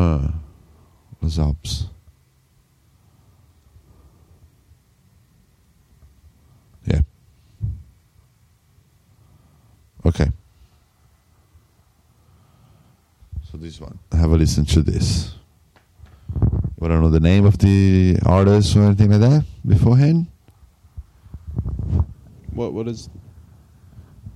Huh. 0.00 0.28
LesAlpx. 1.22 1.88
Yeah. 6.86 7.00
Okay. 10.06 10.28
So 13.50 13.58
this 13.58 13.78
one. 13.78 13.98
Have 14.12 14.32
a 14.32 14.36
listen 14.38 14.64
to 14.64 14.80
this. 14.80 15.34
You 16.32 16.48
want 16.78 16.92
to 16.92 17.00
know 17.02 17.10
the 17.10 17.20
name 17.20 17.44
of 17.44 17.58
the 17.58 18.16
artist 18.24 18.74
or 18.76 18.84
anything 18.84 19.10
like 19.10 19.20
that 19.20 19.44
beforehand? 19.66 20.28
What 22.54 22.72
what 22.72 22.88
is? 22.88 23.10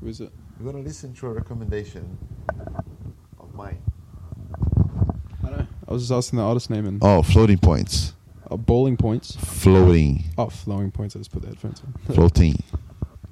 Who 0.03 0.09
is 0.09 0.21
it? 0.21 0.31
We're 0.61 0.73
gonna 0.73 0.85
listen 0.85 1.15
to 1.15 1.29
a 1.29 1.31
recommendation 1.31 2.19
of 3.41 3.55
mine. 3.55 3.81
I 5.45 5.51
know. 5.51 5.67
I 5.84 5.84
was 5.95 6.03
just 6.03 6.13
asking 6.13 6.39
the 6.39 6.45
artist 6.45 6.71
name 6.71 6.87
and 6.87 6.99
Oh, 7.03 7.23
floating 7.23 7.59
points. 7.59 8.13
uh, 8.51 8.57
bowling 8.57 8.97
points. 8.97 9.37
Floating. 9.37 10.25
Oh, 10.39 10.49
flowing 10.51 10.91
points. 10.91 11.17
I 11.17 11.21
just 11.21 11.33
put 11.33 11.43
the 11.43 11.49
headphones 11.49 11.81
on. 11.81 11.95
Floating. 12.15 12.57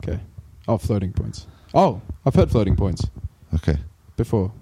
okay. 0.03 0.21
Oh, 0.69 0.79
floating 0.79 1.13
points. 1.13 1.47
Oh, 1.75 2.01
I've 2.25 2.35
heard 2.35 2.51
floating 2.51 2.77
points 2.77 3.07
Okay. 3.55 3.77
before. 4.17 4.53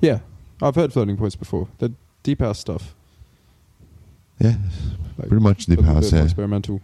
Yeah, 0.00 0.20
I've 0.60 0.74
heard 0.74 0.92
floating 0.92 1.16
points 1.16 1.36
before. 1.36 1.68
The 1.78 1.92
deep 2.22 2.40
house 2.40 2.58
stuff. 2.58 2.94
Yeah. 4.38 4.56
Like, 5.18 5.28
pretty 5.28 5.42
much 5.42 5.66
deep 5.66 5.78
a 5.78 5.82
little 5.82 5.94
house. 5.94 6.04
bit 6.06 6.12
more 6.12 6.20
Yeah. 6.20 6.24
Experimental. 6.24 6.80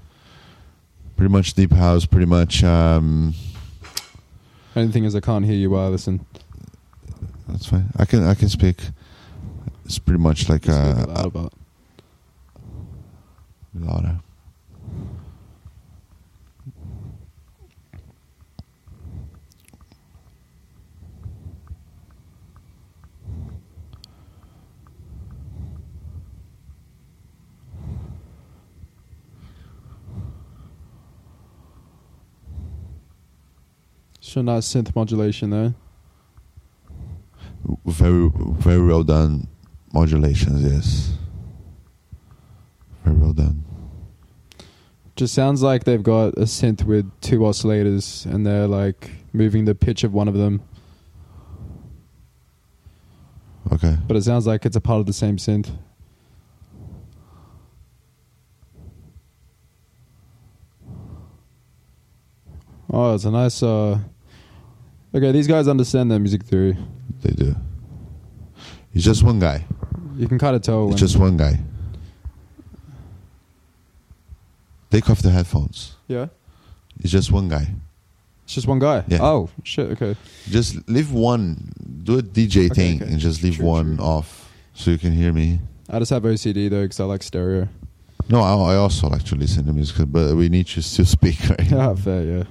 Pretty 1.16 1.32
much 1.32 1.54
deep 1.54 1.72
house. 1.72 2.06
Pretty 2.06 2.26
much. 2.26 2.62
Um, 2.62 3.34
Only 4.76 4.92
thing 4.92 5.04
is, 5.04 5.16
I 5.16 5.20
can't 5.20 5.44
hear 5.44 5.56
you 5.56 5.70
while 5.70 5.86
I 5.86 5.88
listen. 5.88 6.24
That's 7.48 7.66
fine. 7.66 7.90
I 7.96 8.04
can. 8.04 8.24
I 8.24 8.34
can 8.34 8.48
speak. 8.48 8.76
It's 9.84 9.98
pretty 9.98 10.20
much 10.20 10.48
like 10.48 10.68
a 10.68 10.72
uh, 10.72 11.06
loud 11.08 11.26
about. 11.26 11.52
louder. 13.74 14.20
So 34.20 34.42
nice 34.42 34.74
synth 34.74 34.94
modulation 34.94 35.48
there. 35.48 35.74
Very, 37.86 38.30
very 38.58 38.82
well 38.86 39.02
done 39.02 39.46
modulations. 39.92 40.62
Yes. 40.62 41.12
Very 43.04 43.16
well 43.16 43.32
done. 43.32 43.64
Just 45.16 45.34
sounds 45.34 45.62
like 45.62 45.84
they've 45.84 46.02
got 46.02 46.28
a 46.34 46.42
synth 46.42 46.84
with 46.84 47.10
two 47.20 47.40
oscillators 47.40 48.24
and 48.26 48.46
they're 48.46 48.68
like 48.68 49.10
moving 49.32 49.64
the 49.64 49.74
pitch 49.74 50.04
of 50.04 50.14
one 50.14 50.28
of 50.28 50.34
them, 50.34 50.62
Okay. 53.72 53.96
but 54.06 54.16
it 54.16 54.22
sounds 54.22 54.46
like 54.46 54.64
it's 54.64 54.76
a 54.76 54.80
part 54.80 55.00
of 55.00 55.06
the 55.06 55.12
same 55.12 55.36
synth. 55.36 55.70
Oh, 62.90 63.14
it's 63.14 63.24
a 63.24 63.30
nice. 63.30 63.62
uh 63.62 63.98
Okay, 65.14 65.32
these 65.32 65.46
guys 65.46 65.68
understand 65.68 66.10
their 66.10 66.18
music 66.18 66.42
theory. 66.44 66.76
They 67.22 67.30
do. 67.32 67.56
He's 68.92 69.04
just 69.04 69.22
one 69.22 69.38
guy. 69.38 69.64
You 70.16 70.28
can 70.28 70.38
kind 70.38 70.54
of 70.54 70.62
tell. 70.62 70.84
When, 70.84 70.92
It's 70.92 71.00
just 71.00 71.16
one 71.16 71.36
guy. 71.36 71.60
Take 74.90 75.10
off 75.10 75.20
the 75.22 75.30
headphones. 75.30 75.96
yeah, 76.08 76.26
It's 77.00 77.10
just 77.12 77.30
one 77.30 77.48
guy. 77.48 77.68
it's 78.44 78.54
just 78.54 78.66
one 78.66 78.78
guy. 78.78 79.04
Yeah. 79.08 79.18
Oh 79.22 79.50
shit. 79.62 79.90
Okay. 79.92 80.16
Just 80.48 80.88
leave 80.88 81.12
one. 81.12 81.72
Do 82.04 82.18
a 82.18 82.22
DJ 82.22 82.66
Okay, 82.66 82.74
thing 82.74 83.02
okay. 83.02 83.10
and 83.12 83.20
just 83.20 83.42
leave 83.42 83.56
True, 83.56 83.66
one 83.66 84.00
off 84.00 84.50
so 84.74 84.90
you 84.90 84.98
can 84.98 85.12
hear 85.12 85.32
me. 85.32 85.60
I 85.90 85.98
just 85.98 86.10
have 86.10 86.22
OCD 86.22 86.70
though 86.70 86.82
because 86.82 87.00
I 87.00 87.04
like 87.04 87.22
stereo. 87.22 87.68
No, 88.30 88.40
I, 88.40 88.72
I 88.72 88.76
also 88.76 89.08
like 89.08 89.24
to 89.24 89.36
listen 89.36 89.64
to 89.66 89.72
music, 89.72 90.06
but 90.10 90.34
we 90.34 90.48
need 90.48 90.66
to 90.68 90.82
speak, 91.04 91.38
right? 91.50 91.70
Yeah, 91.70 91.94
fair. 91.94 92.22
Yeah. 92.24 92.44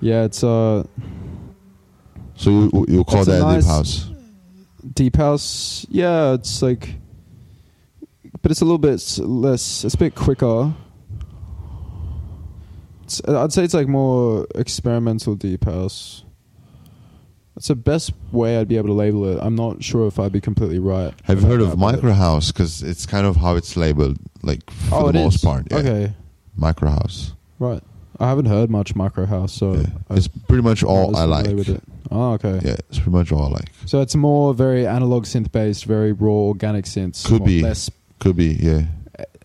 Yeah, 0.00 0.24
it's 0.24 0.44
uh 0.44 0.84
So 2.36 2.50
you 2.50 2.84
you 2.88 3.04
call 3.04 3.20
It's 3.20 3.28
a 3.28 3.32
that 3.32 3.40
nice- 3.40 3.64
deep 3.64 3.70
house? 3.70 4.10
deep 4.94 5.16
house. 5.16 5.86
Yeah, 5.90 6.34
it's 6.34 6.62
like, 6.62 6.96
but 8.42 8.50
it's 8.50 8.60
a 8.60 8.64
little 8.64 8.78
bit 8.78 9.18
less. 9.18 9.84
It's 9.84 9.94
a 9.94 9.98
bit 9.98 10.14
quicker. 10.14 10.74
It's, 13.04 13.20
uh, 13.26 13.42
I'd 13.42 13.52
say 13.52 13.64
it's 13.64 13.74
like 13.74 13.88
more 13.88 14.46
experimental 14.54 15.34
deep 15.34 15.64
house. 15.64 16.24
That's 17.54 17.68
the 17.68 17.74
best 17.76 18.12
way 18.32 18.58
I'd 18.58 18.68
be 18.68 18.76
able 18.76 18.88
to 18.88 18.92
label 18.94 19.24
it. 19.26 19.38
I'm 19.40 19.54
not 19.54 19.82
sure 19.82 20.06
if 20.08 20.18
I'd 20.18 20.32
be 20.32 20.40
completely 20.42 20.78
right. 20.78 21.14
Have 21.24 21.40
you 21.40 21.46
heard 21.46 21.62
of 21.62 21.78
micro 21.78 22.12
house? 22.12 22.52
Because 22.52 22.82
it's 22.82 23.06
kind 23.06 23.26
of 23.26 23.36
how 23.36 23.56
it's 23.56 23.76
labeled, 23.78 24.18
like 24.42 24.68
for 24.70 24.94
Oh, 24.94 25.06
the 25.12 25.20
most 25.20 25.36
is? 25.36 25.40
part. 25.44 25.66
Yeah. 25.70 25.76
Okay, 25.78 26.14
Micro 26.56 26.90
house. 26.90 27.32
right. 27.58 27.82
I 28.18 28.28
haven't 28.28 28.46
heard 28.46 28.70
much 28.70 28.94
micro 28.94 29.26
house, 29.26 29.52
so 29.52 29.74
Yeah. 29.74 29.86
I- 30.10 30.14
It's 30.14 30.28
pretty 30.28 30.62
much 30.62 30.82
all 30.82 31.14
I 31.16 31.24
like. 31.24 31.44
familiar 31.46 31.56
With 31.58 31.76
it. 31.76 31.82
Oh, 32.10 32.32
okay. 32.34 32.60
Yeah, 32.64 32.76
it's 32.88 32.98
pretty 32.98 33.10
much 33.10 33.32
all 33.32 33.44
I 33.46 33.48
like. 33.48 33.70
So 33.84 34.00
it's 34.00 34.14
more 34.16 34.54
very 34.54 34.86
analog 34.86 35.24
synth 35.24 35.50
based, 35.52 35.84
very 35.84 36.12
raw 36.12 36.30
organic 36.32 36.84
synths. 36.84 37.24
Could 37.26 37.44
be. 37.44 37.60
less 37.62 37.90
Could 38.18 38.36
be, 38.36 38.54
yeah. 38.60 38.82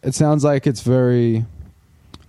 it 0.03 0.15
sounds 0.15 0.43
like 0.43 0.65
it's 0.67 0.81
very 0.81 1.45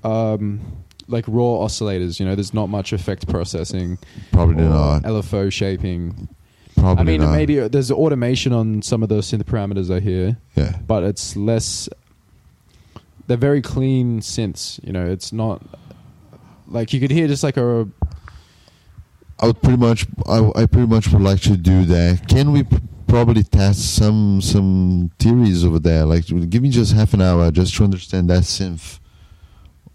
um 0.05 0.61
like 1.09 1.25
raw 1.29 1.65
oscillators 1.67 2.19
you 2.19 2.27
know 2.27 2.35
there's 2.35 2.53
not 2.55 2.69
much 2.69 2.93
effect 2.93 3.29
processing 3.29 3.99
Probably 4.33 4.65
or 4.65 4.69
not. 4.69 5.03
lfo 5.05 5.53
shaping 5.53 6.29
Probably 6.77 7.01
i 7.01 7.05
mean 7.05 7.21
not. 7.21 7.33
maybe 7.33 7.57
there's 7.69 7.91
automation 7.91 8.53
on 8.53 8.83
some 8.83 9.03
of 9.03 9.09
the 9.09 9.17
synth 9.17 9.45
parameters 9.45 9.95
i 9.95 10.01
hear 10.01 10.37
Yeah. 10.57 10.77
but 10.87 11.03
it's 11.05 11.37
less 11.37 11.89
they're 13.27 13.37
very 13.37 13.63
clean 13.63 14.21
synths 14.21 14.83
you 14.85 14.93
know 14.93 15.07
it's 15.07 15.33
not 15.33 15.63
like 16.67 16.93
you 16.93 17.01
could 17.01 17.11
hear 17.11 17.27
just 17.29 17.43
like 17.43 17.57
a 17.57 17.89
I 19.41 19.47
would 19.47 19.61
pretty 19.61 19.79
much, 19.79 20.07
I, 20.29 20.51
I 20.55 20.67
pretty 20.67 20.87
much 20.87 21.09
would 21.09 21.23
like 21.23 21.41
to 21.43 21.57
do 21.57 21.85
that. 21.87 22.29
Can 22.29 22.53
we 22.53 22.63
p- 22.63 22.79
probably 23.09 23.43
test 23.43 23.97
some 23.97 24.41
some 24.41 25.11
theories 25.19 25.65
over 25.65 25.81
there? 25.81 26.05
Like, 26.07 26.27
give 26.49 26.63
me 26.63 26.71
just 26.71 26.93
half 26.93 27.13
an 27.15 27.23
hour 27.23 27.51
just 27.51 27.75
to 27.77 27.85
understand 27.85 28.31
that 28.31 28.43
synth 28.45 29.01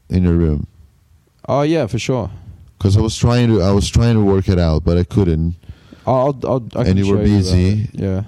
in 0.10 0.24
your 0.24 0.34
room. 0.34 0.68
oh 1.48 1.62
yeah 1.62 1.88
for 1.88 1.98
sure 2.00 2.30
Because 2.78 2.98
I 2.98 3.02
was 3.02 3.16
trying 3.18 3.48
to, 3.50 3.62
I 3.62 3.72
was 3.72 3.88
trying 3.90 4.16
to 4.16 4.22
work 4.24 4.50
it 4.50 4.60
out, 4.60 4.84
but 4.84 4.98
I 4.98 5.04
couldn't. 5.06 5.56
i'll 6.06 6.38
i'll 6.44 6.68
I 6.76 6.84
And 6.84 7.00
you 7.00 7.10
were 7.12 7.18
busy. 7.24 7.90
yeah 7.94 8.24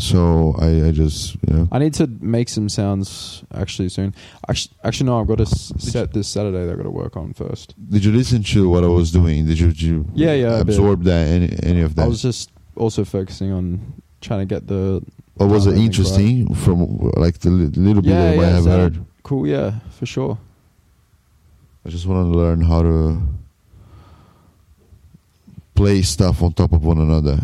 So 0.00 0.54
I, 0.60 0.86
I 0.88 0.90
just, 0.92 1.34
you 1.48 1.54
know, 1.54 1.68
I 1.72 1.78
need 1.80 1.92
to 1.94 2.06
make 2.20 2.48
some 2.48 2.68
sounds 2.68 3.42
actually 3.52 3.88
soon. 3.88 4.14
Actually, 4.48 4.76
actually 4.84 5.06
no, 5.06 5.20
I've 5.20 5.26
got 5.26 5.38
to 5.38 5.42
s- 5.42 5.72
set 5.78 6.12
this 6.12 6.28
Saturday. 6.28 6.64
that 6.64 6.70
I've 6.70 6.76
got 6.76 6.84
to 6.84 6.90
work 6.90 7.16
on 7.16 7.32
first. 7.32 7.74
did 7.90 8.04
you 8.04 8.12
listen 8.12 8.42
to 8.44 8.68
what 8.70 8.84
I 8.84 8.86
was 8.86 9.10
doing? 9.10 9.46
Did 9.46 9.58
you, 9.58 9.68
did 9.68 9.82
you 9.82 10.06
Yeah, 10.14 10.34
yeah, 10.34 10.60
absorb 10.60 11.02
that 11.04 11.26
any 11.26 11.50
any 11.64 11.80
of 11.82 11.94
that? 11.96 12.04
I 12.04 12.08
was 12.08 12.22
just 12.22 12.50
also 12.76 13.04
focusing 13.04 13.50
on 13.52 13.80
trying 14.20 14.40
to 14.40 14.46
get 14.54 14.68
the 14.68 15.02
Or 15.36 15.48
was 15.48 15.66
it 15.66 15.70
uh, 15.70 15.72
I 15.72 15.74
think, 15.76 15.86
interesting 15.86 16.54
from 16.54 16.98
like 17.16 17.38
the 17.40 17.50
little 17.50 18.02
bit 18.02 18.10
yeah 18.12 18.30
I 18.30 18.36
might 18.36 18.42
yeah 18.42 18.54
have 18.54 18.64
heard? 18.66 19.04
cool 19.24 19.46
yeah 19.48 19.80
for 19.90 20.06
sure. 20.06 20.38
I 21.84 21.88
just 21.90 22.06
want 22.06 22.32
to 22.32 22.38
learn 22.38 22.60
how 22.62 22.82
to 22.82 23.20
play 25.74 26.02
stuff 26.02 26.42
on 26.42 26.52
top 26.52 26.72
of 26.72 26.84
one 26.84 26.98
another, 26.98 27.40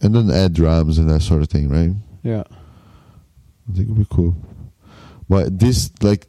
and 0.00 0.14
then 0.14 0.30
add 0.30 0.52
drums 0.54 0.98
and 0.98 1.08
that 1.10 1.20
sort 1.20 1.42
of 1.42 1.48
thing, 1.48 1.68
right? 1.68 1.92
Yeah, 2.22 2.44
I 2.48 3.72
think 3.74 3.88
it'd 3.90 3.98
be 3.98 4.06
cool. 4.10 4.34
But 5.28 5.58
this, 5.58 5.90
like, 6.02 6.26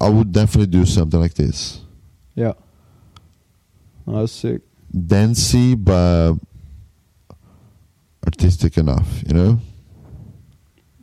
I 0.00 0.08
would 0.08 0.32
definitely 0.32 0.66
do 0.68 0.84
something 0.86 1.18
like 1.18 1.34
this, 1.34 1.80
yeah. 2.34 2.52
Oh, 4.06 4.22
that 4.22 4.28
sick. 4.28 4.62
dancey 5.06 5.74
but 5.74 6.34
artistic 8.24 8.76
enough. 8.78 9.22
You 9.26 9.34
know, 9.34 9.58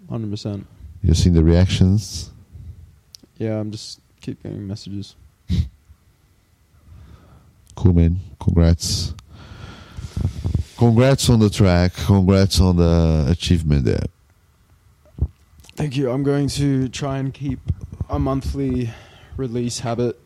Hundred 0.10 0.32
percent. 0.32 0.66
You've 1.04 1.18
seen 1.18 1.34
the 1.34 1.44
reactions. 1.44 2.32
Yeah, 3.38 3.60
I'm 3.60 3.72
just 3.72 4.00
keep 4.22 4.42
getting 4.44 4.66
messages. 4.68 5.16
Cool, 7.76 7.94
man. 7.94 8.20
Congrats. 8.40 9.14
Congrats 10.78 11.30
on 11.30 11.40
the 11.40 11.50
track. 11.50 11.94
Congrats 11.94 12.60
on 12.60 12.78
the 12.78 13.26
achievement 13.30 13.86
there. 13.86 14.04
Thank 15.76 15.96
you. 15.98 16.12
I'm 16.12 16.24
going 16.24 16.48
to 16.50 16.88
try 16.90 17.18
and 17.18 17.34
keep 17.34 17.60
a 18.10 18.20
monthly 18.20 18.90
release 19.38 19.80
habit. 19.80 20.20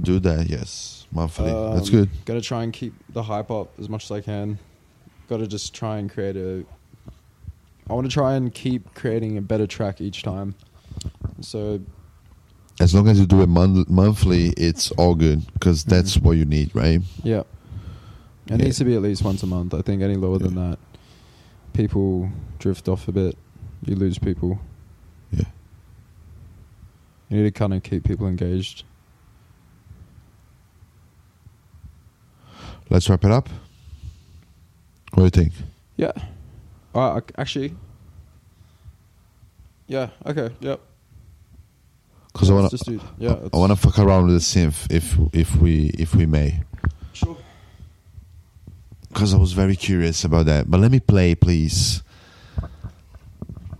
Do 0.00 0.18
that, 0.20 0.48
yes. 0.48 1.06
Monthly. 1.12 1.46
That's 1.74 1.88
Um, 1.88 1.94
good. 1.94 2.10
Got 2.24 2.34
to 2.34 2.40
try 2.40 2.62
and 2.62 2.72
keep 2.72 2.94
the 3.12 3.22
hype 3.22 3.50
up 3.50 3.70
as 3.78 3.88
much 3.88 4.04
as 4.04 4.10
I 4.12 4.20
can. 4.20 4.58
Got 5.28 5.38
to 5.38 5.46
just 5.46 5.74
try 5.74 5.98
and 5.98 6.10
create 6.10 6.36
a. 6.36 6.64
I 7.88 7.94
want 7.94 8.06
to 8.06 8.12
try 8.12 8.34
and 8.34 8.52
keep 8.52 8.94
creating 8.94 9.38
a 9.38 9.40
better 9.42 9.66
track 9.66 10.00
each 10.00 10.22
time. 10.22 10.54
So 11.40 11.80
As 12.80 12.94
long 12.94 13.08
as 13.08 13.18
you 13.18 13.26
do 13.26 13.40
it 13.42 13.48
mon- 13.48 13.86
monthly, 13.88 14.48
it's 14.56 14.90
all 14.92 15.14
good 15.14 15.46
because 15.54 15.82
that's 15.84 16.16
Mhm. 16.18 16.22
what 16.22 16.32
you 16.36 16.44
need, 16.44 16.74
right? 16.74 17.00
yeah, 17.22 17.42
it 18.46 18.52
yeah. 18.52 18.56
needs 18.56 18.78
to 18.78 18.84
be 18.84 18.94
at 18.94 19.02
least 19.02 19.22
once 19.22 19.42
a 19.42 19.46
month. 19.46 19.74
I 19.74 19.82
think 19.82 20.02
any 20.02 20.16
lower 20.16 20.38
yeah. 20.38 20.46
than 20.46 20.54
that, 20.54 20.78
people 21.72 22.30
drift 22.58 22.88
off 22.88 23.08
a 23.08 23.12
bit. 23.12 23.36
You 23.84 23.96
lose 23.96 24.18
people. 24.18 24.58
Yeah. 25.32 25.44
You 27.28 27.38
need 27.38 27.44
to 27.44 27.50
kind 27.50 27.74
of 27.74 27.82
keep 27.82 28.04
people 28.04 28.26
engaged. 28.26 28.84
Let's 32.88 33.08
wrap 33.10 33.24
it 33.24 33.32
up. 33.32 33.48
What 35.12 35.22
do 35.22 35.24
you 35.24 35.30
think? 35.44 35.52
Yeah. 35.96 36.12
Uh, 36.94 37.20
actually. 37.36 37.74
Yeah. 39.88 40.10
Okay. 40.24 40.50
Yep. 40.60 40.80
Because 42.32 42.50
I 42.50 42.54
want 42.54 42.70
to. 42.70 43.00
Yeah. 43.18 43.36
I 43.52 43.56
want 43.56 43.72
to 43.72 43.76
fuck 43.76 43.98
around 43.98 44.26
with 44.26 44.34
the 44.34 44.40
synth 44.40 44.90
if 44.90 45.16
if 45.32 45.56
we 45.56 45.90
if 45.98 46.14
we 46.14 46.26
may. 46.26 46.62
Sure 47.12 47.36
because 49.16 49.32
I 49.32 49.38
was 49.38 49.54
very 49.54 49.76
curious 49.76 50.24
about 50.24 50.44
that. 50.44 50.70
But 50.70 50.78
let 50.78 50.90
me 50.90 51.00
play, 51.00 51.34
please. 51.34 52.02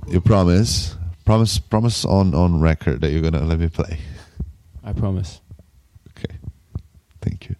You 0.08 0.22
promise? 0.22 0.96
Promise, 1.26 1.58
promise 1.58 2.06
on 2.06 2.34
on 2.34 2.58
record 2.58 3.02
that 3.02 3.10
you're 3.10 3.20
gonna 3.20 3.44
let 3.44 3.58
me 3.58 3.68
play. 3.68 3.98
I 4.82 4.94
promise. 4.94 5.42
Okay. 6.16 6.36
Thank 7.20 7.50
you. 7.50 7.55